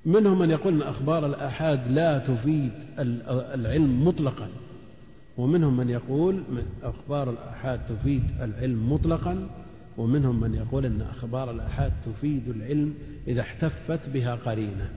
منهم 0.06 0.38
من 0.38 0.50
يقول 0.50 0.74
أن 0.74 0.88
أخبار 0.88 1.26
الآحاد 1.26 1.90
لا 1.90 2.18
تفيد 2.18 2.72
العلم 2.98 4.08
مطلقا. 4.08 4.48
ومنهم 5.36 5.76
من 5.76 5.90
يقول 5.90 6.34
من 6.34 6.62
أخبار 6.82 7.30
الآحاد 7.30 7.80
تفيد 7.88 8.22
العلم 8.40 8.92
مطلقا. 8.92 9.50
ومنهم 9.96 10.40
من 10.40 10.54
يقول 10.54 10.86
أن 10.86 11.02
أخبار 11.02 11.50
الآحاد 11.50 11.92
تفيد 12.06 12.48
العلم 12.48 12.94
إذا 13.28 13.40
احتفت 13.40 14.08
بها 14.08 14.34
قرينة. 14.34 14.90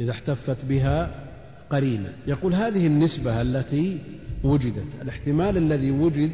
إذا 0.00 0.10
احتفت 0.10 0.64
بها 0.64 1.26
قرينة. 1.70 2.12
يقول 2.26 2.54
هذه 2.54 2.86
النسبة 2.86 3.40
التي 3.42 3.98
وجدت. 4.44 5.02
الاحتمال 5.02 5.56
الذي 5.56 5.90
وجد 5.90 6.32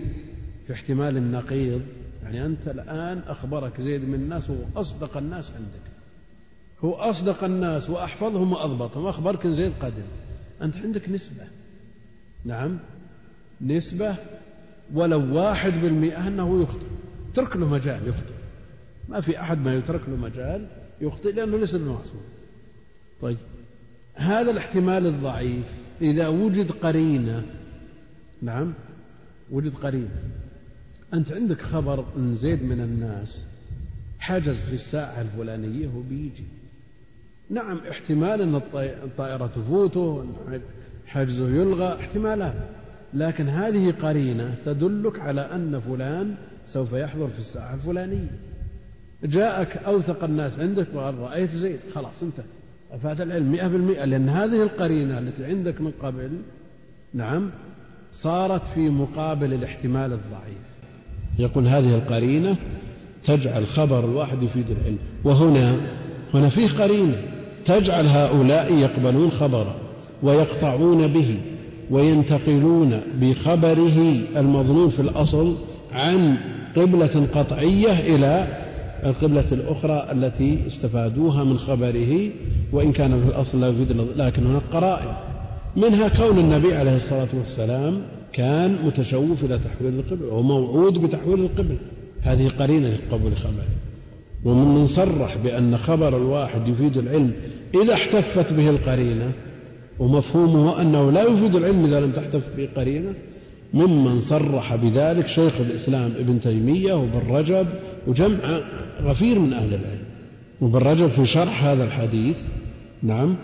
في 0.69 0.75
احتمال 0.75 1.17
النقيض 1.17 1.83
يعني 2.23 2.47
أنت 2.47 2.69
الآن 2.69 3.19
أخبرك 3.19 3.81
زيد 3.81 4.09
من 4.09 4.15
الناس 4.15 4.51
هو 4.51 4.57
أصدق 4.77 5.17
الناس 5.17 5.51
عندك. 5.51 5.89
هو 6.85 6.95
أصدق 6.95 7.45
الناس 7.45 7.91
وأحفظهم 7.91 8.53
وأضبطهم. 8.53 9.07
أخبرك 9.07 9.47
زيد 9.47 9.73
قدم 9.81 10.03
أنت 10.63 10.77
عندك 10.77 11.09
نسبة. 11.09 11.45
نعم. 12.45 12.79
نسبة 13.61 14.17
ولو 14.95 15.37
واحد 15.37 15.73
بالمئة 15.73 16.29
أنه 16.29 16.63
يخطئ. 16.63 16.87
ترك 17.35 17.57
له 17.57 17.69
مجال 17.69 18.09
يخطئ. 18.09 18.35
ما 19.09 19.21
في 19.21 19.41
أحد 19.41 19.59
ما 19.59 19.75
يترك 19.75 20.09
له 20.09 20.17
مجال 20.17 20.67
يخطئ 21.01 21.33
لأنه 21.33 21.57
ليس 21.57 21.75
بمعصوم 21.75 22.23
طيب. 23.21 23.39
هذا 24.15 24.51
الاحتمال 24.51 25.07
الضعيف. 25.07 25.67
إذا 26.03 26.29
وجد 26.29 26.73
قرينة. 26.73 27.43
نعم. 28.43 28.75
وجد 29.51 29.75
قرينة. 29.75 30.38
أنت 31.15 31.33
عندك 31.33 31.63
خبر 31.63 32.05
أن 32.17 32.37
زيد 32.37 32.63
من 32.63 32.81
الناس 32.81 33.45
حجز 34.19 34.57
في 34.57 34.75
الساعة 34.75 35.21
الفلانية 35.21 35.89
وبيجي 35.97 36.45
نعم 37.51 37.79
احتمال 37.91 38.41
أن 38.43 38.55
الطائرة 39.05 39.47
تفوته 39.47 40.25
حجزه 41.07 41.49
يلغى 41.49 42.01
احتمالات 42.01 42.55
لكن 43.15 43.49
هذه 43.49 43.95
قرينة 44.03 44.55
تدلك 44.65 45.21
على 45.21 45.41
أن 45.41 45.81
فلان 45.81 46.35
سوف 46.67 46.93
يحضر 46.93 47.29
في 47.29 47.39
الساعة 47.39 47.75
الفلانية. 47.75 48.31
جاءك 49.25 49.77
أوثق 49.77 50.25
الناس 50.25 50.59
عندك 50.59 50.87
وقال 50.95 51.19
رأيت 51.19 51.51
زيد. 51.51 51.81
خلاص 51.95 52.23
انتهى. 52.23 52.45
أفاد 52.91 53.21
العلم 53.21 53.53
مئة 53.53 53.67
بالمئة. 53.67 54.05
لأن 54.05 54.29
هذه 54.29 54.63
القرينة 54.63 55.19
التي 55.19 55.45
عندك 55.45 55.81
من 55.81 55.93
قبل 56.03 56.31
نعم 57.15 57.51
صارت 58.13 58.67
في 58.67 58.91
مقابل 58.91 59.53
الاحتمال 59.53 60.13
الضعيف. 60.13 60.78
يقول 61.39 61.67
هذه 61.67 61.95
القرينة 61.95 62.57
تجعل 63.25 63.67
خبر 63.67 64.05
الواحد 64.05 64.43
يفيد 64.43 64.67
العلم. 64.71 64.99
وهنا 65.25 65.77
هنا 66.35 66.49
فيه 66.49 66.69
قرينة 66.69 67.17
تجعل 67.65 68.07
هؤلاء 68.07 68.75
يقبلون 68.75 69.31
خبره 69.31 69.75
ويقطعون 70.23 71.07
به 71.07 71.37
وينتقلون 71.91 73.01
بخبره 73.21 74.17
المظنون 74.37 74.91
في 74.91 75.01
الأصل 75.01 75.57
عن 75.93 76.37
قبلة 76.77 77.27
قطعية 77.35 78.15
إلى 78.15 78.47
القبلة 79.05 79.45
الأخرى 79.53 80.09
التي 80.13 80.67
استفادوها 80.67 81.45
من 81.45 81.59
خبره 81.59 82.31
وإن 82.73 82.93
كان 82.93 83.21
في 83.21 83.29
الأصل 83.29 83.61
لا 83.61 83.69
يفيد 83.69 83.97
لكن 84.17 84.47
هناك 84.47 84.63
قرائن. 84.73 85.13
منها 85.77 86.09
كون 86.09 86.39
النبي 86.39 86.75
عليه 86.75 86.97
الصلاة 86.97 87.29
والسلام 87.35 88.01
كان 88.33 88.79
متشوف 88.85 89.45
إلى 89.45 89.59
تحويل 89.59 89.95
القبلة 89.99 90.35
وموعود 90.35 90.99
بتحويل 90.99 91.41
القبلة 91.41 91.79
هذه 92.23 92.49
قرينة 92.49 92.89
لقبول 92.89 93.37
خبره 93.37 93.65
ومن 94.45 94.87
صرح 94.87 95.37
بأن 95.37 95.79
خبر 95.79 96.17
الواحد 96.17 96.69
يفيد 96.69 96.97
العلم 96.97 97.33
إذا 97.83 97.95
احتفت 97.95 98.53
به 98.53 98.69
القرينة 98.69 99.33
ومفهومه 99.99 100.83
أنه 100.83 101.13
لا 101.13 101.23
يفيد 101.23 101.57
العلم 101.57 101.85
إذا 101.85 102.01
لم 102.01 102.13
تحتف 102.13 102.57
به 102.57 102.69
قرينة 102.77 103.15
ممن 103.75 104.21
صرح 104.21 104.75
بذلك 104.75 105.29
شيخ 105.29 105.61
الإسلام 105.61 106.13
ابن 106.19 106.41
تيمية 106.41 106.93
وابن 106.93 107.31
رجب 107.31 107.67
وجمع 108.07 108.61
غفير 109.03 109.39
من 109.39 109.53
أهل 109.53 109.69
العلم. 109.69 110.05
وابن 110.61 110.79
رجب 110.79 111.09
في 111.09 111.25
شرح 111.25 111.65
هذا 111.65 111.85
الحديث 111.85 112.37
نعم 113.03 113.37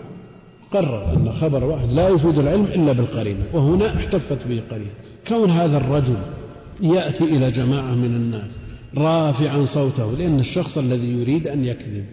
قرر 0.75 1.13
أن 1.13 1.31
خبر 1.31 1.63
واحد 1.63 1.91
لا 1.91 2.09
يفيد 2.09 2.39
العلم 2.39 2.65
إلا 2.65 2.91
بالقرينة 2.91 3.43
وهنا 3.53 3.95
احتفت 3.95 4.47
به 4.47 4.61
قرينة. 4.71 4.91
كون 5.27 5.49
هذا 5.49 5.77
الرجل 5.77 6.17
يأتي 6.81 7.23
إلى 7.23 7.51
جماعة 7.51 7.95
من 7.95 8.15
الناس 8.15 8.51
رافعا 8.97 9.65
صوته 9.65 10.11
لأن 10.11 10.39
الشخص 10.39 10.77
الذي 10.77 11.07
يريد 11.07 11.47
أن 11.47 11.65
يكذب 11.65 12.05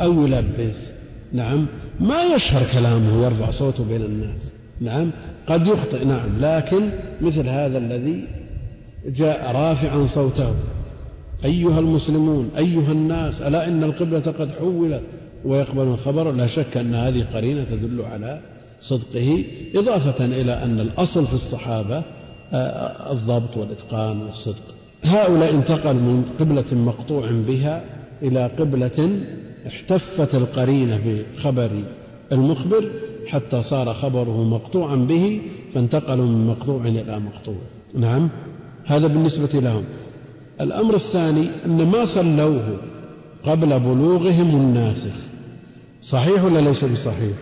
أو 0.00 0.26
يلبس 0.26 0.76
نعم 1.32 1.66
ما 2.00 2.24
يشهر 2.24 2.62
كلامه 2.72 3.18
ويرفع 3.18 3.50
صوته 3.50 3.84
بين 3.84 4.02
الناس 4.02 4.40
نعم 4.80 5.10
قد 5.46 5.66
يخطئ 5.66 6.04
نعم 6.04 6.28
لكن 6.40 6.90
مثل 7.20 7.48
هذا 7.48 7.78
الذي 7.78 8.24
جاء 9.06 9.52
رافعا 9.52 10.06
صوته 10.06 10.54
أيها 11.44 11.78
المسلمون 11.80 12.50
أيها 12.58 12.92
الناس 12.92 13.42
ألا 13.42 13.68
إن 13.68 13.82
القبلة 13.84 14.20
قد 14.20 14.50
حولت؟ 14.58 15.02
ويقبل 15.46 15.82
الخبر 15.82 16.32
لا 16.32 16.46
شك 16.46 16.76
أن 16.76 16.94
هذه 16.94 17.26
قرينة 17.34 17.64
تدل 17.64 18.02
على 18.02 18.40
صدقه 18.80 19.44
إضافة 19.74 20.24
إلى 20.24 20.52
أن 20.52 20.80
الأصل 20.80 21.26
في 21.26 21.34
الصحابة 21.34 22.02
آه، 22.52 23.12
الضبط 23.12 23.56
والإتقان 23.56 24.22
والصدق. 24.22 24.74
هؤلاء 25.04 25.54
انتقلوا 25.54 26.00
من 26.00 26.24
قبلة 26.40 26.64
مقطوع 26.72 27.30
بها 27.30 27.84
إلى 28.22 28.50
قبلة 28.58 29.20
احتفت 29.66 30.34
القرينة 30.34 31.00
بخبر 31.36 31.70
المخبر 32.32 32.90
حتى 33.26 33.62
صار 33.62 33.94
خبره 33.94 34.44
مقطوعا 34.44 34.96
به 34.96 35.40
فانتقلوا 35.74 36.26
من 36.26 36.46
مقطوع 36.46 36.86
إلى 36.86 37.20
مقطوع. 37.20 37.58
نعم 37.94 38.28
هذا 38.84 39.06
بالنسبة 39.06 39.60
لهم. 39.60 39.84
الأمر 40.60 40.94
الثاني 40.94 41.50
أن 41.66 41.86
ما 41.86 42.04
صلوه 42.04 42.78
قبل 43.44 43.80
بلوغهم 43.80 44.56
الناسخ. 44.56 45.35
صحيح 46.02 46.44
ولا 46.44 46.58
ليس 46.58 46.84
بصحيح؟ 46.84 47.36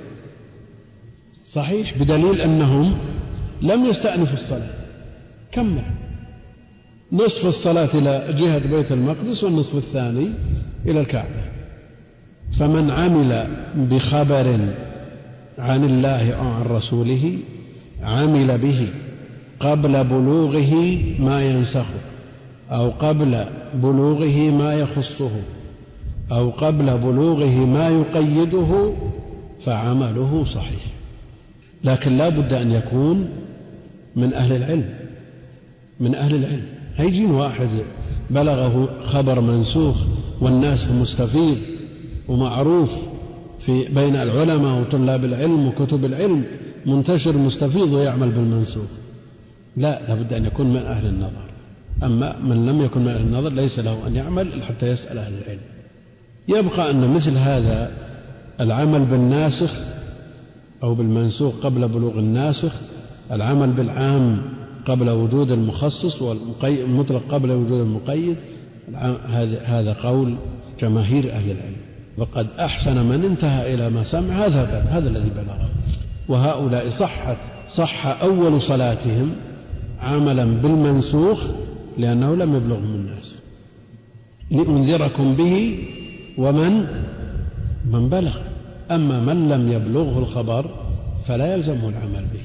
صحيح 1.52 1.98
بدليل 1.98 2.40
أنهم 2.40 2.96
لم 3.62 3.84
يستأنفوا 3.84 4.34
الصلاة. 4.34 4.74
كمل 5.52 5.82
نصف 7.12 7.46
الصلاة 7.46 7.88
إلى 7.94 8.34
جهة 8.38 8.58
بيت 8.58 8.92
المقدس 8.92 9.44
والنصف 9.44 9.74
الثاني 9.74 10.32
إلى 10.86 11.00
الكعبة. 11.00 11.44
فمن 12.58 12.90
عمل 12.90 13.46
بخبر 13.76 14.58
عن 15.58 15.84
الله 15.84 16.32
أو 16.32 16.48
عن 16.48 16.62
رسوله 16.62 17.38
عمل 18.02 18.58
به 18.58 18.88
قبل 19.60 20.04
بلوغه 20.04 20.98
ما 21.18 21.42
ينسخه 21.42 22.00
أو 22.70 22.90
قبل 22.90 23.44
بلوغه 23.74 24.50
ما 24.50 24.74
يخصه. 24.74 25.30
أو 26.32 26.50
قبل 26.50 26.98
بلوغه 26.98 27.66
ما 27.66 27.88
يقيده 27.88 28.92
فعمله 29.64 30.44
صحيح. 30.44 30.86
لكن 31.84 32.16
لا 32.16 32.28
بد 32.28 32.52
أن 32.52 32.72
يكون 32.72 33.28
من 34.16 34.34
أهل 34.34 34.52
العلم 34.52 34.94
من 36.00 36.14
أهل 36.14 36.34
العلم. 36.34 36.64
هيجين 36.96 37.30
واحد 37.30 37.68
بلغه 38.30 38.88
خبر 39.04 39.40
منسوخ 39.40 40.04
والناس 40.40 40.86
مستفيض 40.88 41.58
ومعروف 42.28 42.98
في 43.60 43.84
بين 43.84 44.16
العلماء 44.16 44.80
وطلاب 44.80 45.24
العلم 45.24 45.66
وكتب 45.66 46.04
العلم 46.04 46.44
منتشر 46.86 47.36
مستفيض 47.36 47.92
ويعمل 47.92 48.30
بالمنسوخ. 48.30 48.88
لا 49.76 50.00
لابد 50.08 50.32
أن 50.32 50.44
يكون 50.44 50.66
من 50.66 50.82
أهل 50.82 51.06
النظر. 51.06 51.44
أما 52.02 52.36
من 52.44 52.66
لم 52.66 52.82
يكن 52.82 53.00
من 53.00 53.08
أهل 53.08 53.20
النظر 53.20 53.52
ليس 53.52 53.78
له 53.78 54.06
أن 54.06 54.16
يعمل 54.16 54.62
حتى 54.62 54.86
يسأل 54.86 55.18
أهل 55.18 55.32
العلم. 55.44 55.73
يبقى 56.48 56.90
أن 56.90 57.14
مثل 57.14 57.36
هذا 57.38 57.90
العمل 58.60 59.04
بالناسخ 59.04 59.80
أو 60.82 60.94
بالمنسوخ 60.94 61.54
قبل 61.62 61.88
بلوغ 61.88 62.18
الناسخ 62.18 62.80
العمل 63.32 63.70
بالعام 63.70 64.42
قبل 64.86 65.10
وجود 65.10 65.52
المخصص 65.52 66.22
والمطلق 66.22 67.22
قبل 67.30 67.50
وجود 67.50 67.80
المقيد 67.80 68.36
هذا 69.64 69.96
قول 70.02 70.34
جماهير 70.80 71.32
أهل 71.32 71.50
العلم. 71.50 71.76
وقد 72.18 72.46
أحسن 72.60 73.04
من 73.04 73.24
انتهى 73.24 73.74
إلى 73.74 73.90
ما 73.90 74.02
سمع 74.02 74.46
هذا 74.46 74.86
هذا 74.90 75.08
الذي 75.08 75.30
بلغه. 75.30 75.68
وهؤلاء 76.28 76.90
صحت 76.90 77.36
صح 77.68 78.06
أول 78.06 78.62
صلاتهم 78.62 79.32
عملا 80.00 80.44
بالمنسوخ 80.44 81.46
لأنه 81.98 82.36
لم 82.36 82.54
يبلغهم 82.54 82.94
الناس. 82.94 83.34
لأنذركم 84.50 85.34
به 85.34 85.78
ومن؟ 86.38 86.86
من 87.84 88.08
بلغ. 88.08 88.36
أما 88.90 89.20
من 89.20 89.48
لم 89.48 89.72
يبلغه 89.72 90.18
الخبر 90.18 90.70
فلا 91.28 91.54
يلزمه 91.54 91.88
العمل 91.88 92.24
به. 92.32 92.42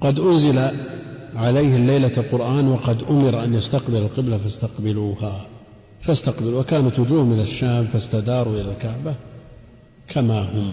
قد 0.00 0.18
أنزل 0.18 0.70
عليه 1.34 1.76
الليلة 1.76 2.24
قرآن 2.32 2.68
وقد 2.68 3.02
أمر 3.10 3.44
أن 3.44 3.54
يستقبل 3.54 3.96
القبلة 3.96 4.38
فاستقبلوها. 4.38 5.46
فاستقبلوا 6.00 6.60
وكانت 6.60 6.98
وجوههم 6.98 7.32
إلى 7.32 7.42
الشام 7.42 7.84
فاستداروا 7.84 8.60
إلى 8.60 8.70
الكعبة 8.70 9.14
كما 10.08 10.40
هم. 10.40 10.72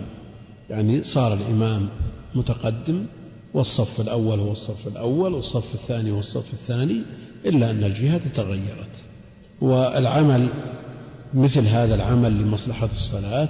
يعني 0.70 1.04
صار 1.04 1.34
الإمام 1.34 1.88
متقدم 2.36 3.06
والصف 3.54 4.02
الأول 4.02 4.40
هو 4.40 4.52
الصف 4.52 4.88
الأول 4.88 5.34
والصف 5.34 5.74
الثاني 5.74 6.12
هو 6.12 6.20
الصف 6.20 6.54
الثاني 6.54 7.02
إلا 7.46 7.72
أن 7.72 7.84
الجهة 7.84 8.22
تغيرت. 8.36 8.94
والعمل 9.62 10.48
مثل 11.34 11.68
هذا 11.68 11.96
العمل 11.96 12.32
لمصلحة 12.32 12.90
الصلاة 12.92 13.50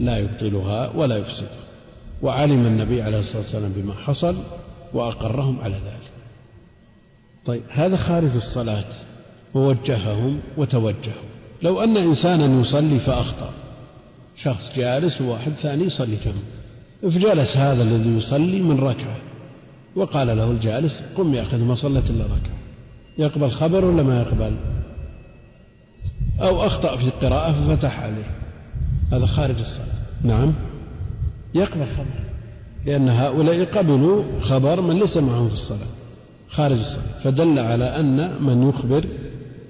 لا 0.00 0.18
يبطلها 0.18 0.90
ولا 0.94 1.16
يفسدها. 1.16 1.60
وعلم 2.22 2.66
النبي 2.66 3.02
عليه 3.02 3.18
الصلاة 3.18 3.42
والسلام 3.42 3.72
بما 3.76 3.94
حصل 3.94 4.36
وأقرهم 4.92 5.60
على 5.60 5.74
ذلك. 5.74 6.10
طيب 7.46 7.62
هذا 7.70 7.96
خارج 7.96 8.34
الصلاة. 8.36 8.84
ووجههم 9.54 10.40
وتوجهوا 10.56 11.22
لو 11.62 11.80
أن 11.80 11.96
إنسانا 11.96 12.60
يصلي 12.60 12.98
فأخطأ. 12.98 13.52
شخص 14.36 14.72
جالس 14.76 15.20
وواحد 15.20 15.52
ثاني 15.52 15.84
يصلي 15.84 16.16
جنبه 16.24 17.14
فجلس 17.14 17.56
هذا 17.56 17.82
الذي 17.82 18.16
يصلي 18.16 18.60
من 18.60 18.80
ركعة. 18.80 19.16
وقال 19.96 20.26
له 20.26 20.50
الجالس 20.50 21.02
قم 21.16 21.34
يا 21.34 21.42
أخي 21.42 21.56
ما 21.56 21.74
صليت 21.74 22.10
إلا 22.10 22.24
ركعة. 22.24 22.58
يقبل 23.18 23.50
خبر 23.50 23.84
ولا 23.84 24.02
ما 24.02 24.20
يقبل؟ 24.20 24.56
أو 26.42 26.66
أخطأ 26.66 26.96
في 26.96 27.04
القراءة 27.04 27.52
ففتح 27.52 28.00
عليه. 28.00 28.30
هذا 29.12 29.26
خارج 29.26 29.58
الصلاة. 29.58 30.00
نعم. 30.22 30.52
يقبل 31.54 31.86
خبر. 31.86 32.04
لأن 32.86 33.08
هؤلاء 33.08 33.64
قبلوا 33.64 34.22
خبر 34.42 34.80
من 34.80 34.98
ليس 34.98 35.16
معهم 35.16 35.48
في 35.48 35.54
الصلاة. 35.54 35.88
خارج 36.48 36.78
الصلاة. 36.78 37.20
فدل 37.24 37.58
على 37.58 37.84
أن 37.84 38.34
من 38.40 38.68
يخبر 38.68 39.04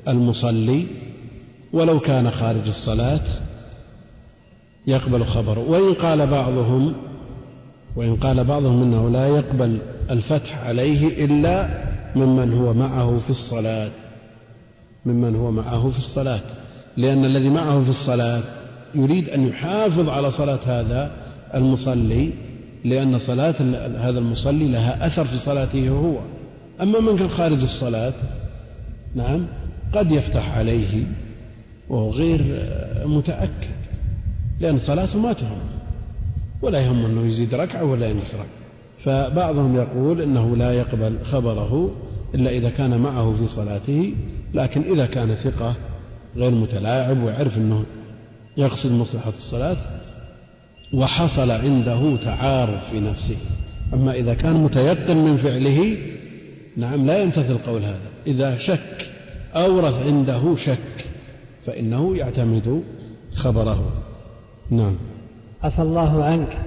المصلي 0.08 0.86
ولو 1.72 2.00
كان 2.00 2.30
خارج 2.30 2.68
الصلاة 2.68 3.20
يقبل 4.86 5.24
خبره 5.24 5.64
وإن 5.68 5.94
قال 5.94 6.26
بعضهم 6.26 6.92
وإن 7.96 8.16
قال 8.16 8.44
بعضهم 8.44 8.82
أنه 8.82 9.10
لا 9.10 9.26
يقبل 9.26 9.78
الفتح 10.10 10.58
عليه 10.64 11.24
إلا 11.24 11.68
ممن 12.16 12.52
هو 12.52 12.74
معه 12.74 13.18
في 13.18 13.30
الصلاة. 13.30 13.90
ممن 15.06 15.36
هو 15.36 15.50
معه 15.50 15.90
في 15.90 15.98
الصلاة. 15.98 16.40
لأن 16.96 17.24
الذي 17.24 17.50
معه 17.50 17.82
في 17.82 17.88
الصلاة 17.88 18.42
يريد 18.94 19.28
أن 19.28 19.46
يحافظ 19.46 20.08
على 20.08 20.30
صلاة 20.30 20.58
هذا 20.66 21.10
المصلي 21.54 22.30
لأن 22.84 23.18
صلاة 23.18 23.54
هذا 23.98 24.18
المصلي 24.18 24.68
لها 24.68 25.06
أثر 25.06 25.24
في 25.24 25.38
صلاته 25.38 25.88
هو. 25.88 26.16
أما 26.80 27.00
من 27.00 27.18
كان 27.18 27.28
خارج 27.28 27.62
الصلاة 27.62 28.14
نعم 29.14 29.46
قد 29.94 30.12
يفتح 30.12 30.58
عليه 30.58 31.06
وهو 31.88 32.10
غير 32.10 32.68
متأكد 33.04 33.80
لأن 34.60 34.78
صلاته 34.78 35.18
ما 35.18 35.32
تهم. 35.32 35.58
ولا 36.62 36.80
يهم 36.80 37.04
أنه 37.04 37.26
يزيد 37.26 37.54
ركعة 37.54 37.84
ولا 37.84 38.08
ينقص 38.08 38.34
ركعة. 38.34 38.60
فبعضهم 39.04 39.76
يقول 39.76 40.20
إنه 40.20 40.56
لا 40.56 40.72
يقبل 40.72 41.16
خبره 41.24 41.90
إلا 42.34 42.50
إذا 42.50 42.70
كان 42.70 43.00
معه 43.00 43.34
في 43.38 43.46
صلاته 43.46 44.14
لكن 44.54 44.82
إذا 44.82 45.06
كان 45.06 45.34
ثقة 45.34 45.74
غير 46.36 46.50
متلاعب 46.50 47.22
ويعرف 47.22 47.56
أنه 47.56 47.84
يقصد 48.56 48.92
مصلحة 48.92 49.32
الصلاة 49.38 49.76
وحصل 50.94 51.50
عنده 51.50 52.16
تعارض 52.16 52.80
في 52.90 53.00
نفسه. 53.00 53.36
أما 53.94 54.12
إذا 54.12 54.34
كان 54.34 54.54
متيقن 54.54 55.16
من 55.16 55.36
فعله 55.36 55.96
نعم 56.76 57.06
لا 57.06 57.22
يمتثل 57.22 57.58
قول 57.58 57.82
هذا. 57.82 58.10
إذا 58.26 58.58
شك 58.58 59.06
أورث 59.56 60.02
عنده 60.06 60.56
شك 60.56 61.06
فإنه 61.66 62.16
يعتمد 62.16 62.82
خبره. 63.34 63.92
نعم. 64.70 64.96
عفى 65.62 65.82
الله 65.82 66.24
عنك. 66.24 66.58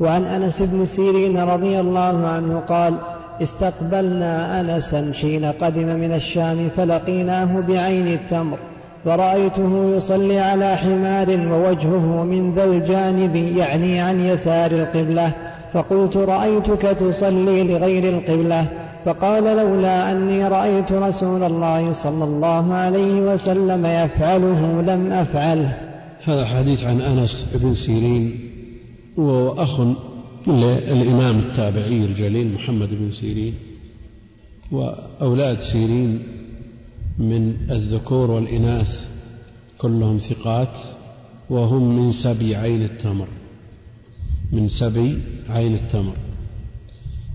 وعن 0.00 0.24
أنس 0.24 0.62
بن 0.62 0.86
سيرين 0.86 1.38
رضي 1.38 1.80
الله 1.80 2.26
عنه 2.26 2.60
قال 2.60 2.94
استقبلنا 3.42 4.60
أنسا 4.60 5.12
حين 5.20 5.44
قدم 5.44 5.86
من 5.86 6.12
الشام 6.12 6.68
فلقيناه 6.76 7.60
بعين 7.60 8.08
التمر 8.08 8.58
فرأيته 9.04 9.94
يصلي 9.96 10.38
على 10.38 10.76
حمار 10.76 11.30
ووجهه 11.30 12.24
من 12.24 12.54
ذا 12.54 12.64
الجانب 12.64 13.36
يعني 13.36 14.00
عن 14.00 14.20
يسار 14.20 14.70
القبلة. 14.70 15.32
فقلت 15.72 16.16
رأيتك 16.16 16.96
تصلي 17.00 17.62
لغير 17.62 18.18
القبلة. 18.18 18.66
فقال 19.04 19.44
لولا 19.44 20.12
أني 20.12 20.48
رأيت 20.48 20.92
رسول 20.92 21.44
الله 21.44 21.92
صلى 21.92 22.24
الله 22.24 22.74
عليه 22.74 23.32
وسلم 23.32 23.86
يفعله 23.86 24.82
لم 24.82 25.12
أفعله. 25.12 25.72
هذا 26.24 26.46
حديث 26.46 26.84
عن 26.84 27.00
أنس 27.00 27.46
بن 27.54 27.74
سيرين 27.74 28.40
وأخ 29.16 29.80
للإمام 30.46 31.38
التابعي 31.38 32.04
الجليل 32.04 32.54
محمد 32.54 32.88
بن 32.88 33.10
سيرين 33.10 33.54
وأولاد 34.72 35.60
سيرين 35.60 36.22
من 37.18 37.56
الذكور 37.70 38.30
والإناث 38.30 39.06
كلهم 39.78 40.18
ثقات 40.18 40.78
وهم 41.50 41.96
من 41.98 42.12
سبي 42.12 42.56
عين 42.56 42.82
التمر 42.82 43.28
من 44.52 44.68
سبي 44.68 45.18
عين 45.48 45.74
التمر. 45.74 46.16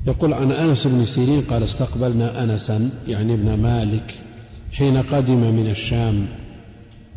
يقول 0.07 0.33
عن 0.33 0.51
أنس 0.51 0.87
بن 0.87 1.05
سيرين 1.05 1.41
قال 1.41 1.63
استقبلنا 1.63 2.43
أنسا 2.43 2.89
يعني 3.07 3.33
ابن 3.33 3.53
مالك 3.53 4.15
حين 4.71 4.97
قدم 4.97 5.55
من 5.55 5.69
الشام 5.69 6.27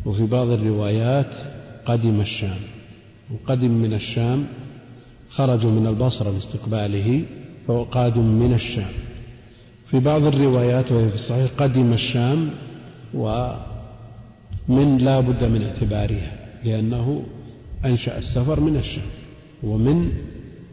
وفي 0.05 0.25
بعض 0.25 0.49
الروايات 0.49 1.35
قدم 1.85 2.21
الشام 2.21 2.59
وقدم 3.33 3.71
من 3.71 3.93
الشام 3.93 4.45
خرجوا 5.29 5.71
من 5.71 5.87
البصرة 5.87 6.31
لاستقباله 6.31 7.23
فهو 7.67 7.83
قادم 7.83 8.25
من 8.25 8.53
الشام. 8.53 8.91
في 9.87 9.99
بعض 9.99 10.25
الروايات 10.25 10.91
وهي 10.91 11.09
في 11.09 11.15
الصحيح 11.15 11.51
قدم 11.57 11.93
الشام 11.93 12.49
ومن 13.13 14.97
لا 14.97 15.19
بد 15.19 15.43
من 15.43 15.61
اعتبارها 15.61 16.31
لأنه 16.63 17.23
أنشأ 17.85 18.17
السفر 18.17 18.59
من 18.59 18.77
الشام 18.77 19.05
ومن 19.63 20.11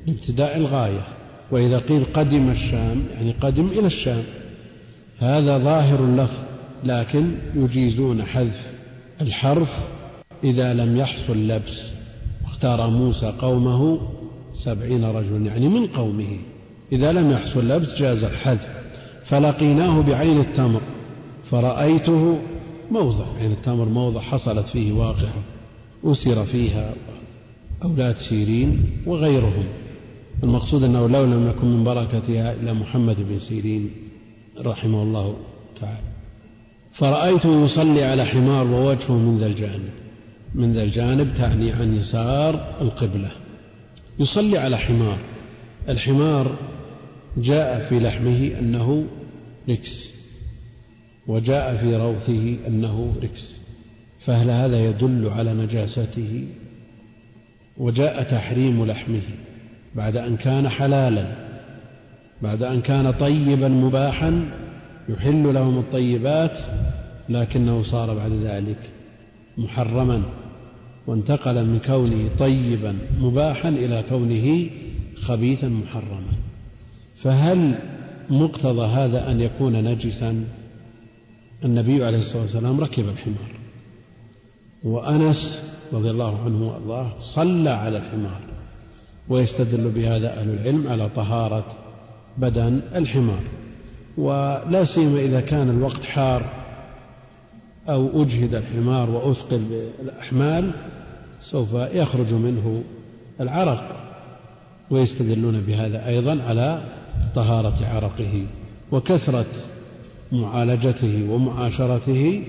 ابتداء 0.09 0.57
الغاية. 0.57 1.07
وإذا 1.51 1.79
قيل 1.79 2.05
قدم 2.15 2.51
الشام 2.51 3.03
يعني 3.15 3.35
قدم 3.41 3.67
إلى 3.67 3.87
الشام. 3.87 4.23
هذا 5.19 5.59
ظاهر 5.59 6.05
اللفظ 6.05 6.39
لكن 6.85 7.31
يجيزون 7.55 8.23
حذف 8.23 8.67
الحرف 9.21 9.79
إذا 10.45 10.75
لم 10.75 10.97
يحصل 10.97 11.49
لبس. 11.49 11.83
اختار 12.47 12.91
موسى 12.91 13.33
قومه 13.41 13.99
سبعين 14.59 15.05
رجلا 15.05 15.47
يعني 15.47 15.69
من 15.69 15.87
قومه. 15.87 16.39
إذا 16.93 17.13
لم 17.13 17.31
يحصل 17.31 17.69
لبس 17.69 17.95
جاز 17.99 18.25
الحذف. 18.25 18.67
فلقيناه 19.25 20.01
بعين 20.01 20.41
التمر. 20.41 20.81
فرأيته 21.51 22.39
موضع. 22.91 23.25
عين 23.41 23.53
التمر 23.53 23.85
موضع 23.85 24.21
حصلت 24.21 24.67
فيه 24.67 24.93
واقعة 24.93 25.43
أسر 26.05 26.45
فيها 26.45 26.95
أولاد 27.85 28.17
سيرين 28.17 28.85
وغيرهم. 29.07 29.65
المقصود 30.43 30.83
أنه 30.83 31.09
لو 31.09 31.25
لم 31.25 31.49
يكن 31.49 31.67
من 31.67 31.85
بركتها 31.85 32.55
إلا 32.55 32.73
محمد 32.73 33.17
بن 33.19 33.39
سيرين 33.39 33.91
رحمه 34.59 35.03
الله 35.03 35.37
تعالى. 35.81 35.99
فرأيته 36.93 37.65
يصلي 37.65 38.05
على 38.05 38.25
حمار 38.25 38.67
ووجهه 38.67 39.13
من 39.13 39.39
ذا 39.39 39.47
الجانب. 39.47 39.91
من 40.55 40.73
ذا 40.73 40.83
الجانب 40.83 41.35
تعني 41.35 41.73
عن 41.73 41.97
يسار 41.97 42.75
القبلة. 42.81 43.31
يصلي 44.19 44.59
على 44.59 44.79
حمار. 44.79 45.19
الحمار 45.89 46.57
جاء 47.37 47.89
في 47.89 48.01
لحمه 48.01 48.51
أنه 48.59 49.07
ركس 49.69 50.11
وجاء 51.27 51.77
في 51.77 51.97
روثه 51.97 52.57
أنه 52.67 53.15
ركس. 53.23 53.55
فهل 54.27 54.51
هذا 54.51 54.85
يدل 54.85 55.29
على 55.29 55.55
نجاسته؟ 55.55 56.47
وجاء 57.77 58.23
تحريم 58.23 58.87
لحمه 58.87 59.23
بعد 59.95 60.17
أن 60.17 60.37
كان 60.37 60.69
حلالا 60.69 61.27
بعد 62.43 62.63
أن 62.63 62.81
كان 62.81 63.11
طيبا 63.11 63.69
مباحا 63.69 64.49
يحل 65.09 65.55
لهم 65.55 65.79
الطيبات 65.79 66.59
لكنه 67.29 67.83
صار 67.83 68.15
بعد 68.15 68.33
ذلك 68.33 68.79
محرما. 69.59 70.23
وانتقل 71.07 71.65
من 71.65 71.81
كونه 71.87 72.29
طيبا 72.39 72.99
مباحا 73.21 73.69
إلى 73.69 74.05
كونه 74.09 74.71
خبيثا 75.21 75.69
محرما. 75.69 76.33
فهل 77.23 77.79
مقتضى 78.31 78.87
هذا 78.87 79.31
أن 79.31 79.41
يكون 79.41 79.85
نجسا؟ 79.85 80.45
النبي 81.65 82.05
عليه 82.05 82.19
الصلاة 82.19 82.43
والسلام 82.43 82.81
ركب 82.81 83.09
الحمار. 83.09 83.53
وأنس 84.85 85.61
رضي 85.93 86.11
الله 86.11 86.45
عنه 86.45 86.69
وأرضاه 86.69 87.13
صلى 87.21 87.71
على 87.71 87.99
الحمار 87.99 88.41
ويستدل 89.29 89.91
بهذا 89.91 90.41
أهل 90.41 90.49
العلم 90.49 90.89
على 90.89 91.09
طهارة 91.17 91.67
بدن 92.39 92.81
الحمار. 92.95 93.43
ولا 94.19 94.85
سيما 94.85 95.21
إذا 95.21 95.41
كان 95.41 95.71
الوقت 95.71 96.03
حار 96.03 96.67
أو 97.89 98.23
أجهد 98.23 98.55
الحمار 98.55 99.11
وأثقل 99.11 99.65
بالأحمال 99.99 100.73
سوف 101.41 101.73
يخرج 101.73 102.33
منه 102.33 102.83
العرق 103.41 103.97
ويستدلون 104.91 105.61
بهذا 105.61 106.09
أيضا 106.09 106.43
على 106.43 106.83
طهارة 107.35 107.87
عرقه 107.87 108.47
وكثرة 108.93 109.47
معالجته 110.33 111.27
ومعاشرته 111.31 112.43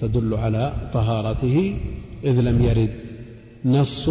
تدل 0.00 0.34
على 0.34 0.72
طهارته 0.92 1.76
إذ 2.24 2.40
لم 2.40 2.62
يرد 2.62 2.90
نص 3.64 4.10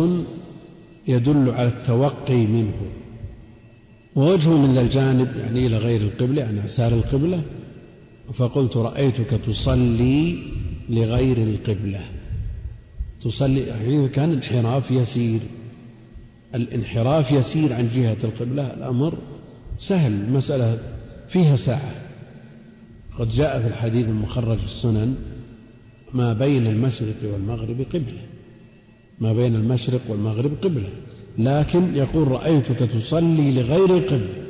يدل 1.08 1.50
على 1.50 1.68
التوقي 1.68 2.46
منه. 2.46 2.74
ووجه 4.16 4.50
من 4.50 4.74
ذا 4.74 4.82
الجانب 4.82 5.36
يعني 5.38 5.68
إلى 5.68 5.78
غير 5.78 6.02
القبلة 6.02 6.42
يعني 6.42 6.60
اعسار 6.60 6.94
القبلة 6.94 7.42
فقلت 8.34 8.78
رأيتك 8.78 9.40
تصلي 9.48 10.38
لغير 10.90 11.38
القبلة. 11.38 12.02
تصلي 13.24 13.62
يعني 13.62 14.08
كان 14.08 14.32
الانحراف 14.32 14.92
يسير. 14.92 15.40
الانحراف 16.56 17.32
يسير 17.32 17.74
عن 17.74 17.90
جهة 17.96 18.18
القبلة. 18.24 18.74
الأمر 18.74 19.18
سهل 19.80 20.32
مسألة 20.32 20.80
فيها 21.30 21.56
ساعة. 21.56 21.92
قد 23.20 23.30
جاء 23.30 23.62
في 23.62 23.68
الحديث 23.68 24.06
المخرج 24.06 24.58
في 24.58 24.66
السنن 24.66 25.16
ما 26.14 26.34
بين 26.34 26.68
المشرق 26.68 27.16
والمغرب 27.24 27.86
قبلة. 27.90 28.22
ما 29.20 29.34
بين 29.34 29.56
المشرق 29.56 30.02
والمغرب 30.10 30.52
قبلة. 30.64 30.90
لكن 31.38 31.96
يقول 31.96 32.28
رأيتك 32.28 32.80
تصلي 32.80 33.52
لغير 33.52 33.98
القبلة. 33.98 34.44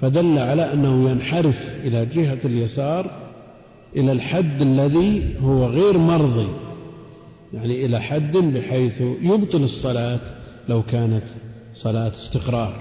فدل 0.00 0.38
على 0.38 0.72
أنه 0.72 1.10
ينحرف 1.10 1.76
إلى 1.84 2.06
جهة 2.06 2.38
اليسار 2.44 3.10
إلى 3.96 4.12
الحد 4.12 4.62
الذي 4.62 5.22
هو 5.42 5.66
غير 5.66 5.98
مرضي. 5.98 6.48
يعني 7.54 7.84
إلى 7.84 8.00
حد 8.00 8.36
بحيث 8.36 9.00
يبطل 9.00 9.64
الصلاة 9.64 10.20
لو 10.68 10.82
كانت 10.82 11.24
صلاة 11.74 12.08
استقرار. 12.08 12.74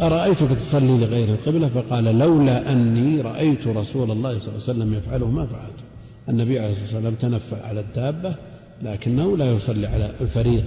أرأيتك 0.00 0.48
تصلي 0.66 0.98
لغير 0.98 1.28
القبلة؟ 1.28 1.68
فقال 1.68 2.04
لولا 2.04 2.72
أني 2.72 3.20
رأيت 3.20 3.66
رسول 3.66 4.10
الله 4.10 4.38
صلى 4.38 4.48
الله 4.48 4.50
عليه 4.50 4.56
وسلم 4.56 4.94
يفعله 4.94 5.30
ما 5.30 5.46
فعلت. 5.46 5.84
النبي 6.28 6.58
عليه 6.58 6.72
الصلاة 6.72 6.94
والسلام 6.94 7.14
تنفل 7.14 7.56
على 7.56 7.80
الدابة 7.80 8.34
لكنه 8.82 9.36
لا 9.36 9.52
يصلي 9.52 9.86
على 9.86 10.10
الفريض 10.20 10.64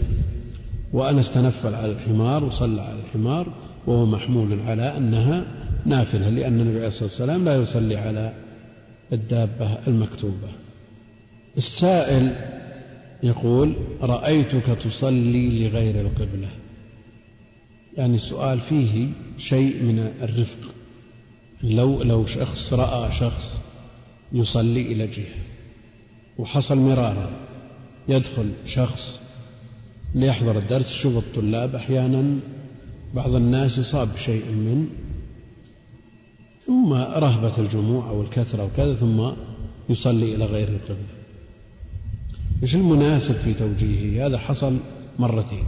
وأنس 0.93 1.33
تنفل 1.33 1.75
على 1.75 1.91
الحمار 1.91 2.43
وصلى 2.43 2.81
على 2.81 2.99
الحمار 3.07 3.47
وهو 3.87 4.05
محمول 4.05 4.59
على 4.59 4.97
أنها 4.97 5.43
نافلة 5.85 6.29
لأن 6.29 6.59
النبي 6.59 6.77
عليه 6.77 6.87
الصلاة 6.87 7.03
والسلام 7.03 7.45
لا 7.45 7.55
يصلي 7.55 7.95
على 7.95 8.33
الدابة 9.13 9.77
المكتوبة. 9.87 10.47
السائل 11.57 12.35
يقول 13.23 13.73
رأيتك 14.01 14.77
تصلي 14.83 15.67
لغير 15.67 16.01
القبلة. 16.01 16.49
يعني 17.97 18.15
السؤال 18.15 18.59
فيه 18.59 19.09
شيء 19.37 19.83
من 19.83 19.99
الرفق. 20.21 20.73
لو 21.63 22.03
لو 22.03 22.25
شخص 22.25 22.73
رأى 22.73 23.11
شخص 23.11 23.57
يصلي 24.33 24.81
إلى 24.81 25.07
جهة 25.07 25.35
وحصل 26.37 26.77
مرارا 26.77 27.29
يدخل 28.09 28.51
شخص 28.65 29.19
ليحضر 30.15 30.57
الدرس 30.57 30.93
شوف 30.93 31.17
الطلاب 31.17 31.75
أحيانا 31.75 32.39
بعض 33.13 33.35
الناس 33.35 33.77
يصاب 33.77 34.13
بشيء 34.13 34.45
من 34.45 34.89
ثم 36.65 36.93
رهبة 36.93 37.57
الجموع 37.57 38.09
أو 38.09 38.21
الكثرة 38.21 38.63
وكذا 38.63 38.95
ثم 38.95 39.31
يصلي 39.89 40.35
إلى 40.35 40.45
غير 40.45 40.67
القبلة. 40.67 41.16
إيش 42.63 42.75
المناسب 42.75 43.35
في 43.35 43.53
توجيهه؟ 43.53 44.27
هذا 44.27 44.37
حصل 44.37 44.77
مرتين. 45.19 45.65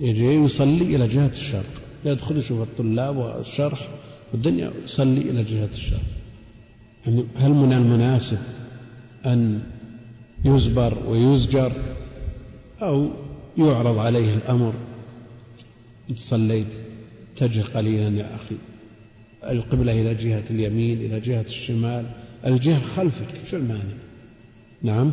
يجي 0.00 0.24
يصلي 0.24 0.96
إلى 0.96 1.08
جهة 1.08 1.26
الشرق. 1.26 1.82
يدخل 2.04 2.36
يشوف 2.36 2.62
الطلاب 2.62 3.16
والشرح 3.16 3.88
والدنيا 4.32 4.72
يصلي 4.84 5.20
إلى 5.20 5.44
جهة 5.44 5.68
الشرق. 5.74 6.00
يعني 7.06 7.24
هل 7.36 7.50
من 7.50 7.72
المناسب 7.72 8.38
أن 9.26 9.60
يزبر 10.44 10.98
ويزجر؟ 11.08 11.72
أو 12.82 13.10
يعرض 13.58 13.98
عليه 13.98 14.34
الأمر؟ 14.34 14.74
صليت 16.16 16.66
اتجه 17.36 17.60
قليلا 17.60 18.18
يا 18.18 18.34
أخي. 18.34 18.56
القبلة 19.56 19.92
إلى 19.92 20.14
جهة 20.14 20.44
اليمين 20.50 20.98
إلى 20.98 21.20
جهة 21.20 21.44
الشمال. 21.44 22.06
الجهة 22.46 22.82
خلفك 22.82 23.40
شو 23.50 23.56
المانع؟ 23.56 23.94
نعم. 24.82 25.12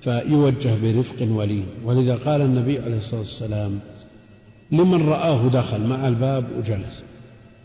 فيوجه 0.00 0.74
برفق 0.82 1.22
ولين. 1.22 1.66
ولذا 1.84 2.14
قال 2.14 2.40
النبي 2.40 2.78
عليه 2.78 2.96
الصلاة 2.96 3.20
والسلام 3.20 3.80
لمن 4.72 5.08
رآه 5.08 5.48
دخل 5.48 5.80
مع 5.80 6.08
الباب 6.08 6.44
وجلس. 6.58 7.02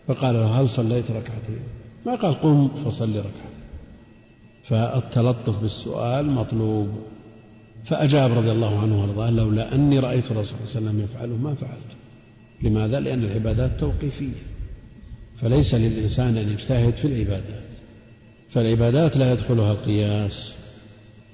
فقال 0.07 0.35
له 0.35 0.61
هل 0.61 0.69
صليت 0.69 1.11
ركعتين؟ 1.11 1.59
ما 2.05 2.15
قال 2.15 2.33
قم 2.33 2.67
فصلي 2.67 3.19
ركعتين. 3.19 3.53
فالتلطف 4.63 5.61
بالسؤال 5.61 6.25
مطلوب. 6.25 6.89
فأجاب 7.85 8.37
رضي 8.37 8.51
الله 8.51 8.79
عنه 8.79 9.01
وأرضاه 9.01 9.29
لولا 9.29 9.75
أني 9.75 9.99
رأيت 9.99 10.31
الرسول 10.31 10.57
صلى 10.67 10.79
الله 10.79 10.89
عليه 10.89 10.99
وسلم 10.99 11.01
يفعله 11.01 11.37
ما 11.37 11.55
فعلت. 11.55 11.93
لماذا؟ 12.63 12.99
لأن 12.99 13.23
العبادات 13.23 13.79
توقيفية. 13.79 14.43
فليس 15.41 15.75
للإنسان 15.75 16.37
أن 16.37 16.51
يجتهد 16.51 16.93
في 16.93 17.07
العبادات. 17.07 17.63
فالعبادات 18.53 19.17
لا 19.17 19.33
يدخلها 19.33 19.71
القياس. 19.71 20.53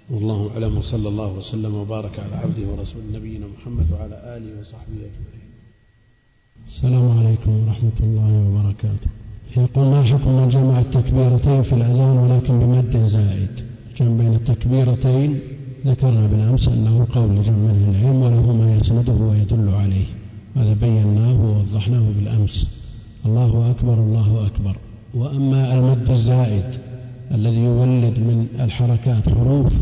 والله 0.09 0.49
أعلم 0.53 0.77
وصلى 0.77 1.09
الله 1.09 1.37
وسلم 1.37 1.75
وبارك 1.75 2.19
على 2.19 2.35
عبده 2.35 2.67
ورسول 2.71 3.01
نبينا 3.13 3.45
محمد 3.55 3.85
وعلى 3.91 4.37
آله 4.37 4.59
وصحبه 4.59 4.99
أجمعين. 5.09 5.49
السلام 6.67 7.05
عليكم 7.17 7.51
ورحمة 7.59 7.99
الله 8.03 8.31
وبركاته. 8.45 9.09
يقول 9.57 9.85
ما 9.85 10.03
حكم 10.03 10.31
من 10.39 10.49
جمع 10.49 10.79
التكبيرتين 10.79 11.61
في 11.63 11.73
الأذان 11.73 12.17
ولكن 12.17 12.59
بمد 12.59 13.07
زائد 13.07 13.53
جمع 13.97 14.17
بين 14.17 14.33
التكبيرتين 14.33 15.39
ذكرنا 15.85 16.27
بالأمس 16.27 16.67
أنه 16.67 17.07
قول 17.15 17.29
لجمع 17.29 17.71
العلم 17.71 18.21
وله 18.21 18.53
ما 18.59 18.75
يسنده 18.75 19.13
ويدل 19.13 19.69
عليه. 19.81 20.05
هذا 20.55 20.73
بيناه 20.73 21.37
ووضحناه 21.45 22.05
بالأمس. 22.15 22.67
الله 23.25 23.71
أكبر 23.71 23.93
الله 23.93 24.47
أكبر. 24.47 24.75
وأما 25.13 25.73
المد 25.73 26.09
الزائد 26.09 26.88
الذي 27.31 27.59
يولد 27.59 28.19
من 28.19 28.47
الحركات 28.59 29.29
حروف 29.29 29.73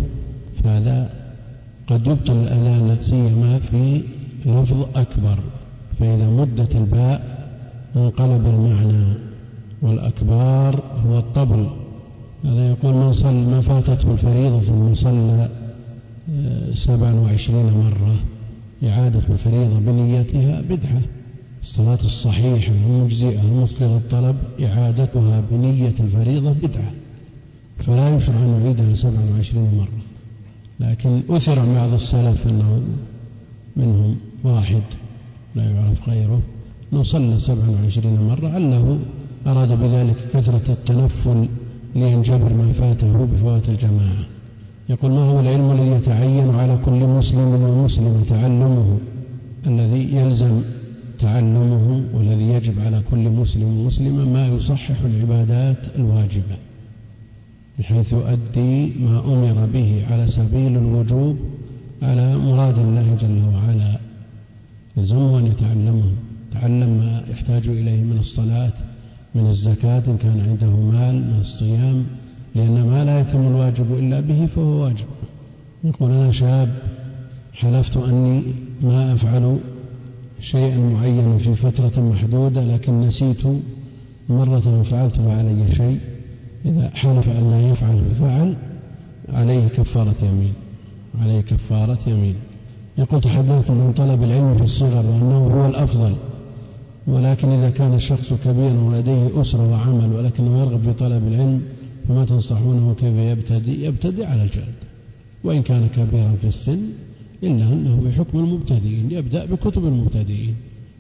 فهذا 0.64 1.10
قد 1.88 2.08
يبطل 2.08 2.34
الأذان 2.34 2.98
سيما 3.02 3.60
في 3.60 4.02
لفظ 4.45 4.86
أكبر 4.95 5.39
فإذا 6.00 6.30
مدت 6.30 6.76
الباء 6.76 7.38
انقلب 7.95 8.45
المعنى 8.48 9.14
والأكبار 9.82 10.84
هو 11.08 11.18
الطبل. 11.20 11.68
هذا 12.45 12.70
يقول 12.70 12.93
من 12.93 13.14
صلى 13.14 13.32
ما 13.32 13.62
فاتته 13.62 14.12
الفريضة 14.12 14.62
ثم 14.62 14.95
صلى 14.95 15.50
آه، 16.32 16.74
سبعا 16.76 17.14
وعشرين 17.14 17.66
مرة. 17.66 18.16
إعادة 18.89 19.22
الفريضة 19.30 19.80
بنيتها 19.80 20.62
بدعة. 20.62 21.02
الصلاة 21.64 22.00
الصحيحة 22.06 22.74
المجزئة 22.88 23.41
المسقطة 23.41 23.98
الطلب 23.98 24.36
إعادتها 24.64 25.43
بنية 25.52 25.93
الفريضة 26.00 26.52
بدعة. 26.52 26.91
فلا 27.88 28.16
يشرع 28.16 28.36
أن 28.36 28.60
نعيدها 28.60 28.96
سبعا 28.96 29.24
وعشرين 29.34 29.68
مرة. 29.78 30.02
لكن 30.80 31.22
أثر 31.30 31.74
بعض 31.74 31.94
السلف 31.94 32.48
أنه 32.48 32.82
منهم 33.76 34.16
واحد 34.44 34.82
لا 35.56 35.64
يعرف 35.64 36.10
غيره 36.10 36.42
أنه 36.94 37.04
صلى 37.04 37.40
سبعا 37.40 37.70
وعشرين 37.70 38.28
مرة. 38.28 38.50
عله 38.50 39.00
أراد 39.48 39.80
بذلك 39.80 40.16
كثرة 40.34 40.68
التنفل 40.70 41.48
لينجبر 41.96 42.54
ما 42.54 42.72
فاته 42.74 43.26
بفوات 43.26 43.70
الجماعة. 43.70 44.24
يقول 44.90 45.12
ما 45.12 45.24
هو 45.32 45.40
العلم 45.40 45.72
الذي 45.72 45.92
يتعين 45.92 46.56
على 46.56 46.78
كل 46.86 47.08
مسلم 47.18 47.64
ومسلم 47.64 48.26
تعلمه؟ 48.30 48.98
الذي 49.68 50.16
يلزم 50.16 50.62
تعلمه 51.20 52.04
والذي 52.14 52.44
يجب 52.44 52.80
على 52.80 53.02
كل 53.12 53.30
مسلم 53.30 53.80
ومسلمة 53.80 54.26
ما 54.26 54.48
يصحح 54.48 55.02
العبادات 55.02 55.78
الواجبة. 55.96 56.58
بحيث 57.80 58.13
يؤدي 58.13 58.93
ما 58.99 59.19
أمر 59.19 59.65
به 59.73 60.05
على 60.09 60.28
سبيل 60.28 60.78
الوجوب 60.78 61.38
على 62.01 62.38
مراد 62.38 62.78
الله 62.78 63.17
جل 63.21 63.41
وعلا. 63.55 63.97
يلزمه 64.97 65.39
أن 65.39 65.45
يتعلمه 65.45 66.11
تعلم 66.53 66.89
ما 66.89 67.23
يحتاج 67.32 67.67
إليه 67.67 68.01
من 68.03 68.17
الصلاة 68.19 68.71
من 69.36 69.47
الزكاة 69.47 70.03
إن 70.07 70.17
كان 70.17 70.39
عنده 70.49 70.75
مال 70.75 71.15
من 71.15 71.39
الصيام 71.41 72.05
لأن 72.55 72.88
ما 72.89 73.05
لا 73.05 73.19
يتم 73.19 73.47
الواجب 73.47 73.93
إلا 73.93 74.19
به 74.19 74.45
فهو 74.55 74.84
واجب. 74.84 75.05
يقول 75.84 76.11
أنا 76.11 76.32
شاب 76.32 76.69
حلفت 77.53 77.97
أني 77.97 78.41
ما 78.82 79.13
أفعل 79.13 79.57
شيئا 80.41 80.78
معينا 80.78 81.38
في 81.38 81.55
فترة 81.55 82.01
محدودة 82.01 82.63
لكن 82.63 83.01
نسيت 83.01 83.41
مرة 84.30 84.84
فعلت 84.89 85.15
فعلي 85.15 85.71
شيء. 85.71 85.99
إذا 86.68 86.89
حلف 86.93 87.30
أن 87.30 87.51
لا 87.51 87.70
يفعل 87.70 87.99
ففعل 87.99 88.55
عليه 89.30 89.68
كفارة 89.68 90.15
يمين 90.22 90.53
عليه 91.22 91.41
كفارة 91.41 91.99
يمين. 92.07 92.36
يقول 92.97 93.22
تحدثت 93.22 93.72
عن 93.72 93.93
طلب 93.97 94.24
العلم 94.24 94.57
في 94.57 94.63
الصغر 94.63 95.05
وأنه 95.05 95.38
هو 95.38 95.65
الأفضل 95.65 96.13
ولكن 97.07 97.49
إذا 97.49 97.70
كان 97.70 97.93
الشخص 97.93 98.34
كبيرا 98.34 98.82
ولديه 98.82 99.41
أسرة 99.41 99.72
وعمل 99.72 100.13
ولكنه 100.13 100.59
يرغب 100.59 100.82
في 100.82 100.93
طلب 100.93 101.28
العلم 101.28 101.61
فما 102.07 102.26
تنصحونه 102.26 102.95
كيف 102.99 103.15
يبتدئ 103.15 103.88
يبتدئ 103.88 104.26
على 104.26 104.43
الجلد. 104.43 104.76
وإن 105.43 105.61
كان 105.61 105.88
كبيرا 105.88 106.36
في 106.41 106.47
السن 106.47 106.80
إلا 107.43 107.63
أنه 107.74 108.01
بحكم 108.05 108.39
المبتدئين 108.39 109.11
يبدأ 109.11 109.45
بكتب 109.45 109.86
المبتدئين. 109.86 110.55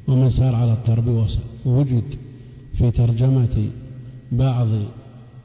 ومن 0.07 0.29
سار 0.29 0.55
على 0.55 0.73
الطرب 0.73 1.07
وصل 1.07 1.39
وجد 1.65 2.03
في 2.77 2.91
ترجمة 2.91 3.69
بعض 4.31 4.67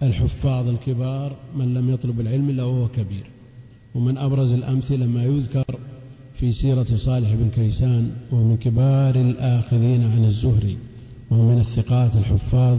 الحفاظ 0.02 0.68
الكبار 0.68 1.36
من 1.56 1.74
لم 1.74 1.90
يطلب 1.90 2.20
العلم 2.20 2.50
إلا 2.50 2.64
وهو 2.64 2.88
كبير. 2.88 3.26
ومن 3.94 4.18
أبرز 4.18 4.52
الأمثلة 4.52 5.06
ما 5.06 5.24
يذكر 5.24 5.78
في 6.38 6.52
سيرة 6.52 6.86
صالح 6.96 7.34
بن 7.34 7.50
كيسان 7.54 8.10
وهو 8.30 8.44
من 8.44 8.56
كبار 8.56 9.14
الآخذين 9.14 10.04
عن 10.04 10.24
الزهري 10.24 10.78
وهو 11.30 11.42
من 11.42 11.60
الثقات 11.60 12.16
الحفاظ 12.16 12.78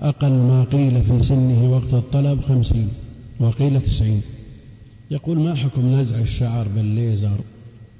أقل 0.00 0.32
ما 0.32 0.64
قيل 0.64 1.02
في 1.02 1.22
سنه 1.22 1.70
وقت 1.70 1.94
الطلب 1.94 2.40
خمسين 2.40 2.88
وقيل 3.40 3.80
تسعين. 3.80 4.22
يقول 5.10 5.38
ما 5.38 5.54
حكم 5.54 5.86
نزع 5.86 6.18
الشعر 6.18 6.68
بالليزر؟ 6.68 7.40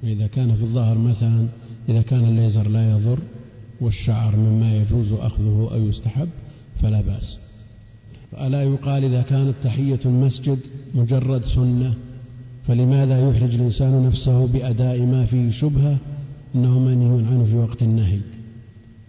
إذا 0.05 0.27
كان 0.27 0.55
في 0.55 0.63
الظهر 0.63 0.99
مثلا 0.99 1.47
إذا 1.89 2.03
كان 2.03 2.25
الليزر 2.25 2.69
لا 2.69 2.91
يضر 2.91 3.19
والشعر 3.81 4.37
مما 4.37 4.77
يجوز 4.77 5.13
أخذه 5.13 5.69
أو 5.73 5.89
يستحب 5.89 6.29
فلا 6.83 7.01
بأس. 7.01 7.39
ألا 8.35 8.63
يقال 8.63 9.05
إذا 9.05 9.23
كانت 9.23 9.55
تحية 9.65 10.01
المسجد 10.05 10.59
مجرد 10.95 11.45
سنة 11.45 11.95
فلماذا 12.67 13.21
يحرج 13.29 13.55
الإنسان 13.55 14.07
نفسه 14.07 14.47
بأداء 14.47 15.01
ما 15.01 15.27
فيه 15.27 15.51
شبهة 15.51 15.99
إنه 16.55 16.79
منهي 16.79 17.27
عنه 17.27 17.45
في 17.45 17.55
وقت 17.55 17.83
النهي؟ 17.83 18.19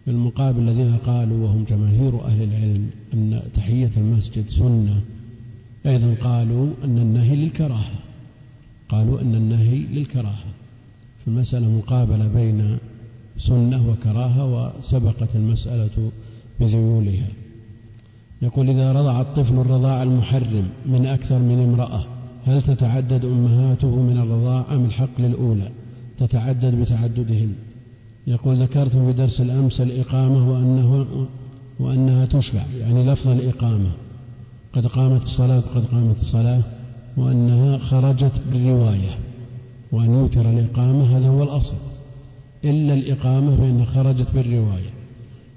بالمقابل 0.07 0.59
الذين 0.59 0.97
قالوا 0.97 1.43
وهم 1.43 1.65
جماهير 1.69 2.25
أهل 2.25 2.43
العلم 2.43 2.89
أن 3.13 3.41
تحية 3.55 3.91
المسجد 3.97 4.49
سنة 4.49 5.01
أيضا 5.85 6.15
قالوا 6.23 6.67
أن 6.83 6.97
النهي 6.97 7.35
للكراهة 7.35 7.91
قالوا 8.89 9.21
أن 9.21 9.35
النهي 9.35 9.77
للكراهة. 9.77 10.45
في 11.21 11.27
المسألة 11.27 11.69
مقابلة 11.69 12.27
بين 12.27 12.77
سنة 13.37 13.89
وكراهة 13.89 14.45
وسبقت 14.79 15.35
المسألة 15.35 16.11
بذيولها. 16.59 17.27
يقول 18.41 18.69
إذا 18.69 18.91
رضع 18.91 19.21
الطفل 19.21 19.53
الرضاع 19.53 20.03
المحرم 20.03 20.69
من 20.85 21.05
أكثر 21.05 21.39
من 21.39 21.63
امرأة 21.63 22.03
هل 22.45 22.61
تتعدد 22.61 23.25
أمهاته 23.25 23.95
من 23.95 24.17
الرضاع 24.17 24.65
أم 24.71 24.85
الحق 24.85 25.21
للأولى؟ 25.21 25.71
تتعدد 26.19 26.81
بتعددهن. 26.81 27.53
يقول 28.27 28.55
ذكرت 28.55 28.91
في 28.91 29.13
درس 29.13 29.41
الأمس 29.41 29.81
الإقامة 29.81 30.51
وأنه 30.51 31.07
وأنها 31.79 32.25
تشبع 32.25 32.63
يعني 32.79 33.05
لفظ 33.05 33.29
الإقامة. 33.29 33.91
قد 34.73 34.87
قامت 34.87 35.23
الصلاة 35.23 35.63
قد 35.75 35.85
قامت 35.85 36.17
الصلاة 36.19 36.61
وأنها 37.17 37.77
خرجت 37.77 38.31
بالرواية. 38.51 39.17
وأن 39.91 40.13
يوتر 40.13 40.49
الإقامة 40.49 41.17
هذا 41.17 41.27
هو 41.27 41.43
الأصل. 41.43 41.75
إلا 42.65 42.93
الإقامة 42.93 43.55
فإنها 43.55 43.85
خرجت 43.85 44.27
بالرواية. 44.33 44.96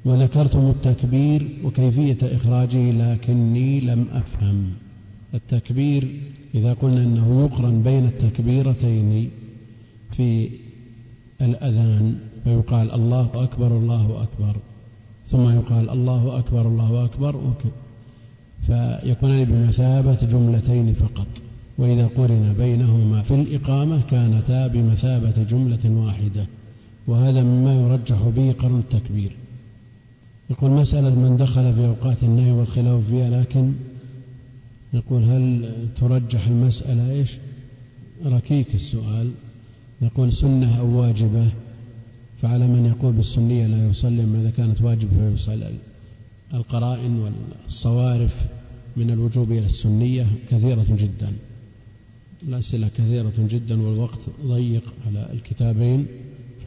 وذكرتم 0.04 0.70
التكبير 0.70 1.48
وكيفية 1.64 2.18
إخراجه 2.22 2.90
لكني 2.90 3.80
لم 3.80 4.06
أفهم. 4.12 4.70
التكبير 5.34 6.08
إذا 6.54 6.72
قلنا 6.72 7.02
أنه 7.04 7.44
يقرن 7.44 7.82
بين 7.82 8.04
التكبيرتين 8.04 9.30
في 10.16 10.50
الأذان 11.40 12.18
فيقال 12.44 12.90
الله 12.94 13.30
أكبر 13.34 13.76
الله 13.76 14.22
أكبر. 14.22 14.56
ثم 15.26 15.48
يقال 15.48 15.90
الله 15.90 16.38
أكبر 16.38 16.68
الله 16.68 17.04
أكبر 17.04 17.52
فيكونان 18.66 19.44
بمثابة 19.44 20.14
جملتين 20.14 20.94
فقط. 20.94 21.26
وإذا 21.78 22.06
قرن 22.06 22.54
بينهما 22.58 23.22
في 23.22 23.34
الإقامة 23.34 24.00
كانتا 24.10 24.66
بمثابة 24.66 25.42
جملة 25.50 25.84
واحدة. 26.04 26.46
وهذا 27.06 27.42
مما 27.42 27.74
يرجح 27.74 28.28
به 28.36 28.52
قرن 28.52 28.78
التكبير. 28.78 29.36
يقول 30.50 30.70
مسألة 30.70 31.14
من 31.14 31.36
دخل 31.36 31.74
في 31.74 31.86
أوقات 31.86 32.22
النهي 32.22 32.52
والخلاف 32.52 33.06
فيها 33.10 33.30
لكن 33.30 33.72
نقول 34.94 35.22
هل 35.22 35.72
ترجح 36.00 36.46
المسألة؟ 36.46 37.10
إيش؟ 37.10 37.30
ركيك 38.24 38.74
السؤال. 38.74 39.30
نقول 40.02 40.32
سنة 40.32 40.78
أو 40.80 41.00
واجبة 41.00 41.48
فعلى 42.42 42.66
من 42.66 42.86
يقول 42.86 43.12
بالسنية 43.12 43.66
لا 43.66 43.88
يصلي 43.88 44.24
إذا 44.24 44.50
كانت 44.50 44.82
واجبة 44.82 45.30
فيصلي. 45.30 45.74
القرائن 46.54 47.32
والصوارف 47.64 48.34
من 48.96 49.10
الوجوب 49.10 49.52
إلى 49.52 49.66
السنية 49.66 50.26
كثيرة 50.50 50.86
جدا. 50.90 51.32
الأسئلة 52.42 52.88
كثيرة 52.88 53.32
جدا 53.38 53.82
والوقت 53.82 54.20
ضيق 54.44 54.94
على 55.06 55.32
الكتابين 55.32 56.06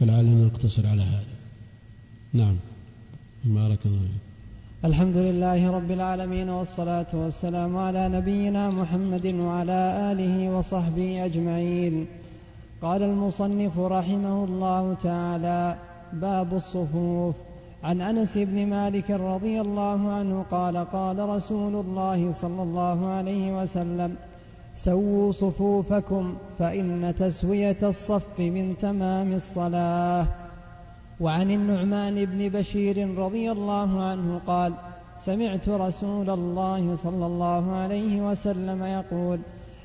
فلعلنا 0.00 0.44
نقتصر 0.44 0.86
على 0.86 1.02
هذا. 1.02 1.24
نعم. 2.32 2.56
بارك 3.46 3.78
الله 3.86 4.08
الحمد 4.84 5.16
لله 5.16 5.70
رب 5.70 5.90
العالمين 5.90 6.50
والصلاة 6.50 7.06
والسلام 7.12 7.76
على 7.76 8.08
نبينا 8.08 8.70
محمد 8.70 9.26
وعلى 9.26 10.12
آله 10.12 10.58
وصحبه 10.58 11.24
أجمعين. 11.24 12.06
قال 12.82 13.02
المصنف 13.02 13.78
رحمه 13.78 14.44
الله 14.44 14.96
تعالى 15.02 15.76
باب 16.12 16.54
الصفوف. 16.54 17.34
عن 17.84 18.00
أنس 18.00 18.32
بن 18.34 18.66
مالك 18.66 19.10
رضي 19.10 19.60
الله 19.60 20.12
عنه 20.12 20.44
قال 20.50 20.76
قال 20.76 21.28
رسول 21.28 21.74
الله 21.74 22.32
صلى 22.32 22.62
الله 22.62 23.06
عليه 23.06 23.62
وسلم 23.62 24.16
سووا 24.76 25.32
صفوفكم 25.32 26.34
فإن 26.58 27.14
تسوية 27.18 27.78
الصف 27.82 28.38
من 28.38 28.74
تمام 28.82 29.32
الصلاة. 29.32 30.26
وعن 31.20 31.50
النعمان 31.50 32.24
بن 32.24 32.48
بشير 32.48 33.18
رضي 33.18 33.52
الله 33.52 34.02
عنه 34.02 34.40
قال 34.46 34.72
سمعت 35.24 35.68
رسول 35.68 36.30
الله 36.30 36.96
صلى 36.96 37.26
الله 37.26 37.72
عليه 37.72 38.30
وسلم 38.30 38.84
يقول 38.84 39.38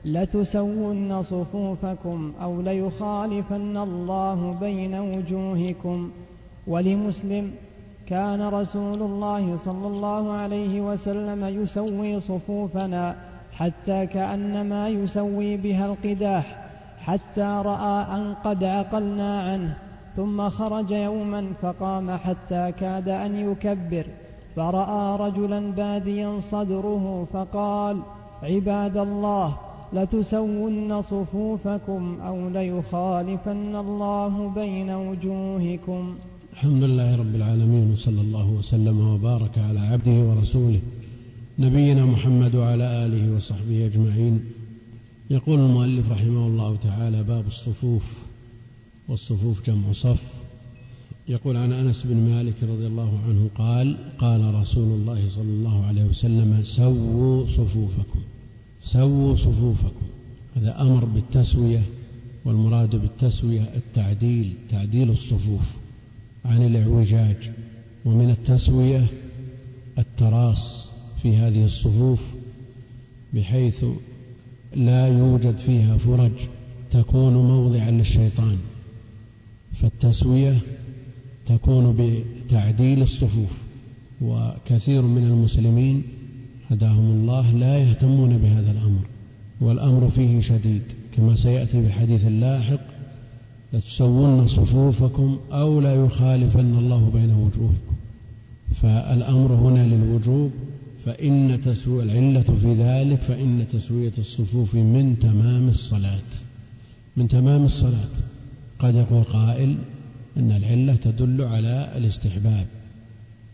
لتسون 0.06 1.24
صفوفكم 1.24 2.34
أو 2.42 2.62
ليخالفن 2.62 3.78
الله 3.78 4.58
بين 4.60 4.96
وجوهكم 4.96 6.12
ولمسلم 6.68 7.52
كان 8.08 8.42
رسول 8.42 9.02
الله 9.02 9.58
صلى 9.58 9.88
الله 9.88 10.32
عليه 10.32 10.82
وسلم 10.82 11.46
يسوي 11.46 12.20
صفوفنا 12.20 13.16
حتى 13.54 14.06
كأنما 14.06 14.90
يسوي 14.90 15.58
بها 15.58 15.86
القداح 15.86 16.70
حتى 17.00 17.62
رأى 17.66 18.16
أن 18.16 18.34
قد 18.44 18.64
عقلنا 18.64 19.42
عنه 19.42 19.89
ثم 20.20 20.50
خرج 20.50 20.92
يوما 20.92 21.42
فقام 21.62 22.12
حتى 22.12 22.72
كاد 22.80 23.10
أن 23.10 23.52
يكبر. 23.52 24.06
فرأى 24.56 25.18
رجلا 25.20 25.72
باديا 25.72 26.40
صدره 26.52 27.28
فقال 27.34 27.98
عباد 28.44 28.98
الله 28.98 29.58
لتسون 29.94 31.02
صفوفكم 31.02 32.18
أو 32.28 32.50
ليخالفن 32.50 33.76
الله 33.76 34.52
بين 34.56 34.90
وجوهكم. 34.90 36.16
الحمد 36.54 36.84
لله 36.84 37.10
رب 37.16 37.36
العالمين 37.36 37.92
وصلى 37.94 38.22
الله 38.22 38.48
وسلم 38.60 38.98
وبارك 39.14 39.56
على 39.58 39.80
عبده 39.80 40.18
ورسوله 40.30 40.80
نبينا 41.60 42.06
محمد 42.06 42.56
وعلى 42.56 43.06
آله 43.06 43.36
وصحبه 43.36 43.86
أجمعين. 43.86 44.36
يقول 45.30 45.60
المؤلف 45.60 46.12
رحمه 46.12 46.48
الله 46.48 46.78
تعالى 46.84 47.24
باب 47.24 47.48
الصفوف. 47.48 48.29
والصفوف 49.10 49.66
جمع 49.68 49.92
صف 49.92 50.20
يقول 51.28 51.58
عن 51.58 51.74
أنس 51.74 52.04
بن 52.04 52.18
مالك 52.18 52.64
رضي 52.64 52.88
الله 52.88 53.20
عنه 53.28 53.50
قال 53.56 53.98
قال 54.18 54.56
رسول 54.56 55.00
الله 55.00 55.30
صلى 55.30 55.52
الله 55.52 55.86
عليه 55.86 56.04
وسلم 56.04 56.64
سووا 56.64 57.48
صفوفكم 57.48 58.20
سووا 58.82 59.36
صفوفكم. 59.36 60.06
هذا 60.56 60.82
أمر 60.82 61.06
بالتسوية 61.06 61.82
والمراد 62.46 62.96
بالتسوية 62.96 63.62
التعديل 63.76 64.54
تعديل 64.72 65.10
الصفوف 65.10 65.62
عن 66.46 66.66
الإعوجاج. 66.66 67.50
ومن 68.06 68.30
التسوية 68.30 69.06
التراص 69.98 70.88
في 71.22 71.38
هذه 71.38 71.66
الصفوف 71.66 72.20
بحيث 73.34 73.86
لا 74.76 75.08
يوجد 75.08 75.58
فيها 75.58 75.98
فرج 75.98 76.32
تكون 76.92 77.34
موضعا 77.34 77.92
للشيطان. 77.92 78.58
فالتسوية 79.82 80.58
تكون 81.48 81.96
بتعديل 82.00 83.02
الصفوف 83.02 83.50
وكثير 84.22 85.02
من 85.02 85.24
المسلمين 85.24 86.04
هداهم 86.70 87.12
الله 87.12 87.52
لا 87.52 87.78
يهتمون 87.78 88.38
بهذا 88.38 88.72
الأمر 88.72 89.02
والأمر 89.62 90.10
فيه 90.10 90.42
شديد 90.42 90.82
كما 91.18 91.36
سيأتي 91.36 91.82
بحديث 91.82 92.26
لاحق 92.26 92.80
لتسون 93.74 94.48
صفوفكم 94.48 95.38
أو 95.52 95.82
لا 95.82 95.94
يخالفن 96.06 96.78
الله 96.78 97.10
بين 97.14 97.32
وجوهكم. 97.32 97.96
فالأمر 98.82 99.54
هنا 99.54 99.88
للوجوب 99.88 100.52
فإن 101.06 101.62
تسوي 101.66 102.04
العلة 102.04 102.42
في 102.62 102.74
ذلك 102.74 103.20
فإن 103.20 103.66
تسوية 103.74 104.12
الصفوف 104.18 104.76
من 104.76 105.20
تمام 105.20 105.70
الصلاة 105.70 106.30
من 107.18 107.28
تمام 107.28 107.66
الصلاة. 107.66 108.10
قد 108.80 108.96
يقول 108.96 109.24
قائل 109.24 109.78
أن 110.38 110.52
العلة 110.52 110.96
تدل 110.96 111.42
على 111.42 111.94
الاستحباب 111.98 112.66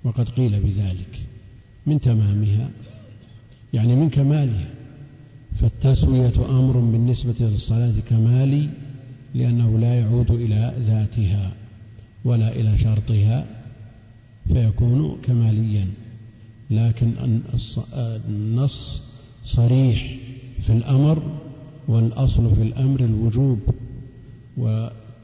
وقد 0.04 0.30
قيل 0.30 0.60
بذلك 0.60 1.20
من 1.86 2.02
تمامها 2.02 2.70
يعني 3.74 3.96
من 3.96 4.10
كمالها 4.10 4.68
فالتسوية 5.62 6.34
أمر 6.50 6.80
بالنسبة 6.80 7.36
للصلاة 7.40 7.94
كمالي 8.10 8.70
لأنه 9.36 9.80
لا 9.80 10.00
يعود 10.00 10.32
إلى 10.32 10.74
ذاتها 10.88 11.52
ولا 12.26 12.56
إلى 12.56 12.78
شرطها 12.78 13.46
فيكون 14.54 15.18
كماليا 15.24 15.88
لكن 16.70 17.14
النص 18.28 19.02
صريح 19.44 20.16
في 20.66 20.74
الأمر 20.74 21.24
والأصل 21.88 22.56
في 22.56 22.62
الأمر 22.62 23.00
الوجوب 23.00 23.60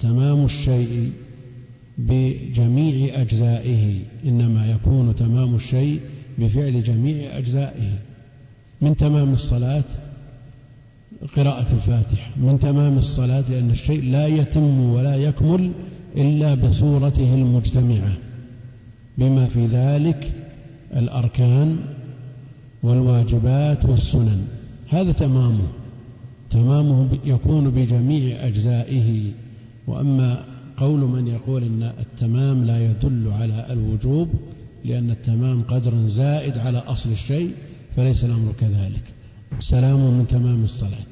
وتمام 0.02 0.46
الشيء 0.46 1.12
بجميع 1.98 3.22
أجزائه 3.22 4.00
إنما 4.26 4.72
يكون 4.72 5.16
تمام 5.16 5.56
الشيء 5.56 6.00
بفعل 6.38 6.84
جميع 6.84 7.38
أجزائه. 7.38 7.90
من 8.82 8.98
تمام 8.98 9.34
الصلاة؟ 9.34 9.84
قراءة 11.36 11.74
الفاتحة. 11.74 12.32
من 12.38 12.60
تمام 12.60 12.98
الصلاة؟ 12.98 13.44
لأن 13.50 13.72
الشيء 13.72 14.04
لا 14.04 14.28
يتم 14.28 14.80
ولا 14.80 15.16
يكمل 15.16 15.72
إلا 16.18 16.54
بصورته 16.56 17.34
المجتمعة. 17.34 18.14
بما 19.18 19.46
في 19.46 19.66
ذلك 19.66 20.32
الأركان 20.96 21.78
والواجبات 22.84 23.86
والسنن. 23.86 24.48
هذا 24.90 25.12
تمامه. 25.12 25.68
تمامه 26.52 27.08
يكون 27.26 27.70
بجميع 27.70 28.48
أجزائه. 28.48 29.32
وأما 29.88 30.46
قول 30.78 31.00
من 31.00 31.28
يقول 31.28 31.64
أن 31.64 31.84
التمام 31.84 32.66
لا 32.66 32.92
يدل 32.92 33.32
على 33.32 33.74
الوجوب 33.74 34.30
لأن 34.86 35.12
التمام 35.12 35.62
قدر 35.64 36.08
زائد 36.08 36.58
على 36.58 36.78
أصل 36.78 37.12
الشيء 37.12 37.54
فليس 37.96 38.24
الأمر 38.24 38.52
كذلك. 38.60 39.04
السلام 39.58 40.18
من 40.18 40.28
تمام 40.28 40.64
الصلاة. 40.64 41.12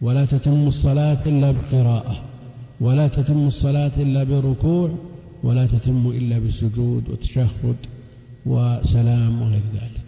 ولا 0.00 0.24
تتم 0.24 0.66
الصلاة 0.66 1.18
إلا 1.26 1.52
بقراءة 1.52 2.24
ولا 2.80 3.08
تتم 3.08 3.46
الصلاة 3.46 3.92
إلا 3.96 4.24
بركوع 4.24 4.90
ولا 5.42 5.66
تتم 5.66 6.06
إلا 6.06 6.38
بسجود 6.38 7.08
وتشهد 7.08 7.76
وسلام 8.46 9.42
وغير 9.42 9.62
ذلك. 9.74 10.06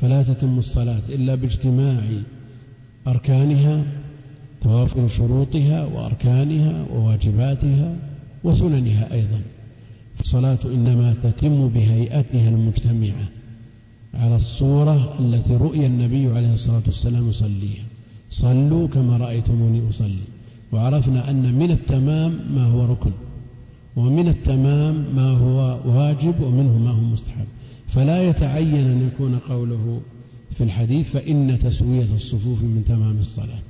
فلا 0.00 0.22
تتم 0.22 0.58
الصلاة 0.58 1.02
إلا 1.08 1.34
باجتماع 1.34 2.02
أركانها 3.06 3.84
توافر 4.62 5.08
شروطها 5.08 5.84
وأركانها 5.84 6.86
وواجباتها 6.92 7.96
وسننها 8.44 9.12
أيضا. 9.12 9.40
الصلاة 10.20 10.58
إنما 10.64 11.14
تتم 11.22 11.68
بهيئتها 11.68 12.48
المجتمعة 12.48 13.28
على 14.14 14.36
الصورة 14.36 15.20
التي 15.20 15.56
رؤي 15.56 15.86
النبي 15.86 16.26
عليه 16.26 16.52
الصلاة 16.54 16.82
والسلام 16.86 17.28
يصليها. 17.28 17.84
صلوا 18.30 18.88
كما 18.88 19.16
رأيتموني 19.16 19.90
أصلي. 19.90 20.24
وعرفنا 20.72 21.30
أن 21.30 21.54
من 21.54 21.70
التمام 21.70 22.40
ما 22.54 22.64
هو 22.64 22.84
ركن 22.84 23.12
ومن 23.96 24.28
التمام 24.28 24.94
ما 25.16 25.30
هو 25.30 25.80
واجب 25.84 26.40
ومنه 26.40 26.78
ما 26.78 26.90
هو 26.90 27.00
مستحب. 27.00 27.46
فلا 27.88 28.28
يتعين 28.28 28.86
أن 28.86 29.06
يكون 29.06 29.38
قوله 29.38 30.00
في 30.54 30.64
الحديث 30.64 31.08
فإن 31.10 31.58
تسوية 31.58 32.14
الصفوف 32.14 32.62
من 32.62 32.84
تمام 32.88 33.18
الصلاة. 33.18 33.68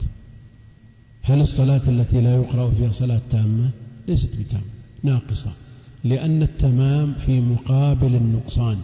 هل 1.28 1.40
الصلاة 1.40 1.82
التي 1.88 2.20
لا 2.20 2.34
يقرأ 2.34 2.70
فيها 2.70 2.92
صلاة 2.92 3.20
تامة؟ 3.32 3.70
ليست 4.08 4.30
بتامة 4.40 4.62
ناقصة 5.02 5.50
لأن 6.04 6.42
التمام 6.42 7.14
في 7.14 7.40
مقابل 7.40 8.14
النقصان 8.14 8.76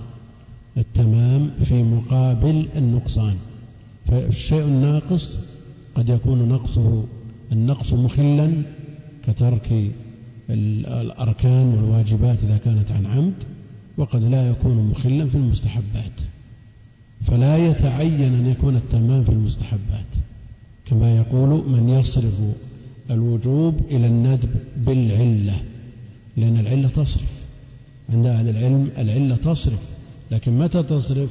التمام 0.77 1.51
في 1.65 1.83
مقابل 1.83 2.69
النقصان. 2.77 3.37
فالشيء 4.07 4.63
الناقص 4.65 5.37
قد 5.95 6.09
يكون 6.09 6.49
نقصه 6.49 7.05
النقص 7.53 7.93
مخلا 7.93 8.63
كترك 9.27 9.91
الأركان 10.51 11.75
والواجبات 11.75 12.39
إذا 12.45 12.57
كانت 12.57 12.93
عن 12.93 13.07
عمد 13.07 13.35
وقد 13.97 14.23
لا 14.23 14.51
يكون 14.51 14.91
مخلا 14.91 15.29
في 15.29 15.35
المستحبات. 15.35 16.13
فلا 17.27 17.57
يتعين 17.57 18.35
أن 18.35 18.47
يكون 18.47 18.77
التمام 18.77 19.25
في 19.25 19.31
المستحبات. 19.31 20.07
كما 20.87 21.17
يقول 21.17 21.49
من 21.49 21.89
يصرف 21.89 22.35
الوجوب 23.11 23.81
إلى 23.91 24.07
الندب 24.07 24.51
بالعلة 24.77 25.63
لأن 26.37 26.59
العلة 26.59 26.89
تصرف. 26.89 27.35
عند 28.09 28.27
أهل 28.27 28.49
العلم 28.49 28.91
العلة 28.99 29.37
تصرف 29.37 29.81
لكن 30.31 30.59
متى 30.59 30.83
تصرف؟ 30.83 31.31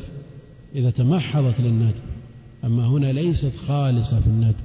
إذا 0.76 0.90
تمحضت 0.90 1.62
للندب. 1.62 1.96
أما 2.64 2.88
هنا 2.88 3.12
ليست 3.12 3.52
خالصة 3.68 4.20
في 4.20 4.28
الندب 4.28 4.56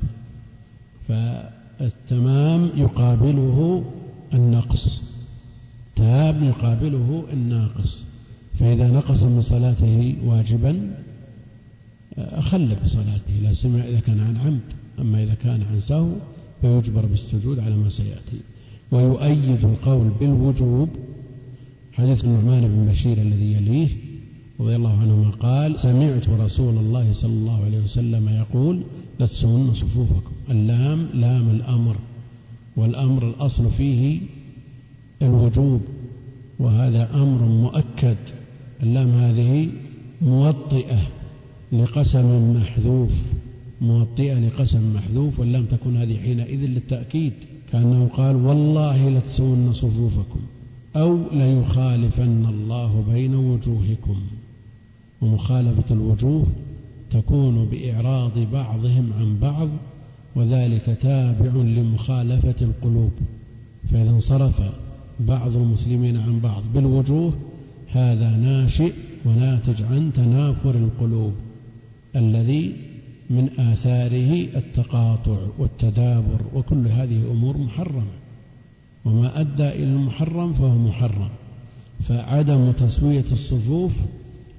فالتمام 1.09 2.71
يقابله 2.77 3.85
النقص. 4.35 5.03
تام 5.97 6.45
يقابله 6.45 7.25
الناقص. 7.33 7.99
فإذا 8.59 8.89
نقص 8.91 9.23
من 9.23 9.43
صلاته 9.43 10.17
واجبا 10.25 10.95
أخل 12.19 12.77
بصلاته 12.85 13.33
لا 13.43 13.53
سمع 13.53 13.81
إذا 13.85 14.01
كان 14.01 14.21
عن 14.21 14.37
عمد. 14.37 14.78
أما 15.01 15.23
إذا 15.23 15.35
كان 15.35 15.63
عن 15.63 15.81
سهو 15.81 16.09
فيجبر 16.61 17.07
بالسجود 17.07 17.59
على 17.59 17.77
ما 17.77 17.89
سيأتي. 17.89 18.41
ويؤيد 18.91 19.65
القول 19.65 20.09
بالوجوب. 20.21 20.89
حديث 21.93 22.25
النعمان 22.25 22.69
بن 22.69 22.93
بشير 22.93 23.19
الذي 23.19 23.53
يليه 23.53 23.89
رضي 24.61 24.77
الله 24.77 25.01
عنهما 25.01 25.31
قال 25.31 25.81
سمعت 25.81 26.29
رسول 26.29 26.77
الله 26.79 27.13
صلى 27.13 27.33
الله 27.33 27.65
عليه 27.65 27.79
وسلم 27.79 28.29
يقول 28.29 28.83
لا 29.19 29.27
تسون 29.27 29.75
صفوفكم. 29.75 30.33
اللام 30.51 31.09
لام 31.15 31.51
الأمر. 31.51 31.97
والأمر 32.77 33.29
الأصل 33.29 33.71
فيه 33.71 34.21
الوجوب. 35.23 35.81
وهذا 36.59 37.15
أمر 37.15 37.43
مؤكد. 37.43 38.17
اللام 38.83 39.11
هذه 39.11 39.69
موطئة 40.23 41.01
لقسم 41.73 42.57
محذوف. 42.57 43.13
موطئة 43.81 44.35
لقسم 44.35 44.95
محذوف 44.95 45.41
ولم 45.41 45.65
تكن 45.65 45.97
هذه 45.97 46.17
حينئذ 46.17 46.59
للتأكيد 46.59 47.33
كأنه 47.73 48.09
قال 48.17 48.37
والله 48.37 49.09
لتسون 49.09 49.73
صفوفكم 49.73 50.41
أو 50.97 51.19
ليخالفن 51.33 52.47
الله 52.47 53.05
بين 53.13 53.35
وجوهكم. 53.35 54.17
ومخالفة 55.21 55.95
الوجوه 55.95 56.47
تكون 57.11 57.65
بإعراض 57.65 58.39
بعضهم 58.53 59.13
عن 59.19 59.39
بعض 59.41 59.69
وذلك 60.37 60.99
تابع 61.03 61.53
لمخالفة 61.53 62.55
القلوب. 62.61 63.13
فإذا 63.91 64.11
انصرف 64.11 64.61
بعض 65.21 65.57
المسلمين 65.57 66.17
عن 66.17 66.41
بعض 66.41 66.63
بالوجوه 66.75 67.33
هذا 67.93 68.31
ناشئ 68.31 68.93
وناتج 69.25 69.83
عن 69.83 70.13
تنافر 70.13 70.75
القلوب 70.75 71.33
الذي 72.17 72.88
من 73.31 73.49
آثاره 73.59 74.49
التقاطع 74.57 75.39
والتدابر 75.59 76.41
وكل 76.55 76.89
هذه 76.89 77.31
أمور 77.31 77.57
محرمة. 77.57 78.13
وما 79.05 79.41
أدى 79.41 79.69
إلى 79.69 79.85
المحرم 79.85 80.55
فهو 80.55 80.79
محرم. 80.79 81.29
فعدم 82.09 82.73
تسوية 82.73 83.25
الصفوف 83.33 83.93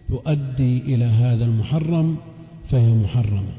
تؤدي 0.09 0.77
إلى 0.77 1.05
هذا 1.05 1.45
المحرم 1.45 2.17
فهي 2.71 2.93
محرمة. 2.93 3.53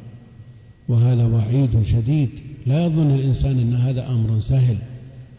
وهذا 0.89 1.27
وعيد 1.27 1.83
شديد. 1.83 2.31
لا 2.67 2.85
يظن 2.85 3.11
الإنسان 3.11 3.59
أن 3.59 3.75
هذا 3.75 4.09
أمر 4.09 4.41
سهل 4.41 4.77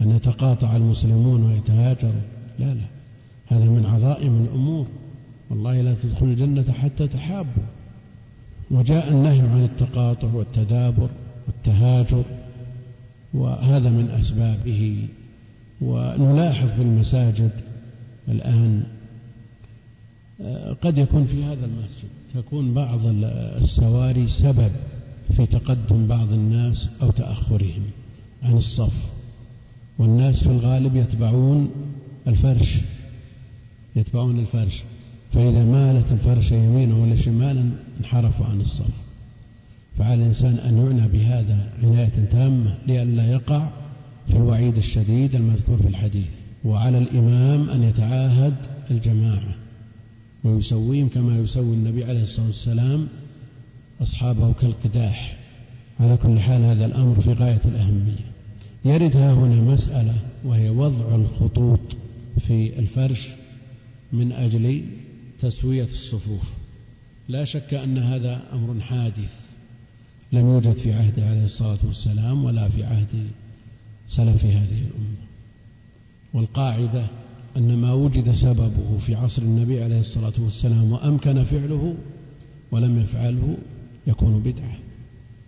أن 0.02 0.12
يتقاطع 0.16 0.76
المسلمون 0.76 1.44
ويتهاجروا. 1.44 2.22
لا 2.60 2.74
لا. 2.74 2.86
هذا 3.48 3.66
من 3.66 3.86
عظائم 3.86 4.46
الأمور. 4.46 4.86
والله 5.50 5.82
لا 5.82 5.96
تدخل 6.04 6.26
الجنة 6.26 6.72
حتى 6.72 7.08
تحابوا. 7.08 7.81
وجاء 8.72 9.10
النهي 9.10 9.40
عن 9.40 9.64
التقاطع 9.64 10.28
والتدابر 10.34 11.10
والتهاجر 11.48 12.24
وهذا 13.34 13.90
من 13.90 14.10
أسبابه. 14.10 15.08
ونلاحظ 15.82 16.68
في 16.68 16.82
المساجد 16.82 17.52
الآن 18.28 18.84
قد 20.82 20.98
يكون 20.98 21.26
في 21.26 21.44
هذا 21.44 21.66
المسجد 21.66 22.10
تكون 22.34 22.74
بعض 22.74 23.00
السواري 23.62 24.30
سبب 24.30 24.72
في 25.36 25.46
تقدم 25.46 26.08
بعض 26.08 26.34
الناس 26.34 26.90
أو 27.02 27.12
تأخرهم 27.12 27.84
عن 28.44 28.58
الصف. 28.58 28.94
والناس 29.98 30.44
في 30.44 30.50
الغالب 30.50 30.96
يتبعون 30.96 31.72
الفرش 32.28 32.78
يتبعون 33.96 34.40
الفرش. 34.40 34.84
فإذا 35.34 35.64
مالت 35.64 36.12
الفرش 36.12 36.52
يمينا 36.52 36.96
ولا 36.96 37.16
شمالا 37.16 37.70
انحرفوا 38.00 38.46
عن 38.46 38.62
الصف 38.62 39.02
فعلى 39.98 40.14
الإنسان 40.14 40.56
أن 40.56 40.78
يعنى 40.78 41.08
بهذا 41.08 41.70
عناية 41.84 42.26
تامة 42.32 42.78
لئلا 42.88 43.32
يقع 43.32 43.68
في 44.28 44.38
الوعيد 44.38 44.78
الشديد 44.78 45.36
المذكور 45.36 45.78
في 45.78 45.88
الحديث. 45.88 46.26
وعلى 46.64 46.98
الإمام 46.98 47.70
أن 47.70 47.84
يتعاهد 47.84 48.54
الجماعة. 48.92 49.56
ويسويهم 50.44 51.10
كما 51.10 51.38
يسوي 51.38 51.76
النبي 51.76 52.04
عليه 52.04 52.24
الصلاة 52.24 52.48
والسلام 52.48 53.08
أصحابه 54.02 54.54
كالقداح. 54.54 55.38
على 56.00 56.18
كل 56.18 56.40
حال 56.40 56.62
هذا 56.62 56.86
الأمر 56.86 57.22
في 57.22 57.34
غاية 57.34 57.62
الأهمية. 57.66 58.32
يرد 58.86 59.16
ها 59.18 59.34
هنا 59.34 59.62
مسألة 59.74 60.16
وهي 60.44 60.70
وضع 60.70 61.16
الخطوط 61.16 61.80
في 62.48 62.80
الفرش 62.80 63.28
من 64.14 64.32
أجل 64.32 64.84
تسوية 65.42 65.84
الصفوف. 65.84 66.42
لا 67.28 67.46
شك 67.46 67.74
أن 67.74 67.98
هذا 67.98 68.42
أمر 68.54 68.82
حادث 68.82 69.34
لم 70.32 70.46
يوجد 70.46 70.74
في 70.74 70.94
عهده 70.94 71.26
عليه 71.26 71.46
الصلاة 71.46 71.80
والسلام 71.84 72.46
ولا 72.46 72.70
في 72.70 72.84
عهد 72.84 73.28
سلف 74.08 74.46
هذه 74.46 74.82
الأمة. 74.88 75.22
والقاعدة 76.34 77.06
أن 77.58 77.78
ما 77.78 77.94
وجد 77.94 78.34
سببه 78.34 78.98
في 79.06 79.16
عصر 79.16 79.42
النبي 79.42 79.84
عليه 79.84 80.00
الصلاة 80.00 80.34
والسلام 80.40 80.92
وأمكن 80.92 81.44
فعله 81.44 81.96
ولم 82.72 83.02
يفعله 83.02 83.58
يكون 84.08 84.40
بدعة 84.40 84.78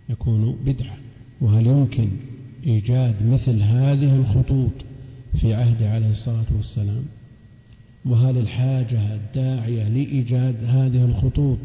يكون 0.08 0.58
بدعة. 0.64 0.96
وهل 1.40 1.66
يمكن 1.66 2.08
إيجاد 2.66 3.26
مثل 3.26 3.62
هذه 3.62 4.16
الخطوط 4.16 4.72
في 5.40 5.54
عهده 5.54 5.90
عليه 5.90 6.10
الصلاة 6.10 6.46
والسلام؟ 6.56 7.04
وهل 8.04 8.38
الحاجة 8.38 9.14
الداعية 9.14 9.88
لإيجاد 9.88 10.64
هذه 10.64 11.04
الخطوط 11.04 11.58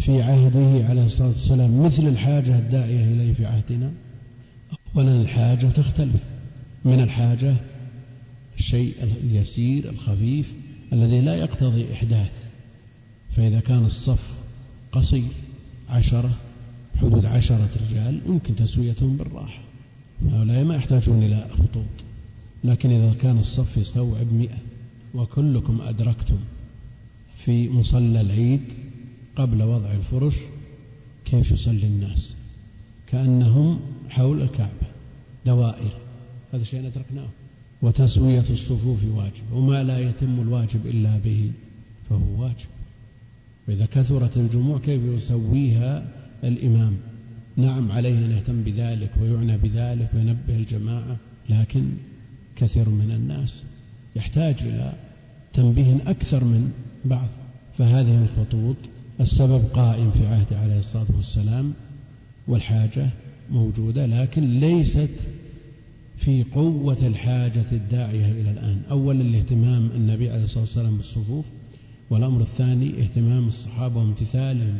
في 0.00 0.22
عهده 0.22 0.86
عليه 0.88 1.04
الصلاة 1.04 1.28
والسلام 1.28 1.82
مثل 1.82 2.06
الحاجة 2.06 2.58
الداعية 2.58 3.04
إليه 3.04 3.32
في 3.32 3.46
عهدنا؟ 3.46 3.92
أولا 4.96 5.20
الحاجة 5.20 5.66
تختلف. 5.66 6.22
من 6.84 7.00
الحاجة 7.00 7.54
الشيء 8.58 8.94
اليسير 9.24 9.90
الخفيف 9.90 10.52
الذي 10.92 11.20
لا 11.20 11.34
يقتضي 11.34 11.92
إحداث. 11.92 12.30
فإذا 13.36 13.60
كان 13.60 13.84
الصف 13.84 14.28
قصير 14.92 15.28
عشرة 15.88 16.30
حدود 16.96 17.24
عشرة 17.24 17.68
رجال 17.90 18.20
يمكن 18.26 18.56
تسويتهم 18.56 19.16
بالراحة. 19.16 19.62
هؤلاء 20.32 20.64
ما 20.64 20.76
يحتاجون 20.76 21.22
إلى 21.22 21.46
خطوط. 21.52 21.84
لكن 22.64 22.90
إذا 22.90 23.14
كان 23.22 23.38
الصف 23.38 23.76
يستوعب 23.76 24.32
مئة 24.32 24.71
وكلكم 25.14 25.80
أدركتم 25.80 26.36
في 27.44 27.68
مصلى 27.68 28.20
العيد 28.20 28.60
قبل 29.36 29.62
وضع 29.62 29.92
الفرش 29.92 30.34
كيف 31.24 31.50
يصلي 31.50 31.86
الناس. 31.86 32.34
كأنهم 33.06 33.80
حول 34.10 34.42
الكعبة 34.42 34.86
دوائر. 35.46 35.92
هذا 36.52 36.64
شيء 36.64 36.86
أدركناه. 36.86 37.28
وتسوية 37.82 38.44
الصفوف 38.50 38.98
واجب 39.14 39.52
وما 39.52 39.82
لا 39.82 39.98
يتم 39.98 40.40
الواجب 40.40 40.86
إلا 40.86 41.18
به 41.18 41.50
فهو 42.10 42.42
واجب. 42.42 42.66
وإذا 43.68 43.86
كثرت 43.86 44.36
الجموع 44.36 44.78
كيف 44.78 45.02
يسويها 45.02 46.08
الإمام؟ 46.44 46.96
نعم 47.56 47.92
عليه 47.92 48.18
أن 48.18 48.30
يهتم 48.30 48.62
بذلك 48.62 49.10
ويعنى 49.20 49.56
بذلك 49.56 50.10
وينبه 50.14 50.56
الجماعة 50.56 51.16
لكن 51.48 51.84
كثير 52.56 52.88
من 52.88 53.10
الناس 53.10 53.62
يحتاج 54.16 54.54
إلى 54.60 54.92
تنبيه 55.54 55.96
أكثر 56.06 56.44
من 56.44 56.72
بعض 57.04 57.28
فهذه 57.78 58.22
الخطوط 58.22 58.76
السبب 59.20 59.64
قائم 59.74 60.10
في 60.10 60.26
عهده 60.26 60.58
عليه 60.58 60.78
الصلاة 60.78 61.06
والسلام 61.16 61.72
والحاجة 62.48 63.08
موجودة 63.50 64.06
لكن 64.06 64.60
ليست 64.60 65.10
في 66.18 66.44
قوة 66.54 66.98
الحاجة 67.06 67.64
الداعية 67.72 68.26
إلى 68.26 68.50
الآن. 68.50 68.82
أولا 68.90 69.20
الاهتمام 69.20 69.90
النبي 69.94 70.30
عليه 70.30 70.42
الصلاة 70.42 70.64
والسلام 70.64 70.96
بالصفوف 70.96 71.44
والأمر 72.10 72.40
الثاني 72.40 73.02
اهتمام 73.02 73.48
الصحابة 73.48 74.00
وامتثالهم 74.00 74.78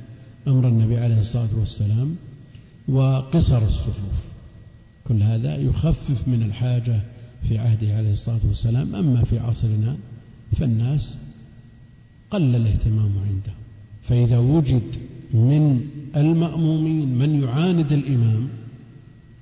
أمر 0.49 0.69
النبي 0.69 0.99
عليه 0.99 1.21
الصلاة 1.21 1.49
والسلام 1.59 2.17
وقصر 2.89 3.63
الصفوف. 3.63 4.15
كل 5.09 5.23
هذا 5.23 5.57
يخفف 5.57 6.29
من 6.29 6.43
الحاجة 6.43 7.01
في 7.49 7.59
عهده 7.59 7.97
عليه 7.97 8.13
الصلاة 8.13 8.41
والسلام 8.49 8.95
أما 8.95 9.25
في 9.25 9.39
عصرنا 9.39 9.97
فالناس 10.59 11.17
قل 12.31 12.57
الاهتمام 12.57 13.13
عندهم 13.19 13.63
فإذا 14.09 14.39
وجد 14.39 14.83
من 15.35 15.81
المأمومين 16.17 17.19
من 17.19 17.43
يعاند 17.43 17.93
الإمام 17.93 18.49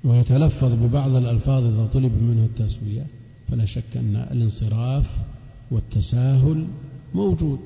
ويتلفظ 0.05 0.73
ببعض 0.73 1.15
الألفاظ 1.15 1.65
إذا 1.65 1.87
طلب 1.95 2.13
منه 2.23 2.45
التسوية 2.45 3.07
فلا 3.51 3.65
شك 3.65 3.97
أن 3.97 4.17
الانصراف 4.31 5.07
والتساهل 5.71 6.67
موجود. 7.15 7.59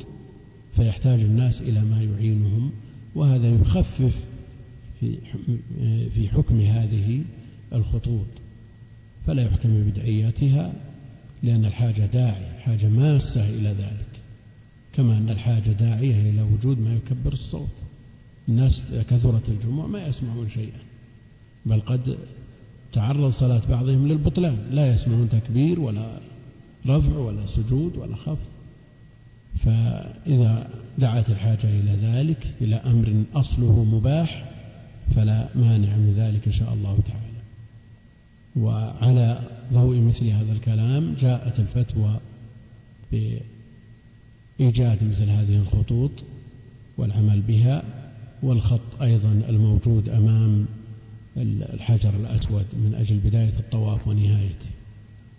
فيحتاج 0.76 1.20
الناس 1.20 1.60
إلى 1.60 1.80
ما 1.80 2.02
يعينهم 2.02 2.70
وهذا 3.14 3.48
يخفف 3.48 4.14
في 6.14 6.28
حكم 6.32 6.60
هذه 6.60 7.22
الخطوط. 7.72 8.26
فلا 9.26 9.42
يحكم 9.42 9.68
ببدعيتها 9.68 10.72
لأن 11.42 11.64
الحاجة 11.64 12.06
داعية 12.06 12.58
حاجة 12.58 12.88
ماسة 12.88 13.48
إلى 13.48 13.68
ذلك. 13.68 14.06
كما 14.92 15.18
أن 15.18 15.30
الحاجة 15.30 15.70
داعية 15.70 16.30
إلى 16.30 16.42
وجود 16.42 16.78
ما 16.78 16.94
يكبر 16.94 17.32
الصوت. 17.32 17.68
الناس 18.48 18.82
كثرت 19.10 19.48
الجموع 19.48 19.86
ما 19.86 20.06
يسمعون 20.06 20.48
شيئا. 20.54 20.78
بل 21.66 21.80
قد 21.80 22.16
تعرض 22.92 23.32
صلاة 23.32 23.62
بعضهم 23.70 24.08
للبطلان. 24.08 24.56
لا 24.70 24.94
يسمعون 24.94 25.28
تكبير 25.28 25.80
ولا 25.80 26.18
رفع 26.86 27.16
ولا 27.16 27.46
سجود 27.46 27.96
ولا 27.96 28.16
خفض. 28.16 28.46
فإذا 29.64 30.70
دعت 30.98 31.30
الحاجة 31.30 31.64
إلى 31.64 31.96
ذلك 32.02 32.46
إلى 32.60 32.76
أمر 32.76 33.24
أصله 33.34 33.84
مباح 33.84 34.44
فلا 35.16 35.48
مانع 35.54 35.96
من 35.96 36.14
ذلك 36.16 36.46
إن 36.46 36.52
شاء 36.52 36.74
الله 36.74 36.98
تعالى. 37.08 37.23
وعلى 38.56 39.38
ضوء 39.72 39.96
مثل 39.96 40.28
هذا 40.28 40.52
الكلام 40.52 41.14
جاءت 41.14 41.60
الفتوى 41.60 42.20
بإيجاد 43.12 45.04
مثل 45.04 45.30
هذه 45.30 45.56
الخطوط 45.56 46.10
والعمل 46.98 47.40
بها 47.40 47.82
والخط 48.42 49.02
أيضا 49.02 49.32
الموجود 49.48 50.08
أمام 50.08 50.66
الحجر 51.36 52.16
الأسود 52.16 52.64
من 52.72 52.94
أجل 52.94 53.18
بداية 53.18 53.58
الطواف 53.58 54.08
ونهايته 54.08 54.66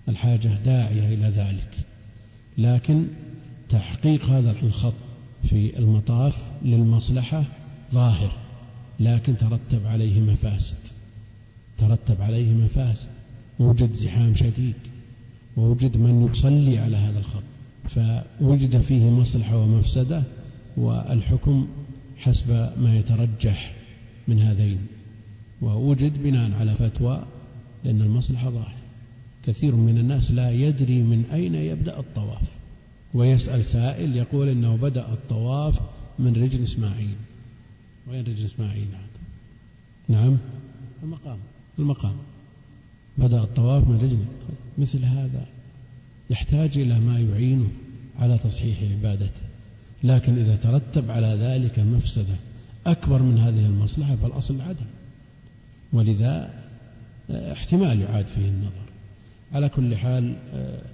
الحاجة 0.10 0.50
داعية 0.66 1.14
إلى 1.14 1.30
ذلك. 1.30 1.72
لكن 2.58 3.08
تحقيق 3.70 4.26
هذا 4.26 4.56
الخط 4.64 4.94
في 5.50 5.80
المطاف 5.80 6.36
للمصلحة 6.62 7.44
ظاهر 7.94 8.32
لكن 9.00 9.38
ترتب 9.38 9.88
عليه 9.88 10.20
مفاسد. 10.22 10.85
ترتب 11.78 12.22
عليه 12.22 12.54
مفاسد 12.54 13.08
وجد 13.60 13.96
زحام 13.96 14.36
شديد 14.36 14.76
ووجد 15.58 15.98
من 15.98 16.30
يصلي 16.32 16.78
على 16.78 16.98
هذا 16.98 17.20
الخط 17.20 17.44
فوجد 17.90 18.82
فيه 18.82 19.10
مصلحة 19.10 19.58
ومفسدة 19.58 20.24
والحكم 20.78 21.68
حسب 22.18 22.50
ما 22.78 22.98
يترجح 22.98 23.76
من 24.28 24.42
هذين. 24.42 24.78
ووجد 25.62 26.24
بناء 26.24 26.52
على 26.52 26.76
فتوى 26.76 27.26
لأن 27.84 28.02
المصلحة 28.02 28.50
ظاهرة. 28.50 28.76
كثير 29.46 29.76
من 29.76 29.98
الناس 29.98 30.32
لا 30.32 30.52
يدري 30.52 31.04
من 31.04 31.26
أين 31.34 31.56
يبدأ 31.56 32.00
الطواف. 32.00 32.42
ويسأل 33.14 33.66
سائل 33.66 34.16
يقول 34.16 34.50
إنه 34.50 34.76
بدأ 34.76 35.14
الطواف 35.14 35.80
من 36.20 36.34
رجل 36.44 36.64
إسماعيل. 36.64 37.16
وين 38.08 38.22
رجل 38.22 38.46
إسماعيل 38.46 38.88
نعم 40.08 40.38
المقام. 41.04 41.38
المقام. 41.80 42.16
بدأ 43.18 43.44
الطواف 43.44 43.88
من 43.88 43.98
رجل 43.98 44.18
مثل 44.78 45.06
هذا. 45.06 45.46
يحتاج 46.30 46.78
إلى 46.78 47.00
ما 47.00 47.20
يعينه 47.20 47.68
على 48.20 48.38
تصحيح 48.38 48.78
عبادته. 48.92 49.46
لكن 50.04 50.38
إذا 50.38 50.56
ترتب 50.56 51.12
على 51.12 51.28
ذلك 51.28 51.80
مفسدة 51.80 52.36
أكبر 52.88 53.22
من 53.22 53.38
هذه 53.40 53.66
المصلحة 53.66 54.16
فالأصل 54.16 54.62
عدم. 54.62 54.86
ولذا 55.94 56.54
احتمال 57.32 58.02
يعاد 58.02 58.26
فيه 58.36 58.50
النظر. 58.50 58.86
على 59.54 59.70
كل 59.70 59.98
حال 59.98 60.36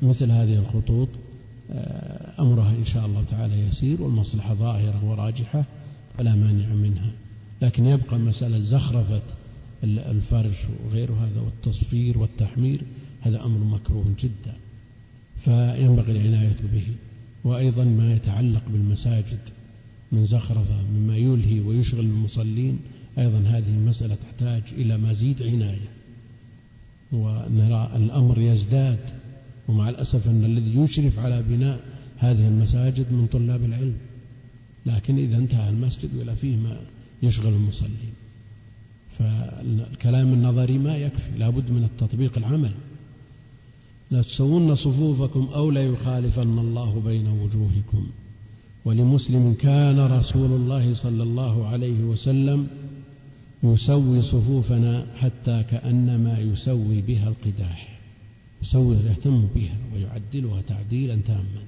مثل 0.02 0.32
هذه 0.32 0.56
الخطوط 0.56 1.10
أمرها 2.40 2.70
إن 2.70 2.86
شاء 2.86 3.06
الله 3.06 3.24
تعالى 3.32 3.68
يسير 3.68 4.02
والمصلحة 4.02 4.54
ظاهرة 4.54 5.06
وراجحة 5.06 5.66
فلا 6.18 6.36
مانع 6.36 6.68
منها. 6.68 7.12
لكن 7.62 7.86
يبقى 7.86 8.20
مسألة 8.20 8.60
زخرفة 8.60 9.22
الفرش 9.84 10.58
وغير 10.86 11.12
هذا 11.12 11.42
والتصفير 11.42 12.18
والتحمير 12.18 12.82
هذا 13.22 13.44
أمر 13.44 13.58
مكروه 13.58 14.06
جدا. 14.20 14.56
فينبغي 15.44 16.12
العناية 16.12 16.58
به. 16.74 16.88
وأيضا 17.44 17.84
ما 17.84 18.14
يتعلق 18.14 18.64
بالمساجد 18.70 19.40
من 20.12 20.26
زخرفة 20.26 20.84
مما 20.94 21.18
يلهي 21.18 21.60
ويشغل 21.60 22.00
المصلين 22.00 22.80
أيضا 23.18 23.38
هذه 23.38 23.70
المسألة 23.70 24.16
تحتاج 24.16 24.64
إلى 24.72 24.98
مزيد 24.98 25.44
عناية. 25.44 25.90
ونرى 27.12 27.92
الأمر 27.96 28.42
يزداد 28.42 29.00
ومع 29.68 29.90
الأسف 29.90 30.28
أن 30.28 30.46
الذي 30.46 30.80
يشرف 30.80 31.20
على 31.20 31.44
بناء 31.50 31.80
هذه 32.18 32.48
المساجد 32.48 33.12
من 33.12 33.28
طلاب 33.32 33.64
العلم. 33.64 33.98
لكن 34.86 35.18
إذا 35.18 35.38
انتهى 35.38 35.70
المسجد 35.70 36.16
ولا 36.16 36.36
فيه 36.36 36.56
ما 36.56 36.82
يشغل 37.24 37.54
المصلين. 37.54 38.14
فالكلام 39.22 40.34
النظري 40.34 40.78
ما 40.78 40.98
يكفي 40.98 41.38
لابد 41.38 41.72
من 41.72 41.84
التطبيق 41.84 42.38
العمل 42.38 42.72
لا 44.12 44.22
تسوون 44.22 44.76
صفوفكم 44.76 45.50
أو 45.56 45.72
لا 45.72 45.84
يخالفن 45.84 46.60
الله 46.60 47.02
بين 47.06 47.28
وجوهكم. 47.28 48.08
ولمسلم 48.86 49.54
كان 49.54 50.00
رسول 50.00 50.52
الله 50.52 50.94
صلى 50.94 51.24
الله 51.24 51.68
عليه 51.68 52.04
وسلم 52.04 52.68
يسوي 53.64 54.22
صفوفنا 54.22 55.06
حتى 55.18 55.64
كأنما 55.64 56.40
يسوي 56.40 57.02
بها 57.02 57.28
القداح. 57.28 58.00
يسوي 58.62 58.96
يهتم 58.96 59.48
بها 59.56 59.78
ويعدلها 59.94 60.62
تعديلا 60.62 61.20
تاما 61.28 61.64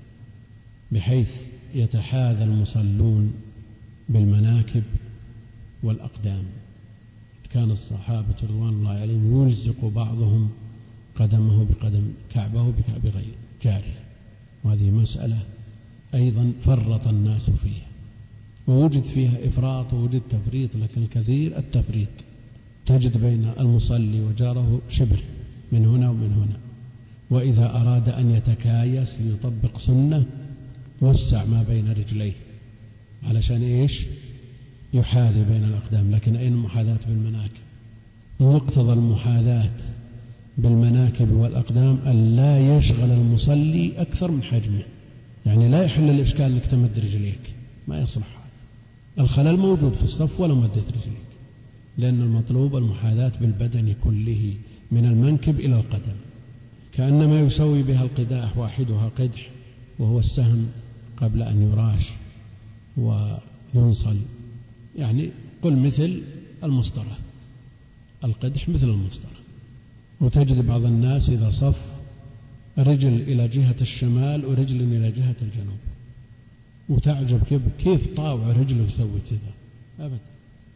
بحيث 0.91 1.31
يتحاذى 1.75 2.43
المصلون 2.43 3.34
بالمناكب 4.09 4.84
والأقدام. 5.84 6.43
كان 7.53 7.71
الصحابة 7.71 8.35
رضوان 8.43 8.69
الله 8.69 8.91
عليهم 8.91 9.47
يلزق 9.47 9.85
بعضهم 9.85 10.49
قدمه 11.15 11.65
بقدم 11.65 12.03
كعبه 12.34 12.63
بكعب 12.63 13.05
غير 13.15 13.34
جاره. 13.63 13.93
وهذه 14.63 14.89
مسألة 14.89 15.39
أيضا 16.13 16.53
فرط 16.65 17.07
الناس 17.07 17.49
فيها. 17.49 17.88
ووجد 18.67 19.03
فيها 19.03 19.47
إفراط 19.47 19.93
ووجد 19.93 20.21
تفريط 20.30 20.75
لكن 20.75 21.03
الكثير 21.03 21.57
التفريط. 21.57 22.07
تجد 22.85 23.17
بين 23.17 23.51
المصلي 23.59 24.21
وجاره 24.21 24.81
شبر 24.89 25.19
من 25.71 25.85
هنا 25.85 26.09
ومن 26.09 26.34
هنا. 26.34 26.57
وإذا 27.30 27.69
أراد 27.69 28.09
أن 28.09 28.31
يتكايس 28.31 29.09
ليطبق 29.19 29.77
سنة 29.77 30.25
وسع 31.01 31.45
ما 31.45 31.63
بين 31.63 31.91
رجليه. 31.91 32.34
علشان 33.23 33.63
إيش؟ 33.63 34.05
يحاذي 34.94 35.44
بين 35.44 35.64
الأقدام 35.64 36.11
لكن 36.11 36.36
أين 36.36 36.53
المحاذاة 36.53 36.99
بالمناكب؟ 37.07 37.64
مقتضى 38.40 38.94
المحاذاة 38.94 39.72
بالمناكب 40.57 41.32
والأقدام 41.32 41.99
أن 42.06 42.36
لا 42.36 42.78
يشغل 42.78 43.11
المصلي 43.11 44.02
أكثر 44.02 44.32
من 44.32 44.44
حجمه. 44.44 44.84
يعني 45.45 45.70
لا 45.70 45.84
يحل 45.84 46.10
الإشكال 46.10 46.52
أنك 46.52 46.65
تمد 46.65 46.99
رجليك 46.99 47.40
ما 47.88 48.02
يصلح. 48.02 48.28
هذا 49.18 49.26
الخلل 49.26 49.57
موجود 49.57 49.94
في 49.94 50.03
الصف 50.03 50.40
ولا 50.40 50.53
مدت 50.53 50.88
رجليك 50.88 51.24
لأن 51.98 52.22
المطلوب 52.22 52.76
المحاذاة 52.76 53.32
بالبدن 53.41 53.95
كله 54.03 54.53
من 54.91 55.06
المنكب 55.06 55.60
إلى 55.60 55.76
القدم. 55.76 56.15
كأنما 56.94 57.40
يسوي 57.40 57.84
بها 57.84 58.03
القداح 58.03 58.57
واحدها 58.57 59.10
قدح 59.20 59.49
وهو 59.99 60.20
السهم 60.20 60.68
قبل 61.18 61.41
أن 61.41 61.61
يراش 61.61 62.10
وينصل. 62.98 64.18
يعني 64.95 65.30
قل 65.61 65.78
مثل 65.78 66.22
المسطرة 66.64 67.18
القدح 68.24 68.70
مثل 68.70 68.90
المسطرة 68.90 69.32
وتجد 70.22 70.68
بعض 70.68 70.86
الناس 70.86 71.30
إذا 71.30 71.49
صف 71.49 71.76
رجل 72.78 73.22
إلى 73.22 73.48
جهة 73.48 73.76
الشمال 73.82 74.45
ورجل 74.45 74.82
إلى 74.82 75.11
جهة 75.11 75.36
الجنوب. 75.41 75.78
وتعجب 76.90 77.44
كيف 77.44 77.61
كيف 77.80 78.15
طاوع 78.15 78.52
رجله 78.52 78.88
يسوي 78.88 79.20
كذا؟ 79.30 79.53
أبدا 80.06 80.20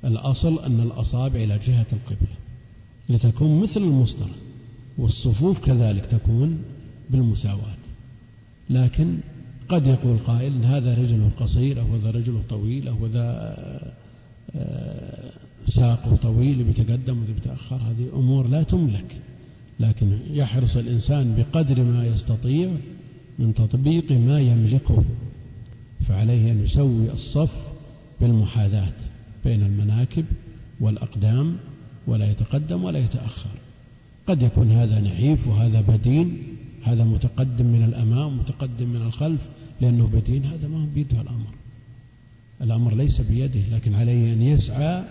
الأصل 0.05 0.59
أن 0.59 0.79
الأصابع 0.79 1.35
إلى 1.39 1.59
جهة 1.67 1.85
القبلة. 1.93 2.35
لتكون 3.09 3.61
مثل 3.61 3.81
المسطرة 3.81 4.35
والصفوف 4.97 5.65
كذلك 5.65 6.05
تكون 6.05 6.63
بالمساواة. 7.09 7.77
لكن 8.69 9.17
قد 9.69 9.87
يقول 9.87 10.17
قائل 10.17 10.65
هذا 10.65 10.93
رجله 10.93 11.29
قصير 11.39 11.81
أو 11.81 11.95
هذا 11.95 12.11
رجله 12.11 12.43
طويل 12.49 12.87
أو 12.87 13.05
هذا 13.05 13.93
ساقه 15.67 16.15
طويل 16.15 16.63
بيتقدم 16.63 17.23
وبيتأخر. 17.23 17.75
هذه 17.75 18.09
أمور 18.13 18.47
لا 18.47 18.63
تملك 18.63 19.15
لكن 19.79 20.17
يحرص 20.31 20.77
الإنسان 20.77 21.35
بقدر 21.35 21.83
ما 21.83 22.05
يستطيع 22.05 22.71
من 23.39 23.53
تطبيق 23.53 24.11
ما 24.11 24.39
يملكه 24.39 25.03
فعليه 26.07 26.51
أن 26.51 26.63
يسوي 26.63 27.11
الصف 27.11 27.51
بالمحاذاة 28.21 28.93
بين 29.45 29.63
المناكب 29.63 30.25
والأقدام 30.79 31.57
ولا 32.07 32.31
يتقدم 32.31 32.83
ولا 32.83 32.99
يتأخر. 32.99 33.49
قد 34.27 34.41
يكون 34.41 34.71
هذا 34.71 34.99
نحيف 34.99 35.47
وهذا 35.47 35.81
بدين 35.81 36.37
هذا 36.83 37.03
متقدم 37.03 37.65
من 37.65 37.83
الأمام 37.83 38.37
متقدم 38.37 38.89
من 38.89 39.01
الخلف 39.01 39.41
لأنه 39.81 40.07
بدين 40.07 40.45
هذا 40.45 40.67
ما 40.67 40.81
هو 40.83 40.85
بيده 40.95 41.21
الأمر. 41.21 41.53
الأمر 42.61 42.95
ليس 42.95 43.21
بيده 43.21 43.61
لكن 43.71 43.95
عليه 43.95 44.33
أن 44.33 44.41
يسعى 44.41 45.03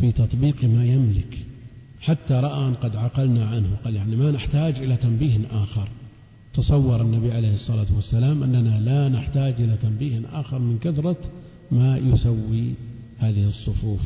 في 0.00 0.12
تطبيق 0.12 0.64
ما 0.64 0.84
يملك. 0.84 1.38
حتى 2.00 2.34
رأى 2.34 2.68
أن 2.68 2.74
قد 2.74 2.96
عقلنا 2.96 3.46
عنه 3.46 3.76
قال 3.84 3.96
يعني 3.96 4.16
ما 4.16 4.30
نحتاج 4.30 4.76
إلى 4.76 4.96
تنبيه 4.96 5.38
آخر. 5.50 5.88
تصور 6.54 7.00
النبي 7.00 7.32
عليه 7.32 7.54
الصلاة 7.54 7.86
والسلام 7.96 8.42
أننا 8.42 8.80
لا 8.80 9.08
نحتاج 9.08 9.54
إلى 9.58 9.76
تنبيه 9.82 10.22
آخر 10.32 10.58
من 10.58 10.78
كثرة 10.78 11.16
ما 11.70 11.96
يسوي 11.96 12.74
هذه 13.18 13.46
الصفوف. 13.46 14.00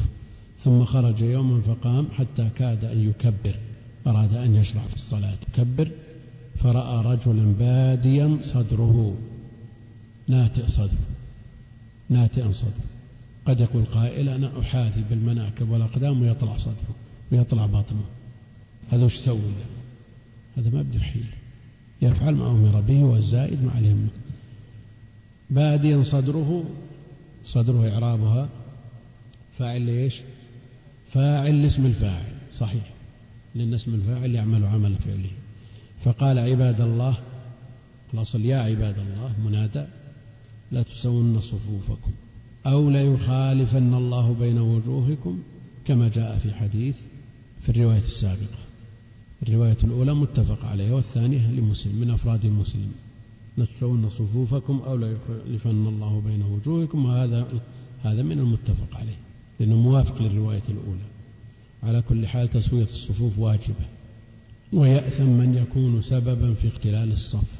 ثم 0.65 0.85
خرج 0.85 1.21
يوما 1.21 1.61
فقام 1.61 2.09
حتى 2.13 2.49
كاد 2.57 2.85
أن 2.85 3.09
يكبر. 3.09 3.55
أراد 4.07 4.35
أن 4.35 4.57
يشرع 4.57 4.83
في 4.83 4.97
الصلاة. 4.97 5.37
يكبر 5.49 5.89
فرأى 6.59 7.05
رجلا 7.05 7.53
باديا 7.59 8.39
صدره. 8.43 9.15
ناتئ 10.29 10.69
صدره 10.69 11.18
ناتئا 12.11 12.53
صدره 12.53 12.85
قد 13.47 13.61
يقول 13.61 13.85
قائل 13.85 14.29
أنا 14.29 14.61
أحاذي 14.61 15.05
بالمناكب 15.11 15.71
والأقدام 15.71 16.23
ويطلع 16.23 16.59
صدره 16.59 16.95
ويطلع 17.33 17.67
بطنه. 17.67 18.05
هذا 18.91 19.05
وش 19.05 19.15
يسوي 19.15 19.39
هذا 20.57 20.71
ما 20.71 20.83
بده 20.83 21.01
حيل 21.01 21.27
يفعل 22.03 22.35
ما 22.35 22.51
أمر 22.51 22.81
به 22.81 23.05
والزائد 23.05 23.65
ما 23.65 23.73
عليه 23.73 23.95
باديا 25.51 26.03
صدره 26.03 26.65
صدره 27.45 27.93
إعرابها. 27.93 28.49
فاعل 29.59 29.83
ليش؟ 29.83 30.15
فاعل 31.13 31.63
لاسم 31.63 31.87
الفاعل 31.87 32.33
صحيح. 32.59 32.91
لأن 33.55 33.75
اسم 33.75 33.95
الفاعل 33.95 34.35
يعمل 34.35 34.65
عمل 34.65 34.95
فعله. 34.97 35.31
فقال 36.05 36.39
عباد 36.39 36.81
الله 36.81 37.19
الأصل 38.15 38.41
يا 38.41 38.57
عباد 38.57 38.99
الله 38.99 39.33
منادى. 39.45 39.85
لا 40.73 40.83
تسون 40.83 41.41
صفوفكم 41.41 42.11
أو 42.67 42.91
ليخالفن 42.91 43.95
الله 43.95 44.37
بين 44.41 44.59
وجوهكم 44.59 45.39
كما 45.85 46.09
جاء 46.09 46.39
في 46.39 46.55
حديث 46.55 46.97
في 47.63 47.69
الرواية 47.69 47.99
السابقة. 47.99 48.59
الرواية 49.43 49.77
الأولى 49.85 50.15
متفق 50.15 50.65
عليها 50.65 50.95
والثانية 50.95 51.51
لمسلم 51.51 51.95
من 51.95 52.11
أفراد 52.11 52.47
مسلم. 52.47 52.93
لتسون 53.59 54.11
صفوفكم 54.11 54.83
أو 54.87 54.97
ليخالفن 54.97 55.87
الله 55.87 56.23
بين 56.27 56.43
وجوهكم 56.43 57.05
وهذا 57.05 57.63
هذا 58.03 58.23
من 58.23 58.39
المتفق 58.39 58.97
عليه 58.97 59.17
لأنه 59.61 59.77
موافق 59.77 60.23
للرواية 60.23 60.63
الأولى. 60.69 61.09
على 61.83 62.03
كل 62.03 62.27
حال 62.27 62.51
تسوية 62.51 62.85
الصفوف 62.85 63.39
واجبة. 63.39 63.87
ويأثم 64.73 65.27
من 65.27 65.55
يكون 65.55 66.03
سببا 66.03 66.55
في 66.55 66.69
اختلال 66.69 67.13
الصف. 67.13 67.59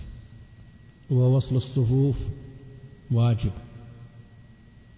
ووصل 1.11 1.57
الصفوف 1.57 2.17
واجب. 3.11 3.51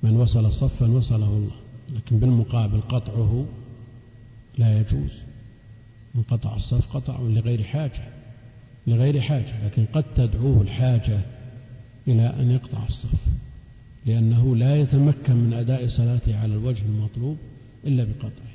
من 0.03 0.17
وصل 0.17 0.53
صفا 0.53 0.87
وصله 0.87 1.29
الله 1.29 1.57
لكن 1.95 2.19
بالمقابل 2.19 2.81
قطعه 2.81 3.47
لا 4.59 4.81
يجوز. 4.81 5.13
من 6.15 6.23
قطع 6.23 6.57
الصف 6.57 6.97
قطع 6.97 7.21
لغير 7.21 7.63
حاجة 7.63 8.09
لغير 8.87 9.21
حاجة 9.21 9.67
لكن 9.67 9.85
قد 9.93 10.05
تدعوه 10.17 10.63
الحاجة 10.63 11.21
إلى 12.09 12.27
أن 12.41 12.51
يقطع 12.51 12.87
الصف 12.87 13.19
لأنه 14.07 14.57
لا 14.57 14.77
يتمكن 14.77 15.37
من 15.37 15.53
أداء 15.53 15.89
صلاته 15.89 16.39
على 16.39 16.55
الوجه 16.55 16.83
المطلوب 16.83 17.37
إلا 17.85 18.05
بقطعه. 18.05 18.51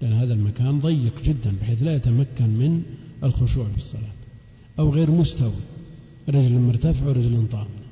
لأن 0.00 0.12
هذا 0.12 0.34
المكان 0.34 0.80
ضيق 0.80 1.22
جدا 1.24 1.52
بحيث 1.60 1.82
لا 1.82 1.94
يتمكن 1.94 2.48
من 2.48 2.82
الخشوع 3.24 3.66
في 3.68 3.78
الصلاة 3.78 4.14
أو 4.78 4.90
غير 4.90 5.10
مستوي 5.10 5.52
رجل 6.28 6.52
مرتفع 6.52 7.06
ورجل 7.06 7.46
طامنة 7.52 7.83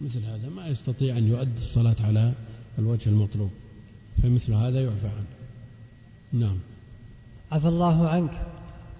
مثل 0.00 0.24
هذا 0.24 0.48
ما 0.56 0.66
يستطيع 0.66 1.18
أن 1.18 1.28
يؤدي 1.28 1.58
الصلاة 1.58 1.96
على 2.00 2.32
الوجه 2.78 3.08
المطلوب 3.08 3.50
فمثل 4.22 4.52
هذا 4.52 4.80
يعفى 4.80 5.06
عنه. 5.06 5.26
نعم. 6.32 6.58
عفى 7.52 7.68
الله 7.68 8.08
عنك. 8.08 8.30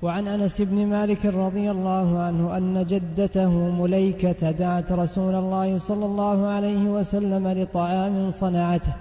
وعن 0.02 0.28
أنس 0.28 0.60
بن 0.60 0.86
مالك 0.86 1.26
رضي 1.26 1.70
الله 1.70 2.18
عنه 2.18 2.56
أن 2.56 2.86
جدته 2.86 3.50
مليكة 3.70 4.50
دعت 4.50 4.92
رسول 4.92 5.34
الله 5.34 5.78
صلى 5.78 6.06
الله 6.06 6.46
عليه 6.46 6.84
وسلم 6.84 7.48
لطعام 7.48 8.30
صنعته 8.30 8.92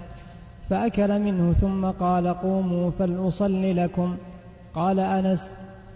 فأكل 0.70 1.18
منه 1.18 1.52
ثم 1.52 1.86
قال 1.86 2.26
قوموا 2.28 2.90
فلاصل 2.90 3.76
لكم. 3.76 4.16
قال 4.74 5.00
أنس 5.00 5.42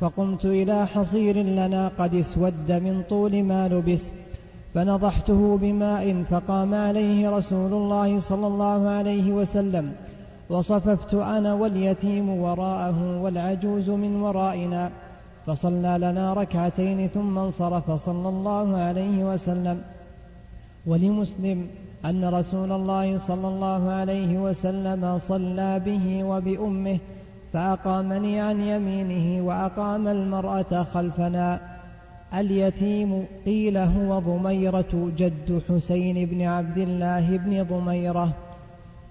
فقمت 0.00 0.44
إلى 0.44 0.86
حصير 0.86 1.36
لنا 1.36 1.88
قد 1.88 2.14
اسود 2.14 2.72
من 2.72 3.02
طول 3.10 3.42
ما 3.42 3.68
لبس 3.68 4.10
فنضحته 4.74 5.58
بماء 5.60 6.22
فقام 6.30 6.74
عليه 6.74 7.30
رسول 7.30 7.72
الله 7.72 8.20
صلى 8.20 8.46
الله 8.46 8.88
عليه 8.88 9.32
وسلم. 9.32 9.92
وصففت 10.50 11.14
أنا 11.14 11.54
واليتيم 11.54 12.28
وراءه 12.28 13.22
والعجوز 13.22 13.90
من 13.90 14.20
ورائنا. 14.20 14.90
فصلى 15.46 15.98
لنا 15.98 16.32
ركعتين 16.32 17.08
ثم 17.08 17.38
انصرف 17.38 17.90
صلى 17.90 18.28
الله 18.28 18.76
عليه 18.76 19.24
وسلم. 19.24 19.80
ولمسلم 20.86 21.66
أن 22.04 22.24
رسول 22.24 22.72
الله 22.72 23.18
صلى 23.18 23.48
الله 23.48 23.90
عليه 23.90 24.38
وسلم 24.38 25.18
صلى 25.28 25.80
به 25.86 26.24
وبأمه 26.24 26.98
فأقامني 27.52 28.40
عن 28.40 28.60
يمينه 28.60 29.46
وأقام 29.46 30.08
المرأة 30.08 30.82
خلفنا. 30.94 31.77
اليتيم 32.34 33.24
قيل 33.46 33.76
هو 33.76 34.18
ضميرة 34.18 35.12
جد 35.18 35.62
حسين 35.68 36.26
بن 36.26 36.42
عبد 36.42 36.78
الله 36.78 37.36
بن 37.36 37.62
ضميرة 37.62 38.36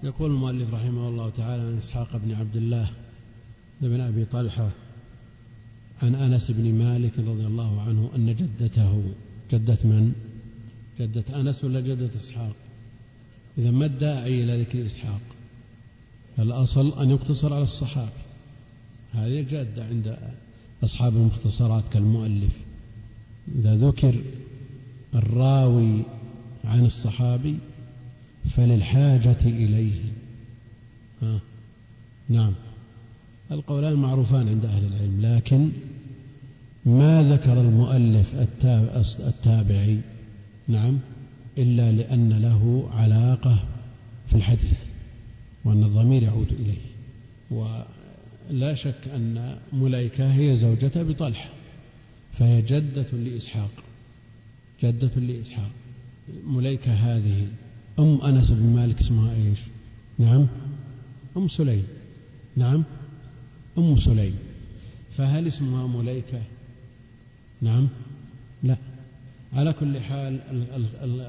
يقول 0.02 0.30
المؤلف 0.30 0.74
رحمه 0.74 1.08
الله 1.08 1.30
تعالى 1.30 1.62
عن 1.62 1.78
إسحاق 1.78 2.16
بن 2.16 2.34
عبد 2.34 2.56
الله 2.56 2.90
بن 3.80 4.00
أبي 4.00 4.24
طلحة 4.24 4.68
عن 6.02 6.14
أنس 6.14 6.50
بن 6.50 6.74
مالك 6.74 7.18
رضي 7.18 7.46
الله 7.46 7.82
عنه 7.82 8.10
أن 8.16 8.36
جدته 8.36 9.02
جدة 9.52 9.78
من؟ 9.84 10.12
جدة 11.00 11.40
أنس 11.40 11.64
ولا 11.64 11.80
جدة 11.80 12.10
إسحاق؟ 12.24 12.56
إذا 13.58 13.70
ما 13.70 13.86
الداعي 13.86 14.44
إلى 14.44 14.62
ذكر 14.62 14.86
إسحاق؟ 14.86 15.20
الأصل 16.38 17.00
أن 17.00 17.10
يقتصر 17.10 17.54
على 17.54 17.62
الصحابة 17.62 18.10
هذه 19.14 19.42
جادة 19.50 19.84
عند 19.84 20.16
أصحاب 20.84 21.16
المختصرات 21.16 21.84
كالمؤلف 21.92 22.67
إذا 23.58 23.76
ذكر 23.76 24.14
الراوي 25.14 26.02
عن 26.64 26.84
الصحابي 26.84 27.58
فللحاجة 28.56 29.40
إليه. 29.40 30.00
ها؟ 31.22 31.40
نعم. 32.28 32.52
القولان 33.50 33.94
معروفان 33.94 34.48
عند 34.48 34.64
أهل 34.64 34.84
العلم 34.84 35.20
لكن 35.20 35.70
ما 36.86 37.32
ذكر 37.32 37.60
المؤلف 37.60 38.26
التابعي 39.20 40.00
نعم 40.68 40.98
إلا 41.58 41.92
لأن 41.92 42.32
له 42.32 42.88
علاقة 42.92 43.58
في 44.28 44.36
الحديث 44.36 44.78
وأن 45.64 45.84
الضمير 45.84 46.22
يعود 46.22 46.52
إليه. 46.52 46.88
ولا 47.50 48.74
شك 48.74 49.08
أن 49.14 49.56
مليكة 49.72 50.34
هي 50.34 50.56
زوجة 50.56 50.90
أبي 50.96 51.14
طلحة 51.14 51.57
فهي 52.38 52.62
جدة 52.62 53.06
لإسحاق. 53.12 53.70
جدة 54.82 55.10
لإسحاق. 55.16 55.70
مليكة 56.46 56.92
هذه. 56.92 57.46
أم 57.98 58.20
أنس 58.22 58.50
بن 58.50 58.66
مالك 58.76 59.00
اسمها 59.00 59.34
إيش؟ 59.34 59.58
نعم. 60.18 60.46
أم 61.36 61.48
سليم. 61.48 61.84
نعم. 62.56 62.84
أم 63.78 63.98
سليم. 63.98 64.34
فهل 65.16 65.48
اسمها 65.48 65.86
مليكة؟ 65.86 66.42
نعم. 67.60 67.88
لا. 68.62 68.76
على 69.52 69.72
كل 69.72 70.00
حال 70.00 70.40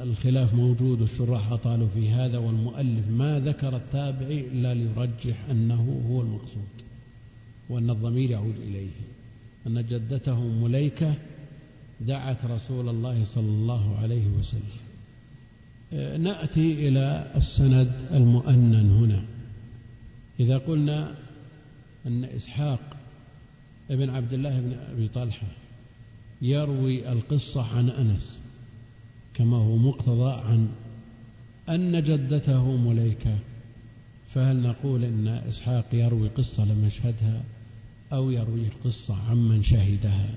الخلاف 0.04 0.54
موجود 0.54 1.02
والشراح 1.02 1.52
أطالوا 1.52 1.88
في 1.88 2.10
هذا 2.10 2.38
والمؤلف 2.38 3.08
ما 3.08 3.40
ذكر 3.40 3.76
التابعي 3.76 4.48
إلا 4.48 4.74
ليرجح 4.74 5.50
أنه 5.52 6.04
هو 6.10 6.22
المقصود 6.22 6.68
وأن 7.70 7.90
الضمير 7.90 8.32
يعود 8.32 8.56
إليه. 8.56 8.90
أن 9.68 9.88
جدته 9.88 10.40
مليكة 10.40 11.14
دعت 12.02 12.46
رسول 12.46 12.90
الله 12.90 13.26
صلى 13.26 13.50
الله 13.50 13.98
عليه 13.98 14.28
وسلم. 14.28 14.80
نأتي 16.24 16.88
إلى 16.88 17.32
السند 17.36 17.92
المؤنن 18.12 18.92
هنا. 18.92 19.26
إذا 20.40 20.58
قلنا 20.58 21.16
أن 22.08 22.24
إسحاق 22.24 22.80
ابن 23.92 24.10
عبد 24.10 24.34
الله 24.34 24.60
بن 24.60 24.74
أبي 24.74 25.08
طلحة 25.08 25.48
يروي 26.42 27.12
القصة 27.12 27.78
عن 27.78 27.90
أنس 27.90 28.40
كما 29.34 29.58
هو 29.58 29.78
مقتضى 29.78 30.32
عن 30.32 30.70
أن 31.70 32.04
جدته 32.04 32.78
مليكة 32.78 33.40
فهل 34.34 34.62
نقول 34.62 35.04
إن 35.04 35.28
إسحاق 35.28 35.86
يروي 35.94 36.30
قصة 36.30 36.66
لم 36.66 36.86
يشهدها؟ 36.86 37.44
أو 38.14 38.32
يروي 38.32 38.68
القصة 38.68 39.16
عمن 39.30 39.64
شهدها. 39.64 40.30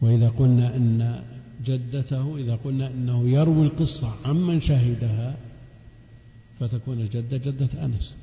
وإذا 0.00 0.28
قلنا 0.28 0.76
أن 0.76 1.22
جدته 1.66 2.36
إذا 2.36 2.56
قلنا 2.64 2.90
أنه 2.90 3.28
يروي 3.28 3.66
القصة 3.66 4.14
عمن 4.24 4.60
شهدها 4.60 5.36
فتكون 6.60 7.00
الجدة 7.00 7.36
جدة 7.36 7.84
أنس. 7.84 8.14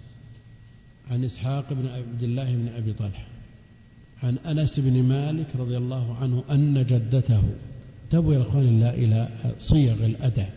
عن 1.12 1.24
إسحاق 1.24 1.74
بن 1.74 1.88
عبد 1.88 2.24
الله 2.24 2.56
بن 2.56 2.68
أبي 2.68 2.94
طلحة. 2.94 3.28
عن 4.24 4.38
أنس 4.38 4.80
بن 4.80 5.04
مالك 5.04 5.48
رضي 5.56 5.78
الله 5.78 6.16
عنه 6.16 6.44
أن 6.52 6.86
جدته. 6.86 7.44
تبوي 8.12 8.36
يا 8.36 8.42
أخوان 8.42 8.68
الله 8.68 8.90
إلى 8.90 9.30
صيغ 9.60 10.06
الأداء 10.06 10.54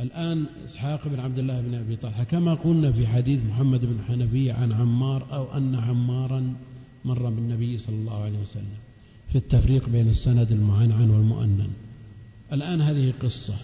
الآن 0.00 0.46
إسحاق 0.66 1.08
بن 1.08 1.20
عبد 1.20 1.38
الله 1.38 1.60
بن 1.60 1.74
أبي 1.74 1.96
طلحة 1.96 2.24
كما 2.24 2.54
قلنا 2.54 2.92
في 2.92 3.06
حديث 3.06 3.40
محمد 3.50 3.80
بن 3.80 3.98
حنفية 4.08 4.52
عن 4.52 4.72
عمار 4.72 5.34
أو 5.34 5.56
أن 5.56 5.74
عمارا 5.74 6.54
مر 7.04 7.30
بالنبي 7.30 7.78
صلى 7.78 7.94
الله 7.94 8.22
عليه 8.22 8.38
وسلم 8.38 8.78
في 9.28 9.38
التفريق 9.38 9.88
بين 9.88 10.08
السند 10.08 10.52
المعنعن 10.52 11.10
والمؤنن. 11.10 11.70
الآن 12.52 12.80
هذه 12.80 13.12
قصة 13.22 13.54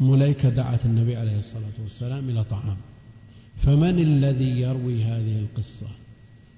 مليكة 0.00 0.48
دعت 0.48 0.84
النبي 0.84 1.16
عليه 1.16 1.38
الصلاة 1.38 1.82
والسلام 1.82 2.28
إلى 2.28 2.44
طعام. 2.44 2.76
فمن 3.62 3.98
الذي 3.98 4.60
يروي 4.60 5.04
هذه 5.04 5.38
القصة؟ 5.38 5.88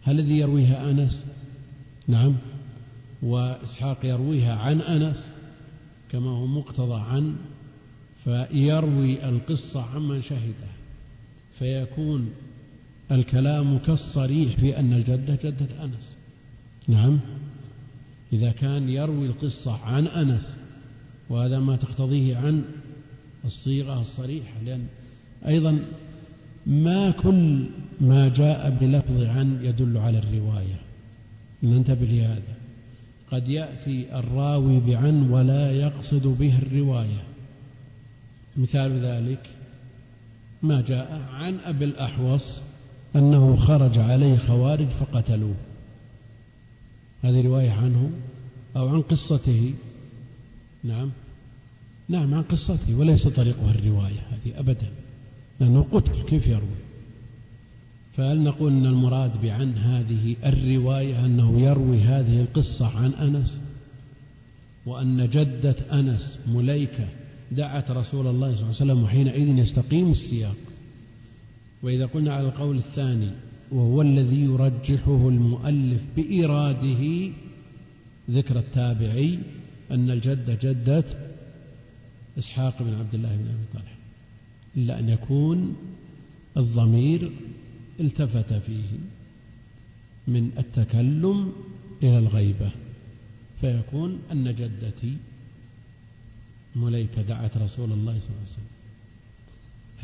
هل 0.02 0.20
الذي 0.20 0.38
يرويها 0.38 0.90
أنس؟ 0.90 1.24
نعم. 2.08 2.34
وإسحاق 3.22 4.04
يرويها 4.04 4.56
عن 4.56 4.80
أنس 4.80 5.16
كما 6.12 6.30
هو 6.30 6.46
مقتضى 6.46 7.00
عن 7.00 7.36
فيروي 8.24 9.28
القصة 9.28 9.82
عمن 9.82 10.22
شهدها 10.22 10.72
فيكون 11.58 12.30
الكلام 13.12 13.78
كالصريح 13.78 14.56
في 14.56 14.78
أن 14.78 14.92
الجدة 14.92 15.38
جدة 15.44 15.84
أنس. 15.84 16.21
نعم. 16.88 17.20
إذا 18.32 18.52
كان 18.52 18.88
يروي 18.88 19.26
القصة 19.26 19.72
عن 19.72 20.06
أنس 20.06 20.56
وهذا 21.30 21.58
ما 21.58 21.76
تقتضيه 21.76 22.36
عن 22.36 22.64
الصيغة 23.44 24.00
الصريحة 24.00 24.62
لأن 24.64 24.86
أيضا 25.48 25.78
ما 26.66 27.10
كل 27.10 27.64
ما 28.00 28.28
جاء 28.28 28.78
بلفظ 28.80 29.22
عن 29.22 29.64
يدل 29.64 29.98
على 29.98 30.18
الرواية. 30.18 30.80
ننتبه 31.62 32.06
لهذا. 32.06 32.54
قد 33.32 33.48
يأتي 33.48 34.18
الراوي 34.18 34.80
بعن 34.80 35.30
ولا 35.30 35.72
يقصد 35.72 36.26
به 36.26 36.58
الرواية. 36.58 37.22
مثال 38.56 39.04
ذلك 39.04 39.46
ما 40.62 40.80
جاء 40.80 41.22
عن 41.32 41.58
أبي 41.64 41.84
الأحوص 41.84 42.58
أنه 43.16 43.56
خرج 43.56 43.98
عليه 43.98 44.36
خوارج 44.36 44.86
فقتلوه. 44.86 45.54
هذه 47.22 47.46
رواية 47.46 47.70
عنه 47.70 48.10
أو 48.76 48.88
عن 48.88 49.02
قصته. 49.02 49.74
نعم. 50.84 51.10
نعم 52.08 52.34
عن 52.34 52.42
قصته 52.42 52.98
وليس 52.98 53.28
طريقها 53.28 53.70
الرواية 53.70 54.20
هذه 54.30 54.58
أبدا 54.58 54.88
لأنه 55.60 55.86
قتل 55.92 56.22
كيف 56.22 56.46
يروي؟ 56.46 56.82
فهل 58.16 58.42
نقول 58.42 58.72
أن 58.72 58.86
المراد 58.86 59.42
بعن 59.42 59.72
هذه 59.72 60.36
الرواية 60.44 61.24
أنه 61.24 61.60
يروي 61.60 62.00
هذه 62.00 62.40
القصة 62.40 62.86
عن 62.86 63.14
أنس؟ 63.14 63.58
وأن 64.86 65.30
جدة 65.30 65.76
أنس 65.92 66.38
مليكة 66.46 67.08
دعت 67.52 67.90
رسول 67.90 68.26
الله 68.26 68.54
صلى 68.54 68.62
الله 68.62 68.80
عليه 68.80 68.92
وسلم 68.92 69.02
وحينئذ 69.02 69.58
يستقيم 69.58 70.10
السياق. 70.10 70.56
وإذا 71.82 72.06
قلنا 72.06 72.34
على 72.34 72.46
القول 72.46 72.78
الثاني 72.78 73.30
وهو 73.72 74.02
الذي 74.02 74.40
يرجحه 74.40 75.28
المؤلف 75.28 76.02
بإيراده 76.16 77.32
ذكر 78.30 78.58
التابعي 78.58 79.38
أن 79.90 80.10
الجدة 80.10 80.58
جدة 80.62 81.04
إسحاق 82.38 82.82
بن 82.82 82.94
عبد 82.94 83.14
الله 83.14 83.36
بن 83.36 83.48
أبي 83.48 83.66
طلحة 83.74 83.96
إلا 84.76 84.98
أن 84.98 85.08
يكون 85.08 85.76
الضمير 86.56 87.30
التفت 88.00 88.52
فيه 88.52 88.90
من 90.28 90.50
التكلم 90.58 91.52
إلى 92.02 92.18
الغيبة 92.18 92.70
فيكون 93.60 94.18
أن 94.32 94.54
جدتي 94.54 95.16
مليكة 96.76 97.22
دعت 97.22 97.56
رسول 97.56 97.92
الله 97.92 98.12
صلى 98.12 98.30
الله 98.30 98.40
عليه 98.40 98.52
وسلم. 98.52 98.71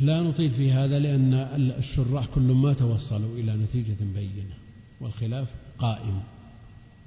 لا 0.00 0.22
نطيل 0.22 0.50
في 0.50 0.72
هذا 0.72 0.98
لأن 0.98 1.34
الشراح 1.78 2.26
كل 2.26 2.40
ما 2.40 2.72
توصلوا 2.72 3.36
إلى 3.36 3.56
نتيجة 3.56 3.96
بينة 4.14 4.54
والخلاف 5.00 5.48
قائم 5.78 6.20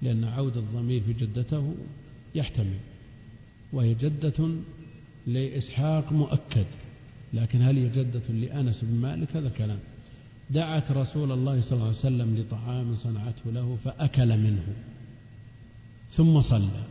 لأن 0.01 0.23
عود 0.23 0.57
الضمير 0.57 1.01
في 1.01 1.13
جدته 1.13 1.76
يحتمل 2.35 2.80
وهي 3.73 3.93
جدة 3.93 4.49
لإسحاق 5.27 6.11
مؤكد 6.11 6.65
لكن 7.34 7.61
هل 7.61 7.77
هي 7.77 7.89
جدة 7.89 8.22
لأنس 8.30 8.80
بن 8.81 9.01
مالك؟ 9.01 9.35
هذا 9.35 9.49
كلام. 9.49 9.80
دعت 10.49 10.91
رسول 10.91 11.31
الله 11.31 11.61
صلى 11.61 11.73
الله 11.73 11.88
عليه 11.88 11.97
وسلم 11.97 12.38
لطعام 12.38 12.95
صنعته 12.95 13.51
له 13.51 13.77
فأكل 13.85 14.38
منه 14.38 14.63
ثم 16.11 16.41
صلى 16.41 16.84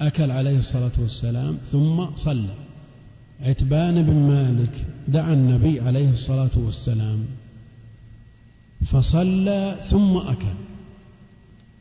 أكل 0.00 0.30
عليه 0.30 0.58
الصلاة 0.58 0.92
والسلام 0.98 1.56
ثم 1.56 2.16
صلى. 2.16 2.54
عتبان 3.40 4.02
بن 4.02 4.14
مالك 4.14 4.84
دعا 5.12 5.32
النبي 5.32 5.80
عليه 5.80 6.10
الصلاة 6.12 6.50
والسلام 6.56 7.26
فصلى 8.86 9.76
ثم 9.90 10.16
أكل. 10.16 10.54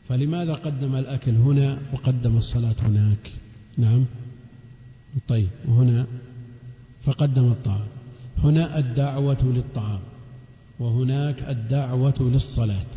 فلماذا 0.10 0.54
قدم 0.54 0.96
الأكل 0.96 1.32
هنا 1.32 1.78
وقدم 1.94 2.38
الصلاة 2.38 2.76
هناك؟ 2.82 3.32
نعم. 3.78 4.06
طيب 5.28 5.50
وهنا 5.68 6.08
فقدم 7.06 7.52
الطعام. 7.52 7.88
هنا 8.44 8.78
الدعوة 8.80 9.44
للطعام 9.44 10.00
وهناك 10.80 11.50
الدعوة 11.50 12.16
للصلاة. 12.20 12.92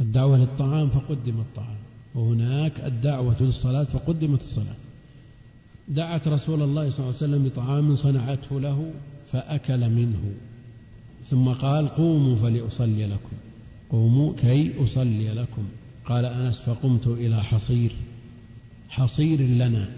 الدعوة 0.00 0.38
للطعام 0.38 0.90
فقدم 0.90 1.40
الطعام 1.40 1.78
وهناك 2.14 2.72
الدعوة 2.84 3.36
للصلاة 3.40 3.84
فقدمت 3.84 4.40
الصلاة. 4.40 4.76
دعت 5.88 6.28
رسول 6.28 6.62
الله 6.62 6.90
صلى 6.90 6.98
الله 6.98 7.06
عليه 7.06 7.16
وسلم 7.16 7.44
بطعام 7.48 7.96
صنعته 7.96 8.60
له 8.60 8.90
فأكل 9.32 9.90
منه. 9.90 10.34
ثم 11.30 11.48
قال 11.48 11.88
قوموا 11.88 12.36
فلأصلي 12.36 13.06
لكم. 13.06 13.36
قوموا 13.90 14.32
كي 14.36 14.84
أصلي 14.84 15.28
لكم. 15.28 15.68
قال 16.04 16.24
أنس 16.24 16.58
فقمت 16.58 17.06
إلى 17.06 17.44
حصير. 17.44 17.92
حصير 18.88 19.40
لنا. 19.40 19.88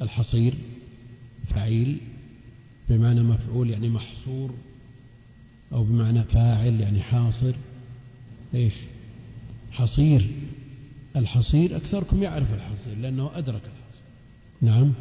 الحصير 0.00 0.54
فعيل 1.50 1.98
بمعنى 2.88 3.22
مفعول 3.22 3.70
يعني 3.70 3.88
محصور 3.88 4.54
أو 5.72 5.84
بمعنى 5.84 6.22
فاعل 6.22 6.80
يعني 6.80 7.02
حاصر. 7.02 7.52
إيش؟ 8.54 8.74
حصير. 9.70 10.30
الحصير 11.16 11.76
أكثركم 11.76 12.22
يعرف 12.22 12.54
الحصير 12.54 12.98
لأنه 13.02 13.30
أدرك 13.34 13.62
الحصير. 13.62 14.02
نعم 14.60 14.92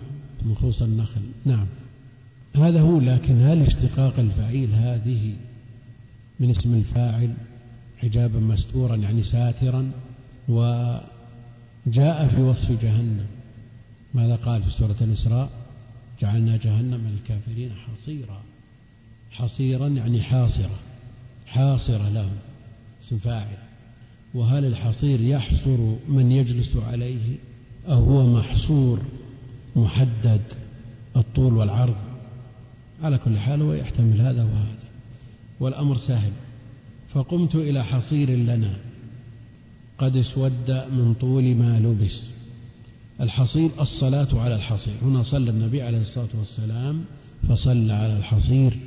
نخوص 0.45 0.81
النخل. 0.81 1.21
نعم. 1.45 1.67
هذا 2.59 2.81
هو 2.81 2.99
لكن 2.99 3.41
هل 3.41 3.61
اشتقاق 3.61 4.19
الفعيل 4.19 4.73
هذه 4.73 5.33
من 6.39 6.49
اسم 6.49 6.73
الفاعل 6.73 7.33
حجابا 7.97 8.39
مستورا 8.39 8.95
يعني 8.95 9.23
ساترا؟ 9.23 9.91
وجاء 10.47 12.27
في 12.27 12.41
وصف 12.41 12.71
جهنم. 12.83 13.25
ماذا 14.13 14.35
قال 14.35 14.63
في 14.63 14.69
سورة 14.69 14.95
الإسراء؟ 15.01 15.49
جعلنا 16.21 16.57
جهنم 16.57 17.07
للكافرين 17.07 17.71
حصيرا. 17.71 18.41
حصيرا 19.31 19.87
يعني 19.87 20.21
حاصرة. 20.21 20.79
حاصرة 21.45 22.09
لهم 22.09 22.35
اسم 23.03 23.17
فاعل. 23.17 23.57
وهل 24.33 24.65
الحصير 24.65 25.21
يحصر 25.21 25.77
من 26.07 26.31
يجلس 26.31 26.75
عليه؟ 26.75 27.35
أو 27.87 28.03
هو 28.03 28.27
محصور 28.39 28.99
محدد 29.75 30.41
الطول 31.15 31.53
والعرض. 31.53 31.95
على 33.03 33.17
كل 33.17 33.39
حال 33.39 33.61
هو 33.61 33.73
يحتمل 33.73 34.21
هذا 34.21 34.43
وهذا. 34.43 34.77
والأمر 35.59 35.97
سهل 35.97 36.31
فقمت 37.13 37.55
إلى 37.55 37.83
حصير 37.83 38.29
لنا. 38.29 38.73
قد 39.97 40.15
اسود 40.15 40.71
من 40.71 41.15
طول 41.21 41.55
ما 41.55 41.79
لبس. 41.79 42.23
الحصير 43.21 43.69
الصلاة 43.79 44.27
على 44.33 44.55
الحصير. 44.55 44.93
هنا 45.01 45.23
صلى 45.23 45.49
النبي 45.49 45.81
عليه 45.81 46.01
الصلاة 46.01 46.27
والسلام 46.39 47.05
فصلى 47.49 47.93
على 47.93 48.17
الحصير. 48.17 48.77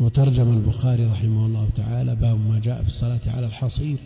وترجم 0.00 0.56
البخاري 0.56 1.04
رحمه 1.04 1.46
الله 1.46 1.68
تعالى 1.76 2.14
باب 2.14 2.50
ما 2.50 2.60
جاء 2.64 2.82
في 2.82 2.88
الصلاة 2.88 3.20
على 3.26 3.46
الحصير. 3.46 3.96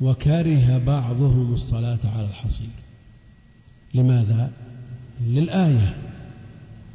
وكره 0.00 0.78
بعضهم 0.78 1.54
الصلاة 1.54 1.98
على 2.04 2.26
الحصير. 2.26 2.70
لماذا؟ 3.94 4.52
للآية. 5.26 5.96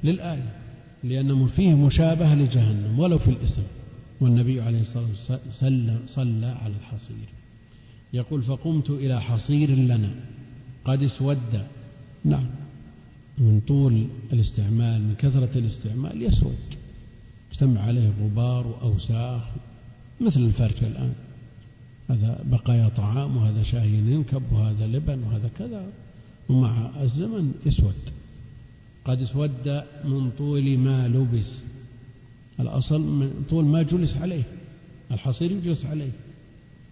للآية. 0.04 0.63
لأن 1.04 1.48
فيه 1.48 1.74
مشابهة 1.74 2.36
لجهنم 2.36 3.00
ولو 3.00 3.20
في 3.20 3.28
الإسم. 3.28 3.62
والنبي 4.22 4.62
عليه 4.62 4.82
الصلاة 4.82 5.06
والسلام 5.48 6.00
صلى 6.08 6.46
على 6.46 6.74
الحصير. 6.80 7.28
يقول 8.14 8.44
فقمت 8.44 8.90
إلى 8.90 9.22
حصير 9.22 9.70
لنا 9.70 10.10
قد 10.86 11.04
اسود. 11.04 11.64
نعم. 12.26 12.46
من 13.38 13.62
طول 13.68 14.08
الاستعمال 14.34 15.02
من 15.02 15.16
كثرة 15.18 15.50
الاستعمال 15.56 16.22
يسود. 16.22 16.58
اجتمع 17.52 17.82
عليه 17.82 18.12
غبار 18.22 18.68
وأوساخ 18.68 19.42
مثل 20.22 20.40
الفرش 20.40 20.84
الآن. 20.84 21.14
هذا 22.10 22.44
بقايا 22.44 22.90
طعام 22.90 23.38
وهذا 23.38 23.64
شاي 23.64 23.90
ينكب 23.90 24.44
وهذا 24.52 24.88
لبن 24.88 25.24
وهذا 25.24 25.50
كذا. 25.60 25.86
ومع 26.50 26.92
الزمن 27.02 27.54
يسود. 27.66 27.96
قد 29.06 29.22
اسود 29.22 29.84
من 30.06 30.32
طول 30.38 30.78
ما 30.78 31.08
لبس. 31.08 31.50
الأصل 32.60 33.02
من 33.02 33.46
طول 33.50 33.66
ما 33.66 33.82
جلس 33.82 34.18
عليه 34.18 34.44
الحصير 35.12 35.52
يجلس 35.52 35.86
عليه 35.86 36.12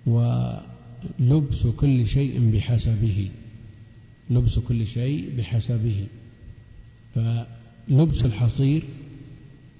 ولبس 0.05 1.67
كل 1.77 2.07
شيء 2.07 2.51
بحسبه 2.51 3.29
لبس 4.29 4.59
كل 4.59 4.87
شيء 4.87 5.37
بحسبه. 5.37 6.05
فلبس 7.15 8.25
الحصير 8.25 8.83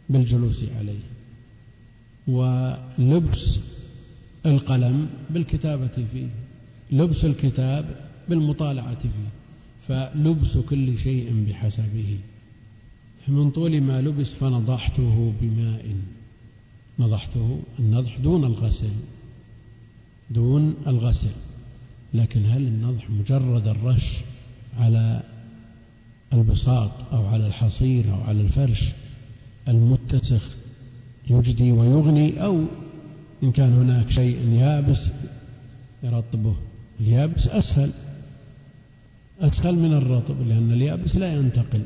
بالجلوس 0.09 0.59
عليه 0.79 0.99
ولبس 2.27 3.57
القلم 4.45 5.09
بالكتابة 5.29 6.05
فيه 6.13 6.27
لبس 6.91 7.25
الكتاب 7.25 7.95
بالمطالعة 8.29 9.01
فيه. 9.01 9.40
فلبس 9.91 10.57
كل 10.57 10.99
شيء 10.99 11.45
بحسبه. 11.49 12.17
من 13.27 13.51
طول 13.51 13.81
ما 13.81 14.01
لبس 14.01 14.27
فنضحته 14.27 15.33
بماء. 15.41 15.95
نضحته 16.99 17.59
النضح 17.79 18.17
دون 18.17 18.43
الغسل. 18.43 18.91
دون 20.29 20.75
الغسل. 20.87 21.31
لكن 22.13 22.45
هل 22.45 22.67
النضح 22.67 23.09
مجرد 23.09 23.67
الرش 23.67 24.17
على 24.77 25.23
البساط 26.33 26.91
أو 27.13 27.25
على 27.25 27.47
الحصير 27.47 28.13
أو 28.13 28.21
على 28.21 28.41
الفرش 28.41 28.89
المتسخ 29.67 30.55
يجدي 31.29 31.71
ويغني 31.71 32.43
أو 32.43 32.63
إن 33.43 33.51
كان 33.51 33.73
هناك 33.73 34.11
شيء 34.11 34.49
يابس 34.49 34.99
يرطبه؟ 36.03 36.55
اليابس 36.99 37.47
أسهل. 37.47 37.91
أسهل 39.41 39.75
من 39.75 39.93
الرطب 39.93 40.47
لأن 40.47 40.71
اليابس 40.71 41.15
لا 41.15 41.33
ينتقل 41.33 41.83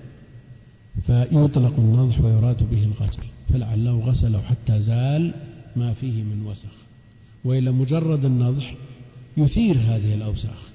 فيطلق 1.06 1.74
النضح 1.78 2.22
ويراد 2.22 2.70
به 2.70 2.84
الغسل 2.84 3.24
فلعله 3.50 4.00
غسله 4.00 4.42
حتى 4.42 4.82
زال 4.82 5.34
ما 5.76 5.94
فيه 5.94 6.24
من 6.24 6.46
وسخ. 6.48 6.76
وإلا 7.44 7.72
مجرد 7.72 8.26
النضح 8.26 8.76
يثير 9.38 9.76
هذه 9.76 10.14
الأوساخ. 10.16 10.70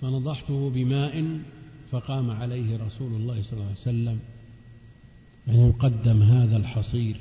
فنضحته 0.00 0.70
بماء 0.70 1.38
فقام 1.90 2.30
عليه 2.30 2.76
رسول 2.76 3.12
الله 3.12 3.42
صلى 3.42 3.52
الله 3.52 3.64
عليه 3.64 3.80
وسلم 3.80 4.18
أن 5.48 5.68
يقدم 5.68 6.22
هذا 6.22 6.56
الحصير 6.56 7.16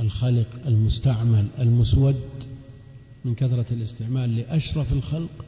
الخلق 0.00 0.46
المستعمل 0.66 1.46
المسود 1.58 2.20
من 3.24 3.34
كثرة 3.34 3.66
الاستعمال 3.70 4.36
لأشرف 4.36 4.92
الخلق 4.92 5.44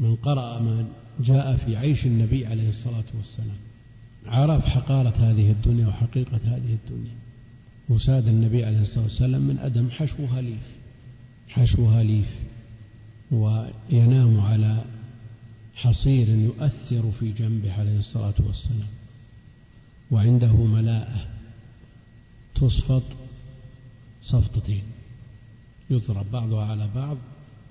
من 0.00 0.16
قرأ 0.16 0.58
ما 0.58 0.86
جاء 1.20 1.56
في 1.56 1.76
عيش 1.76 2.06
النبي 2.06 2.46
عليه 2.46 2.68
الصلاة 2.68 3.04
والسلام. 3.14 3.56
عرف 4.26 4.66
حقارة 4.66 5.14
هذه 5.18 5.50
الدنيا 5.50 5.86
وحقيقة 5.86 6.40
هذه 6.44 6.76
الدنيا. 6.84 7.14
وساد 7.88 8.28
النبي 8.28 8.64
عليه 8.64 8.82
الصلاة 8.82 9.04
والسلام 9.04 9.42
من 9.42 9.58
أدم 9.58 9.90
حشوها 9.90 10.40
ليف. 10.40 10.66
حشوها 11.48 12.02
ليف. 12.02 12.34
وينام 13.30 14.40
على 14.40 14.84
حصير 15.74 16.28
يؤثر 16.28 17.10
في 17.20 17.32
جنبه 17.32 17.72
عليه 17.72 17.98
الصلاة 17.98 18.34
والسلام. 18.38 18.88
وعنده 20.10 20.52
ملاءة 20.52 21.26
تصفط 22.54 23.02
صفطتين. 24.22 24.82
يضرب 25.90 26.30
بعضها 26.30 26.64
على 26.64 26.88
بعض 26.94 27.16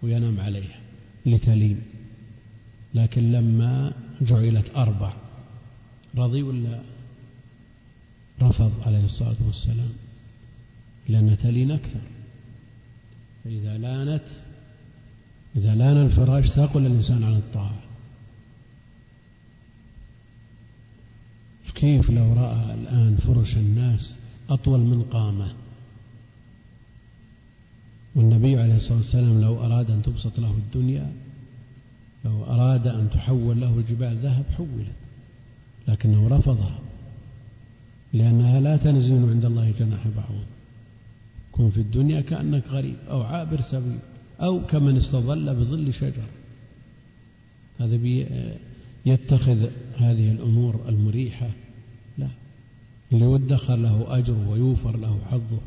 وينام 0.03 0.39
عليها. 0.39 0.79
لتلين 1.25 1.81
لكن 2.93 3.31
لما 3.31 3.93
جعلت 4.21 4.65
أربع 4.75 5.13
رضي 6.15 6.41
ولا 6.41 6.81
رفض 8.41 8.71
عليه 8.85 9.05
الصلاة 9.05 9.35
والسلام؟ 9.45 9.93
لأن 11.09 11.37
تلين 11.43 11.71
أكثر. 11.71 12.01
فإذا 13.43 13.77
لانت 13.77 14.23
إذا 15.55 15.75
لأن 15.75 15.97
الفراش 15.97 16.47
ثقل 16.47 16.85
الإنسان 16.85 17.23
عن 17.23 17.35
الطاعة؟ 17.35 17.79
كيف 21.75 22.09
لو 22.09 22.33
رأى 22.33 22.73
الآن 22.73 23.17
فرش 23.17 23.57
الناس 23.57 24.13
أطول 24.49 24.79
من 24.79 25.03
قامة؟ 25.03 25.53
والنبي 28.15 28.57
عليه 28.57 28.75
الصلاة 28.75 28.97
والسلام 28.97 29.41
لو 29.41 29.65
أراد 29.65 29.91
أن 29.91 30.03
تبسط 30.03 30.39
له 30.39 30.51
الدنيا 30.51 31.13
لو 32.25 32.43
أراد 32.43 32.87
أن 32.87 33.09
تحول 33.09 33.61
له 33.61 33.77
الجبال 33.77 34.17
ذهب 34.17 34.45
حولت. 34.57 34.91
لكنه 35.87 36.27
رفضها. 36.27 36.79
لأنها 38.13 38.59
لا 38.59 38.77
تنزل 38.77 39.29
عند 39.29 39.45
الله 39.45 39.73
جناح 39.79 40.07
بعوض 40.07 40.45
كن 41.51 41.69
في 41.69 41.77
الدنيا 41.77 42.21
كأنك 42.21 42.63
غريب 42.67 42.95
أو 43.09 43.21
عابر 43.21 43.61
سبيل 43.61 43.99
أو 44.41 44.65
كمن 44.65 44.97
استظل 44.97 45.55
بظل 45.55 45.93
شجر. 45.93 46.25
هذا 47.79 47.99
يتخذ 49.05 49.69
هذه 49.97 50.31
الأمور 50.31 50.89
المريحة. 50.89 51.49
لا. 52.17 52.27
اللي 53.11 53.25
يدخر 53.25 53.75
له 53.75 54.17
أجر 54.17 54.35
ويوفر 54.47 54.97
له 54.97 55.19
حظه 55.31 55.59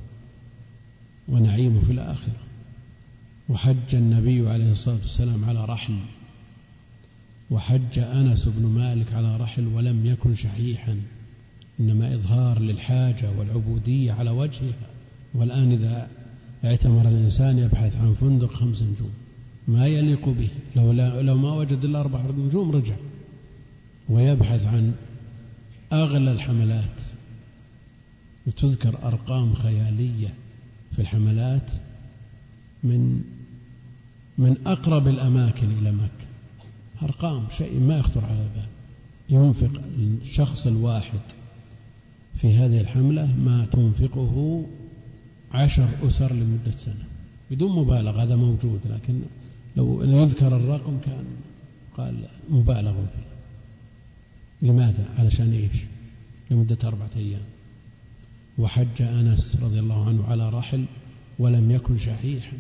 ونعيمه 1.28 1.80
في 1.84 1.92
الآخرة. 1.92 2.40
وحج 3.48 3.94
النبي 3.94 4.48
عليه 4.48 4.72
الصلاة 4.72 4.94
والسلام 4.94 5.44
على 5.44 5.64
رحل. 5.64 5.98
وحج 7.52 7.98
أنس 7.98 8.48
بن 8.48 8.66
مالك 8.66 9.12
على 9.12 9.36
رحل 9.36 9.66
ولم 9.66 10.06
يكن 10.06 10.34
شحيحا 10.34 10.96
إنما 11.80 12.14
إظهار 12.14 12.58
للحاجة 12.58 13.30
والعبودية 13.38 14.12
على 14.12 14.30
وجهها. 14.30 14.88
والآن 15.34 15.72
إذا 15.72 16.08
اعتمر 16.64 17.08
الإنسان 17.08 17.58
يبحث 17.58 17.96
عن 17.96 18.14
فندق 18.14 18.54
خمس 18.54 18.82
نجوم 18.82 19.10
ما 19.68 19.86
يليق 19.86 20.28
به؟ 20.28 20.48
لو, 20.76 20.92
لو 21.20 21.36
ما 21.36 21.52
وجد 21.52 21.84
إلا 21.84 22.00
أربع 22.00 22.20
نجوم 22.38 22.70
رجع. 22.70 22.96
ويبحث 24.08 24.66
عن 24.66 24.94
أغلى 25.92 26.32
الحملات. 26.32 26.96
وتذكر 28.46 28.98
أرقام 29.02 29.54
خيالية 29.54 30.34
في 30.92 31.02
الحملات 31.02 31.66
من 32.84 33.20
من 34.38 34.56
أقرب 34.66 35.08
الأماكن 35.08 35.78
إلى 35.78 35.92
مكة. 35.92 36.21
أرقام 37.04 37.44
شيء 37.58 37.80
ما 37.80 37.98
يخطر 37.98 38.24
على 38.24 38.42
البال. 38.42 38.68
ينفق 39.28 39.80
الشخص 40.22 40.66
الواحد 40.66 41.20
في 42.40 42.56
هذه 42.56 42.80
الحملة 42.80 43.26
ما 43.26 43.66
تنفقه 43.72 44.66
عشر 45.52 45.88
أسر 46.02 46.32
لمدة 46.32 46.72
سنة 46.84 47.04
بدون 47.50 47.76
مبالغة 47.76 48.22
هذا 48.22 48.36
موجود 48.36 48.80
لكن 48.90 49.20
لو 49.76 50.02
يذكر 50.02 50.56
الرقم 50.56 50.98
كان 51.04 51.24
قال 51.96 52.14
مبالغ 52.50 52.92
فيه. 52.92 53.32
لماذا؟ 54.68 55.04
علشان 55.18 55.52
إيش؟ 55.52 55.82
لمدة 56.50 56.78
أربعة 56.84 57.10
أيام. 57.16 57.42
وحج 58.58 59.02
أنس 59.02 59.56
رضي 59.62 59.78
الله 59.78 60.08
عنه 60.08 60.24
على 60.24 60.50
رحل 60.50 60.84
ولم 61.38 61.70
يكن 61.70 61.98
شحيحا. 61.98 62.56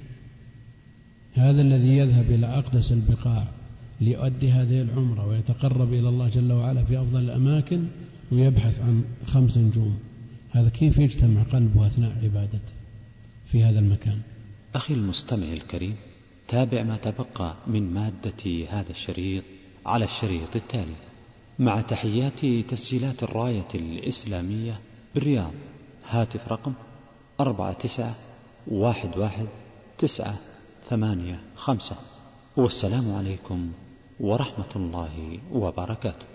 هذا 1.34 1.60
الذي 1.60 1.96
يذهب 1.96 2.30
إلى 2.30 2.46
أقدس 2.46 2.92
البقاع. 2.92 3.48
ليؤدي 4.02 4.52
هذه 4.52 4.82
العمرة 4.82 5.26
ويتقرب 5.28 5.92
إلى 5.92 6.08
الله 6.08 6.28
جل 6.28 6.52
وعلا 6.52 6.84
في 6.84 7.00
أفضل 7.00 7.20
الأماكن 7.20 7.86
ويبحث 8.32 8.80
عن 8.80 9.04
خمس 9.26 9.56
نجوم. 9.56 9.98
هذا 10.50 10.68
كيف 10.68 10.96
يجتمع 10.98 11.42
قلبه 11.42 11.86
أثناء 11.86 12.12
عبادته 12.22 12.72
في 13.52 13.64
هذا 13.64 13.78
المكان؟ 13.78 14.18
أخي 14.74 14.94
المستمع 14.94 15.52
الكريم 15.52 15.96
تابع 16.48 16.82
ما 16.82 16.96
تبقى 16.96 17.56
من 17.66 17.94
مادة 17.94 18.66
هذا 18.70 18.90
الشريط 18.90 19.44
على 19.86 20.04
الشريط 20.04 20.56
التالي. 20.56 20.96
مع 21.58 21.80
تحيات 21.80 22.46
تسجيلات 22.68 23.22
الراية 23.22 23.68
الإسلامية 23.74 24.80
بالرياض 25.14 25.52
هاتف 26.08 26.48
رقم 26.48 26.72
أربعة 27.40 27.72
تسعة 27.72 28.14
واحد 28.66 29.18
واحد 29.18 29.46
تسعة 29.98 30.36
ثمانية 30.90 31.40
خمسة. 31.56 31.96
والسلام 32.56 33.12
عليكم 33.12 33.72
ورحمة 34.22 34.72
الله 34.76 35.38
وبركاته. 35.52 36.31